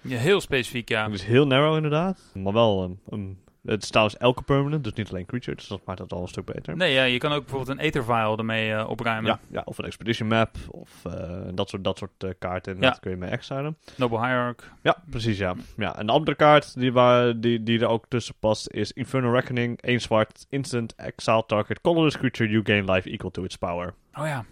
[0.00, 1.08] Ja, heel specifiek, ja.
[1.08, 2.20] Dus heel narrow inderdaad.
[2.34, 3.38] Maar wel een, een
[3.68, 5.56] het is trouwens elke permanent, dus niet alleen creature.
[5.56, 6.76] Dus dat maakt het al een stuk beter.
[6.76, 9.30] Nee, ja, je kan ook bijvoorbeeld een Aethervial ermee eh, opruimen.
[9.30, 10.56] Ja, ja, of een expedition map.
[10.70, 12.74] Of eh, dat soort, dat soort eh, kaarten.
[12.74, 12.88] En Ja.
[12.90, 13.76] dat kun je mee exilen.
[13.96, 14.72] Noble Hierarch.
[14.82, 15.54] Ja, precies ja.
[15.76, 15.98] ja.
[15.98, 19.80] En de andere kaart die, waar, die, die er ook tussen past is Infernal Reckoning.
[19.82, 23.94] 1 zwart, instant, exile target, colorless creature, you gain life equal to its power.
[24.14, 24.44] Oh ja.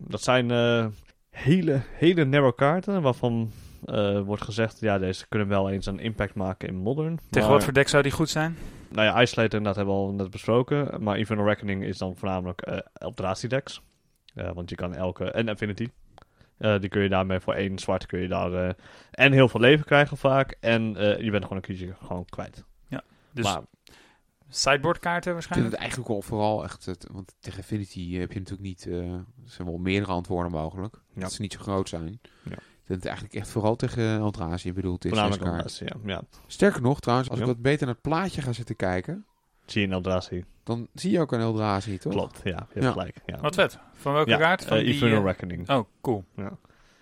[0.00, 0.50] Dat zijn
[1.30, 3.52] hele, hele narrow kaarten waarvan
[3.84, 7.18] eh, wordt gezegd, ja, deze kunnen wel eens een impact maken in Modern.
[7.30, 8.56] Tegen Maar- wat voor deck zou die goed zijn?
[8.88, 11.02] Nou ja, Isolate inderdaad hebben we al net besproken.
[11.02, 13.82] Maar Infernal Reckoning is dan voornamelijk eh Eldrazi decks.
[14.34, 15.30] Eh, want je kan elke...
[15.30, 15.88] En Affinity.
[16.58, 18.52] Eh, die kun je daarmee voor één zwart kun je daar...
[18.68, 18.74] eh,
[19.10, 20.56] en heel veel leven krijgen vaak.
[20.60, 22.64] En eh, je bent gewoon een creature gewoon kwijt.
[23.32, 23.60] Dus maar
[24.48, 25.70] sideboard kaarten Ik vind waarschijnlijk?
[25.72, 26.84] het eigenlijk wel vooral echt...
[26.86, 28.86] Het, want tegen Affinity heb je natuurlijk niet...
[28.86, 30.94] eh, er zijn wel meerdere antwoorden mogelijk.
[31.14, 31.20] Ja.
[31.20, 32.20] Dat ze niet zo groot zijn.
[32.42, 32.56] Ja.
[32.88, 35.12] Ik denk het eigenlijk echt vooral tegen Eldrazi bedoeld is.
[35.78, 35.96] ja.
[36.04, 36.22] ja.
[36.46, 37.44] Sterker nog, trouwens, als Ja.
[37.44, 39.24] ik wat beter naar het plaatje ga zitten kijken...
[39.66, 40.44] Zie je in Eldrazi.
[40.64, 42.12] dan zie je ook een Eldrazi, toch?
[42.12, 42.50] Klopt, ja.
[42.50, 42.90] Je hebt Ja.
[42.92, 43.16] gelijk.
[43.26, 43.40] Ja.
[43.40, 43.78] Wat vet.
[43.92, 44.64] Van welke ja, kaart?
[44.64, 45.70] Van eh, die, Infernal eh, Reckoning.
[45.70, 46.24] Oh, cool.
[46.34, 46.52] Het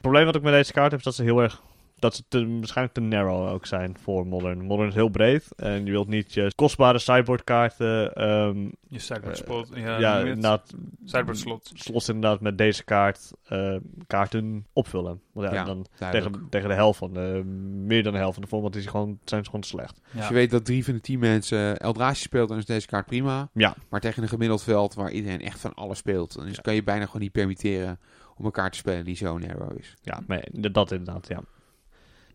[0.01, 1.63] probleem wat ik met deze kaart heb, is dat ze heel erg...
[1.99, 4.61] Dat ze te, waarschijnlijk te narrow ook zijn voor Modern.
[4.65, 5.49] Modern is heel breed.
[5.57, 8.13] En je wilt niet je kostbare sideboard kaarten...
[8.15, 9.71] ehm, Je sideboard Eh, spot.
[9.75, 10.75] Ja, ja, inderdaad.
[11.05, 11.71] Sideboard slot.
[11.75, 13.77] Slots inderdaad met deze kaart eh,
[14.07, 15.21] kaarten opvullen.
[15.33, 16.33] Want ja, Ja, dan Duidelijk.
[16.35, 17.43] tegen, tegen de helft van de,
[17.87, 20.01] meer dan de helft van de format is die gewoon, zijn ze gewoon slecht.
[20.11, 20.19] Ja.
[20.19, 23.07] Als je weet dat drie van de tien mensen Eldrazi speelt, dan is deze kaart
[23.07, 23.49] prima.
[23.53, 23.75] Ja.
[23.89, 26.63] Maar tegen een gemiddeld veld waar iedereen echt van alles speelt, dan is, Ja.
[26.63, 27.99] kan je bijna gewoon niet permitteren
[28.37, 29.95] om een kaart te spelen die zo narrow is.
[30.03, 31.41] Ja, maar dat inderdaad, ja.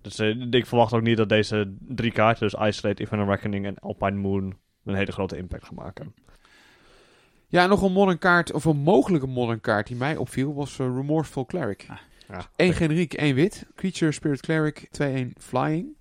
[0.02, 3.80] Dus eh, ik verwacht ook niet dat deze drie kaarten, dus Isolate, Infernal Reckoning en
[3.80, 6.14] Alpine Moon, een hele grote impact gaan maken.
[7.48, 10.86] Ja, nog een modern kaart, of een mogelijke modern kaart die mij opviel, was eh,
[10.86, 11.86] Remorseful Cleric.
[11.90, 11.98] Ah,
[12.28, 13.66] Ja, Eén generiek, één wit.
[13.76, 15.96] Creature, Spirit Cleric, 2-1 Flying.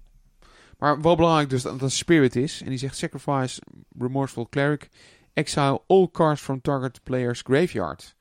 [0.79, 2.63] Maar wel belangrijk dus dat het een Spirit is.
[2.63, 3.63] En die zegt Sacrifice,
[3.99, 4.89] Remorseful Cleric,
[5.33, 8.15] Exile all cards from target player's graveyard.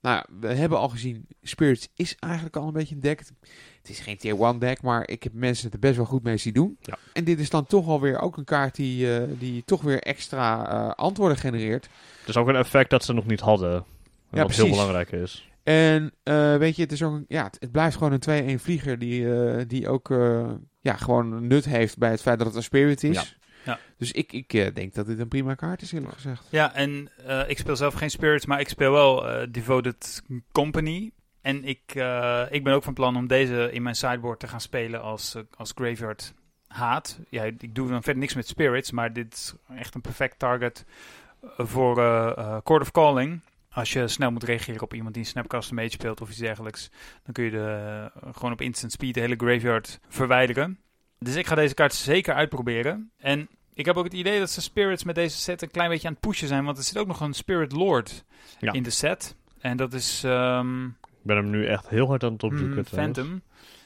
[0.00, 3.22] Nou, we hebben al gezien, Spirits is eigenlijk al een beetje een deck.
[3.84, 6.22] Het is geen tier 1 deck, maar ik heb mensen het er best wel goed
[6.22, 6.76] mee zien doen.
[6.80, 6.98] Ja.
[7.12, 10.68] En dit is dan toch alweer ook een kaart die, eh, die toch weer extra
[10.68, 11.88] eh, antwoorden genereert.
[12.20, 13.84] Het is ook een effect dat ze nog niet hadden.
[14.30, 15.48] Ja, wat heel belangrijk is.
[15.62, 18.62] En eh, weet je, het, is ook een, ja, het, het blijft gewoon een 2-1
[18.62, 20.50] vlieger die, eh, die ook eh,
[20.80, 23.16] ja, gewoon nut heeft bij het feit dat het een spirit is.
[23.16, 23.24] Ja.
[23.64, 23.78] Ja.
[23.98, 26.46] Dus ik, ik eh, denk dat dit een prima kaart is, eerlijk gezegd.
[26.50, 31.10] Ja, en eh, ik speel zelf geen Spirits, maar ik speel wel eh, Devoted Company.
[31.44, 34.60] En ik, eh, ik ben ook van plan om deze in mijn sideboard te gaan
[34.60, 36.34] spelen als, eh, als Graveyard
[36.66, 37.18] haat.
[37.28, 40.84] Ja, ik doe dan verder niks met Spirits, maar dit is echt een perfect target
[41.40, 43.40] eh, voor eh, Court of Calling.
[43.70, 46.90] Als je snel moet reageren op iemand die een Snapcaster Mage speelt of iets dergelijks,
[47.24, 50.78] dan kun je de, gewoon op instant speed de hele Graveyard verwijderen.
[51.18, 53.10] Dus ik ga deze kaart zeker uitproberen.
[53.18, 56.06] En ik heb ook het idee dat ze spirits met deze set een klein beetje
[56.06, 56.64] aan het pushen zijn.
[56.64, 58.24] Want er zit ook nog een Spirit Lord
[58.58, 58.72] Ja.
[58.72, 59.36] in de set.
[59.60, 60.88] En dat is ehm,
[61.24, 62.84] ben hem nu echt heel hard aan het opzoeken.
[62.84, 63.18] trouwens.
[63.18, 63.42] Phantom.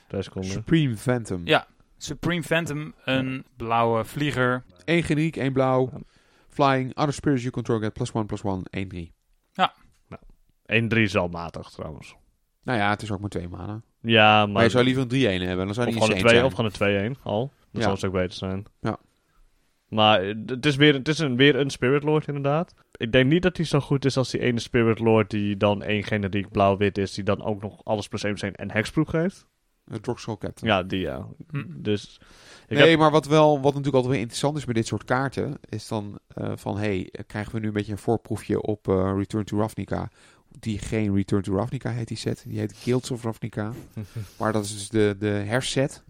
[0.09, 0.43] Twee.
[0.43, 1.40] Supreme Phantom.
[1.44, 1.66] Ja.
[1.97, 4.65] Supreme Phantom, een blauwe vlieger.
[4.85, 5.90] Eén generiek, één blauw.
[5.93, 5.98] Ja.
[6.48, 9.12] Flying, other spirits you control get plus one, plus one, 1-3.
[10.73, 12.15] 1-3 is wel matig trouwens.
[12.62, 13.85] Nou ja, het is ook maar twee maanden.
[14.01, 14.48] Ja, maar...
[14.52, 16.44] Maar je zou liever een 3-1 hebben, dan zou of, gewoon niet 2, zijn.
[16.44, 17.40] of gewoon een 2-1 al.
[17.40, 17.81] Dat Ja.
[17.82, 18.65] zou stuk beter zijn.
[18.81, 18.97] Ja.
[19.89, 22.74] Maar eh, het is, weer, het is een, weer een Spirit Lord inderdaad.
[22.99, 25.83] Ik denk niet dat hij zo goed is als die ene Spirit Lord die dan
[25.83, 27.15] één generiek blauw-wit is.
[27.15, 29.47] Die dan ook nog alles plus 1 plus 1 en hexproof geeft.
[29.85, 30.73] Een Droxel Captain.
[30.73, 31.27] Ja, die ja.
[31.51, 31.65] Hm.
[31.69, 32.20] Dus...
[32.69, 35.05] Ik nee, heb- maar wat, wel, wat natuurlijk altijd weer interessant is met dit soort
[35.05, 39.12] kaarten, is dan eh, van, hey, krijgen we nu een beetje een voorproefje op eh,
[39.16, 40.11] Return to Ravnica,
[40.59, 43.73] die geen Return to Ravnica heet die set, die heet Guilds of Ravnica,
[44.39, 46.05] maar dat is dus de, de herset.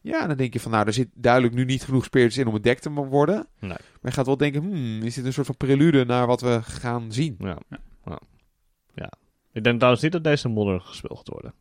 [0.00, 2.54] Ja, dan denk je van, nou, er zit duidelijk nu niet genoeg spirits in om
[2.54, 3.46] het dek te worden.
[3.58, 3.70] Nee.
[3.70, 6.62] Maar je gaat wel denken, hmm, is dit een soort van prelude naar wat we
[6.62, 7.36] gaan zien?
[7.38, 7.58] Ja.
[7.68, 7.78] Ja.
[8.04, 8.20] Ja.
[8.94, 9.12] ja.
[9.52, 11.54] Ik denk trouwens niet dat deze modder gespeeld gaat worden.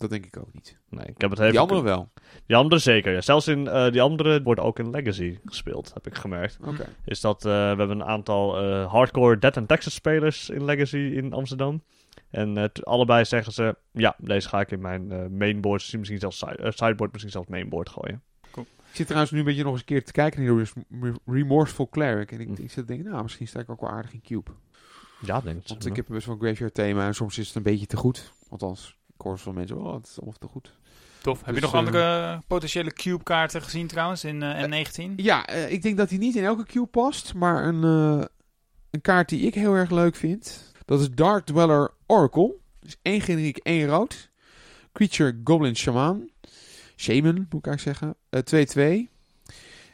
[0.00, 0.78] Dat denk ik ook niet.
[0.88, 1.50] Nee, ik heb het even...
[1.50, 2.08] Die andere wel.
[2.46, 3.20] Die andere zeker, ja.
[3.20, 6.58] Zelfs in eh, die andere wordt ook in Legacy gespeeld, heb ik gemerkt.
[6.64, 6.88] Oké.
[7.04, 10.96] Is dat, eh, we hebben een aantal eh, hardcore Dead and Texas spelers in Legacy
[10.96, 11.82] in Amsterdam.
[12.30, 16.38] En eh, allebei zeggen ze, ja, deze ga ik in mijn eh, mainboard, misschien zelfs
[16.38, 18.22] side- eh, sideboard, misschien zelfs mainboard gooien.
[18.56, 21.18] Ik zit trouwens nu een beetje nog eens een keer te kijken naar die Res-
[21.26, 22.32] Remorseful Cleric.
[22.32, 22.52] En ik, Hm.
[22.52, 24.50] ik zit te denken, nou, misschien sta ik ook wel aardig in Cube.
[25.20, 25.68] Ja, denk ik.
[25.68, 27.96] Want ik heb best wel een graveyard thema en soms is het een beetje te
[27.96, 28.32] goed.
[28.48, 30.72] Althans, ik hoor van mensen, oh, het is allemaal te goed.
[31.22, 31.38] Tof.
[31.38, 35.12] Heb je Dus, nog andere potentiële cube-kaarten gezien trouwens in eh, M19?
[35.16, 38.24] Ja, eh, ik denk dat hij niet in elke cube past, maar een, eh,
[38.90, 42.54] een kaart die ik heel erg leuk vind, dat is Dark Dweller Oracle.
[42.80, 44.30] Dus één generiek, één rood.
[44.92, 46.30] Creature Goblin Shaman.
[46.96, 48.14] Shaman, moet ik eigenlijk zeggen.
[48.30, 49.10] Eh, 2-2.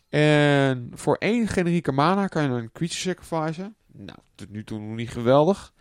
[0.09, 3.74] En voor één generieke mana kan je een creature sacrificen.
[3.93, 5.73] Nou, tot nu toe nog niet geweldig.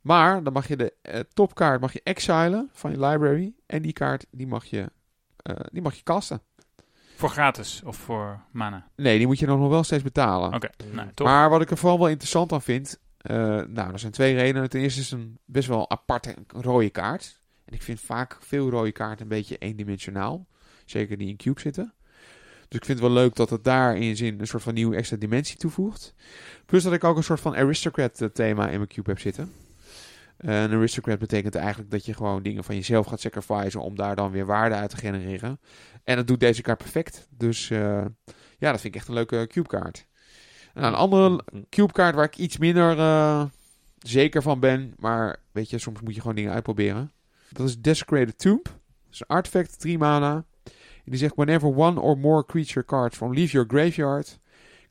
[0.00, 3.54] Maar dan mag je de eh, topkaart mag je exilen van je library.
[3.66, 4.90] En die kaart die mag je,
[5.36, 6.40] eh, die mag je casten.
[7.16, 8.88] Voor gratis of voor mana?
[8.96, 10.54] Nee, die moet je dan nog wel steeds betalen.
[10.54, 11.08] Oké, nou.
[11.22, 13.02] Maar wat ik er vooral wel interessant aan vind.
[13.24, 13.36] Eh,
[13.66, 14.70] nou, er zijn twee redenen.
[14.70, 17.40] Ten eerste is het een best wel aparte rode kaart.
[17.64, 20.46] En ik vind vaak veel rode kaarten een beetje eendimensionaal.
[20.84, 21.94] Zeker die in Cube zitten.
[22.68, 24.96] Dus ik vind het wel leuk dat het daar in zin een soort van nieuwe
[24.96, 26.14] extra dimensie toevoegt.
[26.66, 29.52] Plus dat ik ook een soort van aristocrat eh, thema in mijn Cube heb zitten.
[30.36, 34.16] Eh, een aristocrat betekent eigenlijk dat je gewoon dingen van jezelf gaat sacrificen om daar
[34.16, 35.60] dan weer waarde uit te genereren.
[36.04, 37.26] En dat doet deze kaart perfect.
[37.30, 38.04] Dus eh,
[38.58, 40.06] ja, dat vind ik echt een leuke Cube kaart.
[40.74, 43.44] En een andere Cube kaart waar ik iets minder eh,
[43.98, 44.94] zeker van ben.
[44.98, 47.12] Maar weet je, soms moet je gewoon dingen uitproberen.
[47.48, 48.64] Dat is Desecrated Tomb.
[48.64, 48.74] Dat
[49.12, 50.44] is een artifact, 3 mana.
[51.04, 54.38] En die zegt, whenever one or more creature cards from leave your graveyard,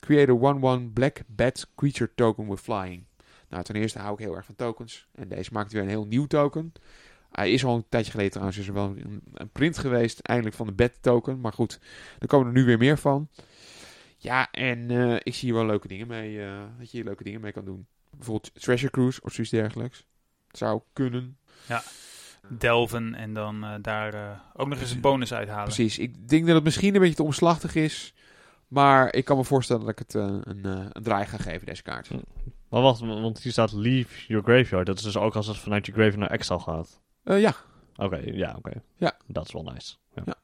[0.00, 3.04] create a 1-1 black bat creature token with flying.
[3.48, 5.06] Nou, ten eerste hou ik heel erg van tokens.
[5.14, 6.72] En deze maakt weer een heel nieuw token.
[7.30, 10.56] Hij is al een tijdje geleden trouwens, is er wel een, een print geweest, eindelijk
[10.56, 11.40] van de bat token.
[11.40, 11.80] Maar goed,
[12.18, 13.28] er komen er nu weer meer van.
[14.24, 17.24] Ja, en eh, ik zie hier wel leuke dingen mee, eh, dat je hier leuke
[17.24, 17.86] dingen mee kan doen.
[18.10, 20.04] Bijvoorbeeld Treasure Cruise of zoiets dergelijks.
[20.50, 21.38] Zou kunnen.
[22.48, 25.64] Delven en dan eh, daar eh, ook nog eens een bonus uithalen.
[25.64, 25.98] Precies.
[25.98, 28.14] Ik denk dat het misschien een beetje te omslachtig is.
[28.68, 31.66] Maar ik kan me voorstellen dat ik het eh, een, eh, een draai ga geven,
[31.66, 32.10] deze kaart.
[32.68, 34.86] Maar wacht, want hier staat leave your graveyard.
[34.86, 37.00] Dat is dus ook als het vanuit je graveyard naar exile gaat.
[37.24, 37.54] Eh, ja.
[37.96, 38.82] Oké, ja, oké.
[38.96, 39.12] Ja.
[39.26, 39.96] Dat is wel nice.
[40.14, 40.22] Ja.
[40.26, 40.34] Ja.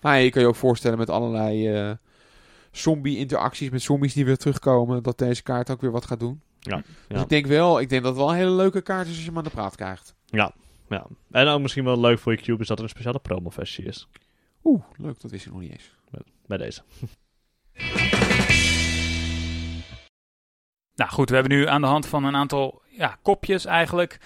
[0.00, 1.92] Maar je kan je ook voorstellen met allerlei eh,
[2.78, 5.02] zombie-interacties met zombies die weer terugkomen.
[5.02, 6.40] Dat deze kaart ook weer wat gaat doen.
[6.60, 7.20] Dus Ja.
[7.20, 9.26] ik denk wel, ik denk dat het wel een hele leuke kaart is als je
[9.28, 10.14] hem aan de praat krijgt.
[10.26, 10.52] Ja.
[11.30, 14.08] En ook misschien wel leuk voor je cube is dat er een speciale promo-versie is.
[14.64, 15.20] Oeh, leuk.
[15.20, 15.94] Dat wist ik nog niet eens.
[16.46, 16.82] Bij deze.
[20.94, 24.18] Nou goed, we hebben nu aan de hand van een aantal ja, kopjes eigenlijk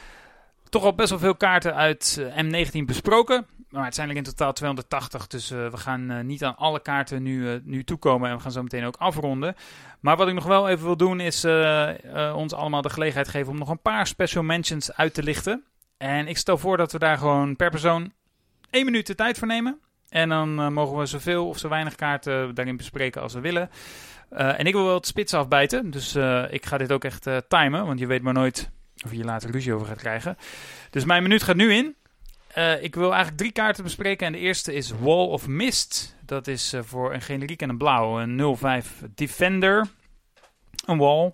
[0.69, 3.47] toch al best wel veel kaarten uit eh, M19 besproken.
[3.71, 6.83] Maar het zijn er in totaal 280, dus eh, we gaan eh, niet aan alle
[6.83, 9.55] kaarten nu, eh, nu toekomen en we gaan zo meteen ook afronden.
[10.01, 11.45] Maar wat ik nog wel even wil doen is
[12.35, 15.65] ons allemaal de gelegenheid geven om nog een paar special mentions uit te lichten.
[15.97, 18.13] En ik stel voor dat we daar gewoon per persoon
[18.71, 19.81] één minuut de tijd voor nemen.
[20.09, 23.71] En dan mogen we zoveel of zo weinig kaarten daarin bespreken als we willen.
[24.31, 25.91] En ik wil wel het spits afbijten.
[25.91, 26.15] Dus
[26.51, 27.87] ik ga dit ook echt timen.
[27.87, 28.71] Want je weet maar nooit
[29.05, 30.37] of je later ruzie over gaat krijgen.
[30.91, 31.97] Dus mijn minuut gaat nu in.
[32.55, 34.27] Eh, ik wil eigenlijk drie kaarten bespreken.
[34.27, 36.17] En de eerste is Wall of Mist.
[36.25, 38.21] Dat is eh, voor een generiek en een blauw.
[38.21, 39.87] Een 05 Defender.
[40.87, 41.33] Een wall.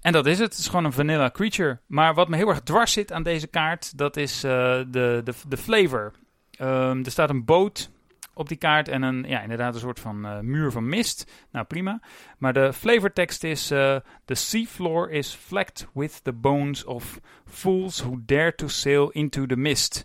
[0.00, 0.50] En dat is het.
[0.50, 1.78] Het is gewoon een vanilla creature.
[1.86, 5.32] Maar wat me heel erg dwars zit aan deze kaart, dat is eh, de, de,
[5.48, 6.12] de flavor.
[6.50, 7.90] Ehm, er staat een boot
[8.34, 11.32] op die kaart en een, ja, inderdaad een soort van eh, muur van mist.
[11.50, 12.00] Nou, prima.
[12.38, 18.20] Maar de flavortekst is: eh, The seafloor is flecked with the bones of fools who
[18.26, 20.04] dare to sail into the mist.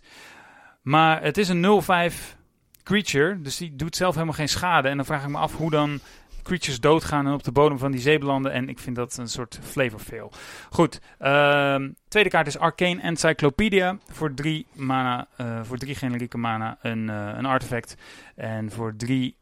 [0.82, 2.36] Maar het is een 0-5
[2.82, 4.88] creature, dus die doet zelf helemaal geen schade.
[4.88, 6.00] En dan vraag ik me af hoe dan
[6.42, 8.52] creatures doodgaan en op de bodem van die zee belanden.
[8.52, 10.32] En ik vind dat een soort flavor fail.
[10.70, 13.98] Goed, ehm, tweede kaart is Arcane Encyclopedia.
[14.10, 17.96] Voor drie mana, eh, voor drie generieke mana een, eh, een artefact.
[18.34, 19.36] En voor drie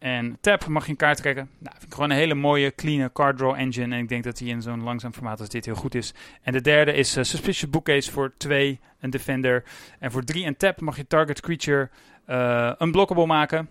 [0.00, 1.48] en tap mag je een kaart trekken.
[1.58, 3.94] Nou, vind ik gewoon een hele mooie, clean card draw engine.
[3.94, 6.14] En ik denk dat die in zo'n langzaam formaat als dit heel goed is.
[6.42, 9.64] En de derde is uh, Suspicious Bookcase voor 2, een defender.
[9.98, 11.90] En voor 3 en tap mag je target creature
[12.28, 13.68] uh, unblockable maken.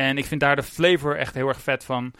[0.00, 2.12] En ik vind daar de flavor echt heel erg vet van.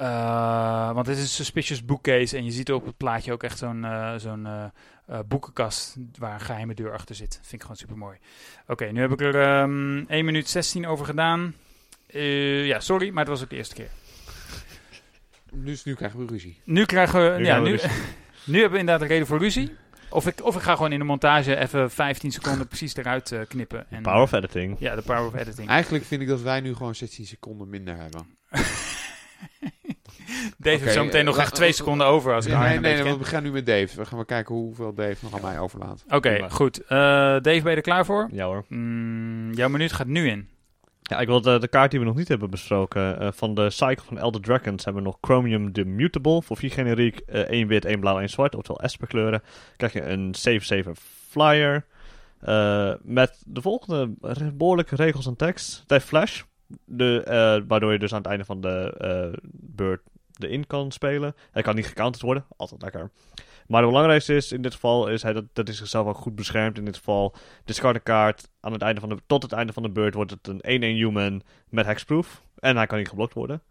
[0.00, 2.36] Uh, want het is een suspicious bookcase.
[2.36, 6.40] En je ziet op het plaatje ook echt zo'n uh, zo'n uh, boekenkast waar een
[6.40, 7.34] geheime deur achter zit.
[7.34, 8.18] Vind ik gewoon super mooi.
[8.62, 11.54] Oké, okay, nu heb ik er um, 1 minuut 16 over gedaan.
[12.06, 13.90] ja, sorry, maar het was ook de eerste keer.
[15.52, 16.60] Dus nu krijgen we ruzie.
[16.64, 17.38] Nu krijgen we.
[17.38, 17.70] Nu ja, nu,
[18.44, 19.76] nu hebben we inderdaad een reden voor ruzie.
[20.10, 23.40] Of ik, of ik ga gewoon in de montage even 15 seconden precies eruit uh,
[23.48, 23.86] knippen.
[23.90, 24.76] En, power of editing.
[24.78, 25.68] Ja, de power of editing.
[25.68, 28.26] Eigenlijk vind ik dat wij nu gewoon 16 seconden minder hebben.
[30.58, 32.34] Dave okay, heeft zo meteen uh, nog echt twee seconden over.
[32.34, 33.96] Als ik nee, nee, nee, nee we gaan nu met Dave.
[33.96, 36.02] We gaan maar kijken hoeveel Dave nog aan mij overlaat.
[36.06, 36.80] Oké, okay, goed.
[36.82, 38.28] Uh, Dave, ben je er klaar voor?
[38.32, 38.64] Ja hoor.
[38.68, 40.48] Mm, jouw minuut gaat nu in.
[41.10, 43.22] Ja, ik wil de, de, kaart die we nog niet hebben besproken.
[43.22, 46.42] Uh, van de cycle van Elder Dragons hebben we nog Chromium the Mutable.
[46.42, 48.54] Voor 4 generiek, uh, 1 wit, 1 blauw, 1 zwart.
[48.54, 49.42] Oftewel Esper kleuren.
[49.76, 50.34] krijg je een
[50.86, 50.90] 7-7
[51.28, 51.86] flyer.
[52.48, 54.10] Uh, met de volgende
[54.54, 55.84] behoorlijke regels en tekst.
[55.86, 56.42] Heeft flash.
[56.84, 60.02] De, waardoor je dus aan het einde van de beurt
[60.38, 61.34] in kan spelen.
[61.50, 62.44] Hij kan niet gecounterd worden.
[62.56, 63.10] Altijd lekker.
[63.70, 66.34] Maar het belangrijkste is in dit geval is hij dat, dat is zichzelf ook goed
[66.34, 66.78] beschermd.
[66.78, 67.34] In dit geval
[67.64, 68.48] discard een kaart.
[68.60, 70.84] Aan het einde van de, tot het einde van de beurt wordt het een 1-1
[70.84, 72.42] human met hexproof.
[72.58, 73.62] En hij kan niet geblokt worden.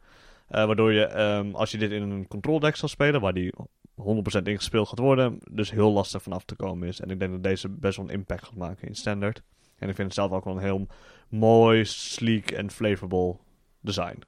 [0.52, 3.54] Uh, waardoor je, um, als je dit in een control deck zal spelen, waar die
[4.02, 7.00] 100% ingespeeld gaat worden, dus heel lastig vanaf te komen is.
[7.00, 9.42] En ik denk dat deze best wel een impact gaat maken in standard.
[9.78, 10.88] En ik vind het zelf ook wel een heel
[11.30, 13.36] mooi, sleek en flavorable
[13.82, 14.22] design.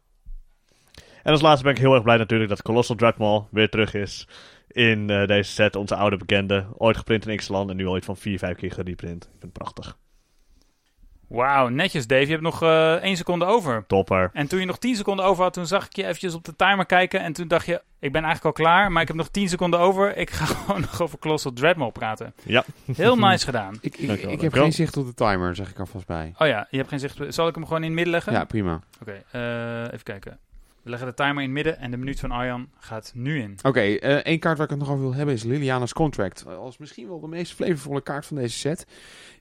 [1.23, 4.27] En als laatste ben ik heel erg blij natuurlijk dat Colossal Dreadmaw weer terug is
[4.71, 5.75] in uh, deze set.
[5.75, 6.65] Onze oude bekende.
[6.77, 9.23] Ooit geprint in X-Land en nu ooit van 4, 5 keer gereprint.
[9.23, 9.97] Ik vind het prachtig.
[11.31, 12.21] Wauw, netjes Dave.
[12.21, 13.83] Je hebt nog uh, één seconde over.
[13.87, 14.29] Topper.
[14.33, 16.55] En toen je nog 10 seconden over had, toen zag ik je eventjes op de
[16.55, 17.21] timer kijken.
[17.21, 19.79] En toen dacht je, ik ben eigenlijk al klaar, maar ik heb nog 10 seconden
[19.79, 20.17] over.
[20.17, 22.33] Ik ga gewoon nog over Colossal Dreadmaw praten.
[22.43, 22.63] Ja.
[22.95, 23.77] Heel nice gedaan.
[23.81, 26.33] Ik, ik, ik heb geen zicht op de timer, zeg ik alvast bij.
[26.37, 27.17] Oh ja, je hebt geen zicht.
[27.27, 28.33] Zal ik hem gewoon in het midden leggen?
[28.33, 28.81] Ja, prima.
[29.01, 30.39] Oké, okay, uh, even kijken.
[30.83, 33.57] We leggen de timer in het midden en de minuut van Arjan gaat nu in.
[33.61, 36.45] Oké, uh, één kaart waar ik het nog over wil hebben is Liliana's Contract.
[36.45, 38.85] Als misschien wel de meest flavorvolle kaart van deze set.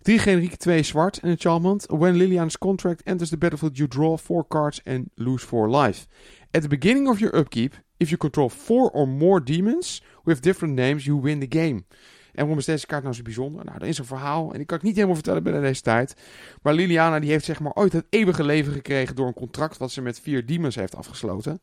[0.02, 1.86] Drie generieke, twee zwart en enchantment.
[1.88, 6.06] When Liliana's Contract enters the battlefield, you draw four cards and lose four life.
[6.50, 10.74] At the beginning of your upkeep, if you control four or more demons with different
[10.74, 11.84] names, you win the game.
[12.32, 13.64] En waarom is deze kaart nou zo bijzonder?
[13.64, 14.52] Nou, er is een verhaal.
[14.54, 16.14] En ik kan het niet helemaal vertellen binnen deze tijd.
[16.62, 19.90] Maar Liliana die heeft zeg maar ooit het eeuwige leven gekregen door een contract wat
[19.90, 21.60] ze met vier demons heeft afgesloten.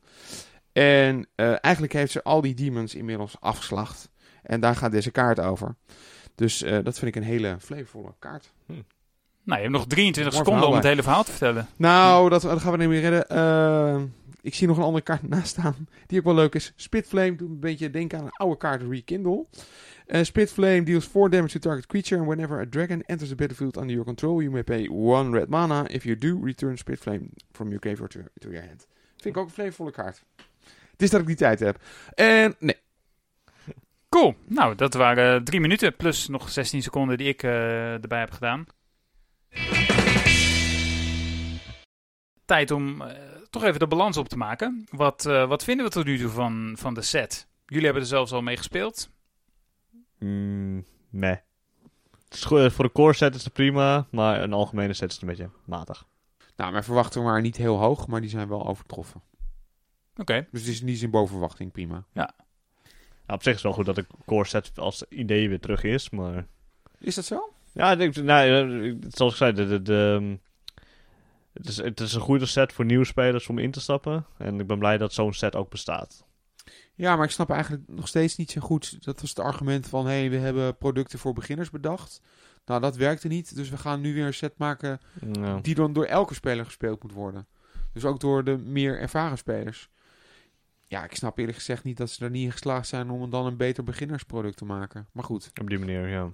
[0.72, 4.10] En uh, eigenlijk heeft ze al die demons inmiddels afgeslacht.
[4.42, 5.76] En daar gaat deze kaart over.
[6.34, 8.52] Dus uh, dat vind ik een hele flavorvolle kaart.
[8.66, 8.72] Hm.
[9.48, 11.68] Nou, je hebt nog 23 seconden om het hele verhaal te vertellen.
[11.76, 13.26] Nou, dat, dat gaan we niet meer redden.
[13.32, 14.02] Uh,
[14.40, 16.72] ik zie nog een andere kaart naast staan, die ook wel leuk is.
[16.76, 19.46] Spitflame doet een beetje denken aan een oude kaart Rekindle.
[20.10, 23.76] Uh, Spitflame deals 4 damage to target creature, and whenever a dragon enters the battlefield
[23.76, 25.86] under your control, you may pay 1 red mana.
[25.90, 28.86] If you do, return Spitflame from your graveyard to, to your hand.
[29.16, 30.24] Vind ik ook een flavorvolle kaart.
[30.90, 31.82] Het is dat ik die tijd heb.
[32.14, 32.76] En nee.
[34.08, 34.36] Cool.
[34.46, 38.66] Nou, dat waren drie minuten plus nog 16 seconden die ik uh, erbij heb gedaan.
[42.44, 43.02] Tijd om
[43.50, 44.86] toch even de balans op te maken.
[44.90, 47.46] Wat, uh, wat vinden we tot nu toe van, van de set?
[47.66, 49.10] Jullie hebben er zelfs al mee gespeeld.
[50.18, 51.40] Mm, nee.
[52.70, 56.06] voor de core set is het prima, maar een algemene set is een beetje matig.
[56.56, 59.22] Nou, mijn verwachtingen waren niet heel hoog, maar die zijn wel overtroffen.
[60.10, 60.20] Oké.
[60.20, 60.48] Okay.
[60.50, 62.04] Dus het is niet zijn boven verwachting, prima.
[62.12, 62.34] Ja.
[63.26, 65.82] Nou, op zich is het wel goed dat de core set als idee weer terug
[65.82, 66.46] is, maar...
[66.98, 67.52] Is dat zo?
[67.72, 70.38] Ja, ik denk, nou, zoals ik zei, de, de, de,
[71.52, 74.26] het, is, het is een goede set voor nieuwe spelers om in te stappen.
[74.38, 76.26] En ik ben blij dat zo'n set ook bestaat.
[76.98, 79.04] Ja, maar ik snap eigenlijk nog steeds niet zo goed.
[79.04, 82.20] Dat was het argument van: hé, hey, we hebben producten voor beginners bedacht.
[82.64, 83.54] Nou, dat werkte niet.
[83.54, 85.00] Dus we gaan nu weer een set maken
[85.62, 87.46] die dan door elke speler gespeeld moet worden.
[87.92, 89.88] Dus ook door de meer ervaren spelers.
[90.84, 93.46] Ja, ik snap eerlijk gezegd niet dat ze er niet in geslaagd zijn om dan
[93.46, 95.06] een beter beginnersproduct te maken.
[95.12, 95.50] Maar goed.
[95.60, 96.30] Op die manier, ja.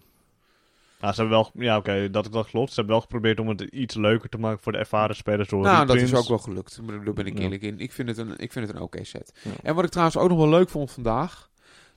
[1.04, 2.68] Nou, ze hebben wel, ja oké, dat, dat klopt.
[2.68, 5.48] Ze hebben wel geprobeerd om het iets leuker te maken voor de ervaren spelers.
[5.48, 6.80] Door nou, dat is ook wel gelukt.
[6.86, 7.78] Daar ben ik eerlijk in.
[7.78, 9.32] Ik vind het een, ik vind het een oké set.
[9.62, 11.50] En wat ik trouwens ook nog wel leuk vond vandaag.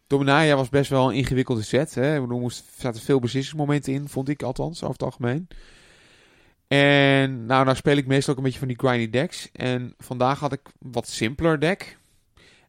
[0.07, 1.95] Dominaria was best wel een ingewikkelde set.
[1.95, 2.13] Hè.
[2.13, 5.47] Er moest, zaten veel beslissingsmomenten in, vond ik althans, over het algemeen.
[6.67, 9.49] En nou, nou speel ik meestal ook een beetje van die grindy decks.
[9.51, 11.97] En vandaag had ik wat simpeler deck.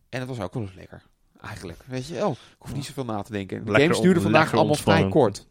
[0.08, 1.02] En dat was ook wel eens lekker.
[1.40, 1.78] Eigenlijk.
[1.86, 3.64] Weet je, oh, ik hoef niet zoveel na te denken.
[3.64, 5.46] De games duurden vandaag allemaal vrij kort.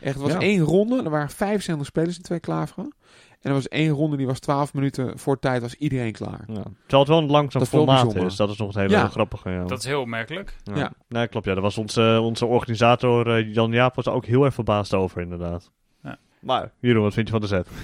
[0.00, 0.38] Echt, het was Ja.
[0.40, 1.02] één ronde.
[1.02, 2.92] Er waren 75 spelers in twee klaveren.
[3.40, 6.44] En er was één ronde, die was 12 minuten voor tijd, was iedereen klaar.
[6.46, 6.54] Ja.
[6.62, 8.36] Terwijl het wel een langzaam Dat formaat is.
[8.36, 9.08] Dat is nog het hele Ja.
[9.08, 9.50] grappige.
[9.50, 9.64] Ja.
[9.64, 10.56] Dat is heel opmerkelijk.
[10.64, 10.76] ja.
[10.76, 10.92] ja.
[11.08, 11.46] Nee, klopt.
[11.46, 14.94] Ja, daar was onze, onze organisator eh, Jan Jaap was er ook heel erg verbaasd
[14.94, 15.70] over, inderdaad.
[16.02, 16.18] Ja.
[16.40, 17.68] Maar, Jeroen, wat vind je van de set?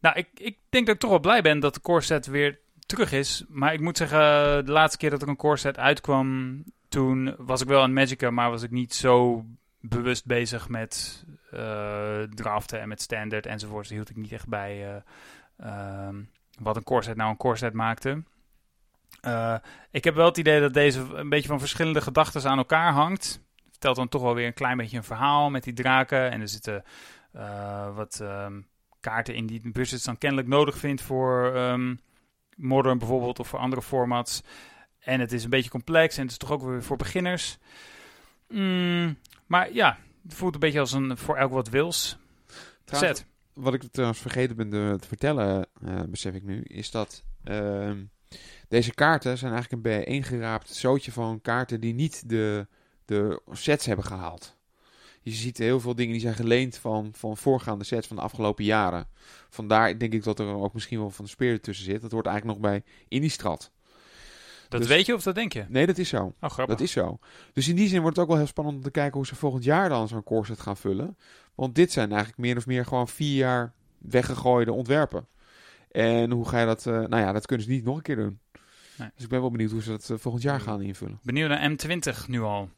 [0.00, 2.58] Nou, ik, ik denk dat ik toch wel blij ben dat de core set weer
[2.86, 3.44] terug is.
[3.48, 4.18] Maar ik moet zeggen,
[4.66, 8.30] de laatste keer dat er een core set uitkwam, toen was ik wel aan Magica,
[8.30, 9.44] maar was ik niet zo
[9.80, 13.88] bewust bezig met eh, draften en met standard enzovoort.
[13.88, 15.02] Hield ik niet echt bij eh,
[15.56, 16.22] ehm,
[16.58, 18.22] wat een core set nou een core set maakte.
[19.20, 19.56] Eh,
[19.90, 23.40] ik heb wel het idee dat deze een beetje van verschillende gedachten aan elkaar hangt.
[23.70, 26.30] Vertelt dan toch wel weer een klein beetje een verhaal met die draken.
[26.30, 26.84] En er zitten
[27.94, 28.60] wat ehm,
[29.00, 31.94] kaarten in die Buzzards dan kennelijk nodig vindt voor ehm,
[32.56, 34.42] Modern bijvoorbeeld of voor andere formats.
[34.98, 37.58] En het is een beetje complex en het is toch ook weer voor beginners.
[38.48, 39.16] Mm,
[39.50, 42.18] maar ja, het voelt een beetje als een voor elk wat wils
[42.84, 43.28] Trouwens, set.
[43.52, 48.04] Wat ik trouwens vergeten ben te, te vertellen, eh, besef ik nu, is dat ehm,
[48.68, 52.66] deze kaarten zijn eigenlijk een bijeengeraapt zootje van kaarten die niet de,
[53.04, 54.56] de sets hebben gehaald.
[55.22, 58.64] Je ziet heel veel dingen die zijn geleend van, van voorgaande sets van de afgelopen
[58.64, 59.08] jaren.
[59.48, 62.00] Vandaar denk ik dat er ook misschien wel van de Spirit tussen zit.
[62.00, 63.72] Dat hoort eigenlijk nog bij Innistrad.
[64.70, 65.64] Dat dus- weet je of dat denk je?
[65.68, 66.34] Nee, dat is zo.
[66.40, 66.66] Oh, grappig.
[66.76, 67.18] Dat is zo.
[67.52, 69.34] Dus in die zin wordt het ook wel heel spannend om te kijken hoe ze
[69.34, 71.16] volgend jaar dan zo'n core set gaan vullen.
[71.54, 75.26] Want dit zijn eigenlijk meer of meer gewoon vier jaar weggegooide ontwerpen.
[75.90, 76.86] En hoe ga je dat...
[76.86, 78.40] eh, nou ja, dat kunnen ze niet nog een keer doen.
[78.96, 79.08] Nee.
[79.14, 81.18] Dus ik ben wel benieuwd hoe ze dat eh, volgend jaar gaan invullen.
[81.22, 82.70] Benieuwd naar M20 nu al.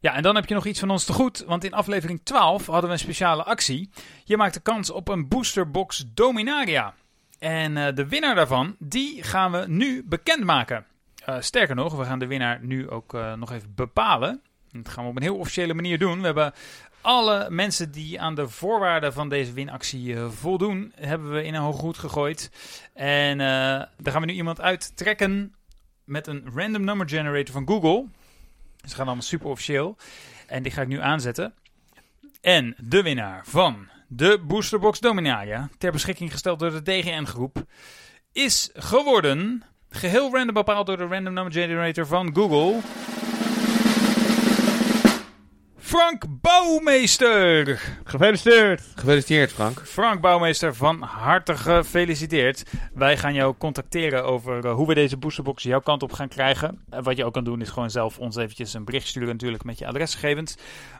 [0.00, 2.66] Ja, en dan heb je nog iets van ons te goed, want in aflevering 12
[2.66, 3.90] hadden we een speciale actie.
[4.24, 6.94] Je maakt de kans op een boosterbox Dominaria.
[7.38, 10.86] En eh, de winnaar daarvan, die gaan we nu bekendmaken.
[11.24, 14.40] Eh, sterker nog, we gaan de winnaar nu ook eh, nog even bepalen.
[14.70, 16.18] Dat gaan we op een heel officiële manier doen.
[16.18, 16.52] We hebben
[17.00, 21.80] alle mensen die aan de voorwaarden van deze winactie voldoen, hebben we in een hoge
[21.80, 22.50] hoed gegooid.
[22.94, 25.54] En daar gaan we nu iemand uittrekken
[26.04, 28.06] met een random number generator van Google.
[28.82, 29.96] Dus gaan allemaal super officieel.
[30.46, 31.54] En die ga ik nu aanzetten.
[32.40, 37.64] En de winnaar van de Boosterbox Dominaria, ter beschikking gesteld door de DGN-groep,
[38.32, 42.80] is geworden, geheel random bepaald door de random number generator van Google,
[45.96, 47.80] Frank Bouwmeester.
[48.04, 48.82] Gefeliciteerd!
[48.94, 49.82] Gefeliciteerd Frank.
[49.84, 52.62] Frank Bouwmeester, van harte gefeliciteerd.
[52.94, 56.84] Wij gaan jou contacteren over eh, hoe we deze boosterbox jouw kant op gaan krijgen.
[56.90, 59.64] Eh, wat je ook kan doen is gewoon zelf ons eventjes een bericht sturen natuurlijk
[59.64, 60.56] met je adresgegevens.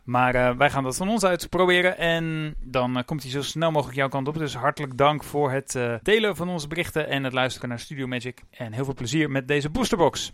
[0.07, 3.71] Maar eh, wij gaan dat van ons uit proberen en dan komt hij zo snel
[3.71, 4.39] mogelijk jouw kant op.
[4.39, 8.07] Dus hartelijk dank voor het eh, delen van onze berichten en het luisteren naar Studio
[8.07, 8.43] Magic.
[8.51, 10.33] En heel veel plezier met deze boosterbox.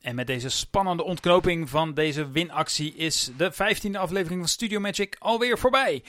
[0.00, 5.16] En met deze spannende ontknoping van deze winactie is de 15e aflevering van Studio Magic
[5.18, 6.02] alweer voorbij.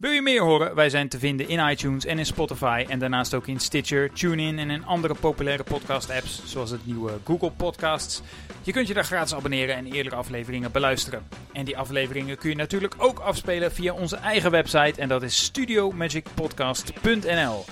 [0.00, 0.74] Wil je meer horen?
[0.74, 2.84] Wij zijn te vinden in iTunes en in Spotify.
[2.88, 6.42] En daarnaast ook in Stitcher, TuneIn en in andere populaire podcast-apps.
[6.44, 8.22] Zoals het nieuwe Google Podcasts.
[8.62, 11.28] Je kunt je daar gratis abonneren en eerdere afleveringen beluisteren.
[11.52, 15.00] En die afleveringen kun je natuurlijk ook afspelen via onze eigen website.
[15.00, 17.64] En dat is studiomagicpodcast.nl.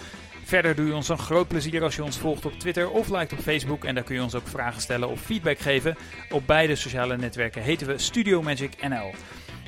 [0.48, 3.32] Verder doe je ons een groot plezier als je ons volgt op Twitter of liked
[3.32, 3.84] op Facebook.
[3.84, 5.96] En daar kun je ons ook vragen stellen of feedback geven.
[6.30, 9.14] Op beide sociale netwerken heten we Studio Magic NL.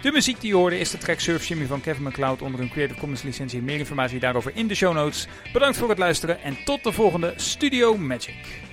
[0.02, 2.70] De muziek die je hoorde is de track Surf Shimmy van Kevin MacLeod onder een
[2.70, 3.62] Creative Commons licentie.
[3.62, 5.27] Meer informatie daarover in de show notes.
[5.52, 8.69] Bedankt voor het luisteren en tot de volgende Studio Magic.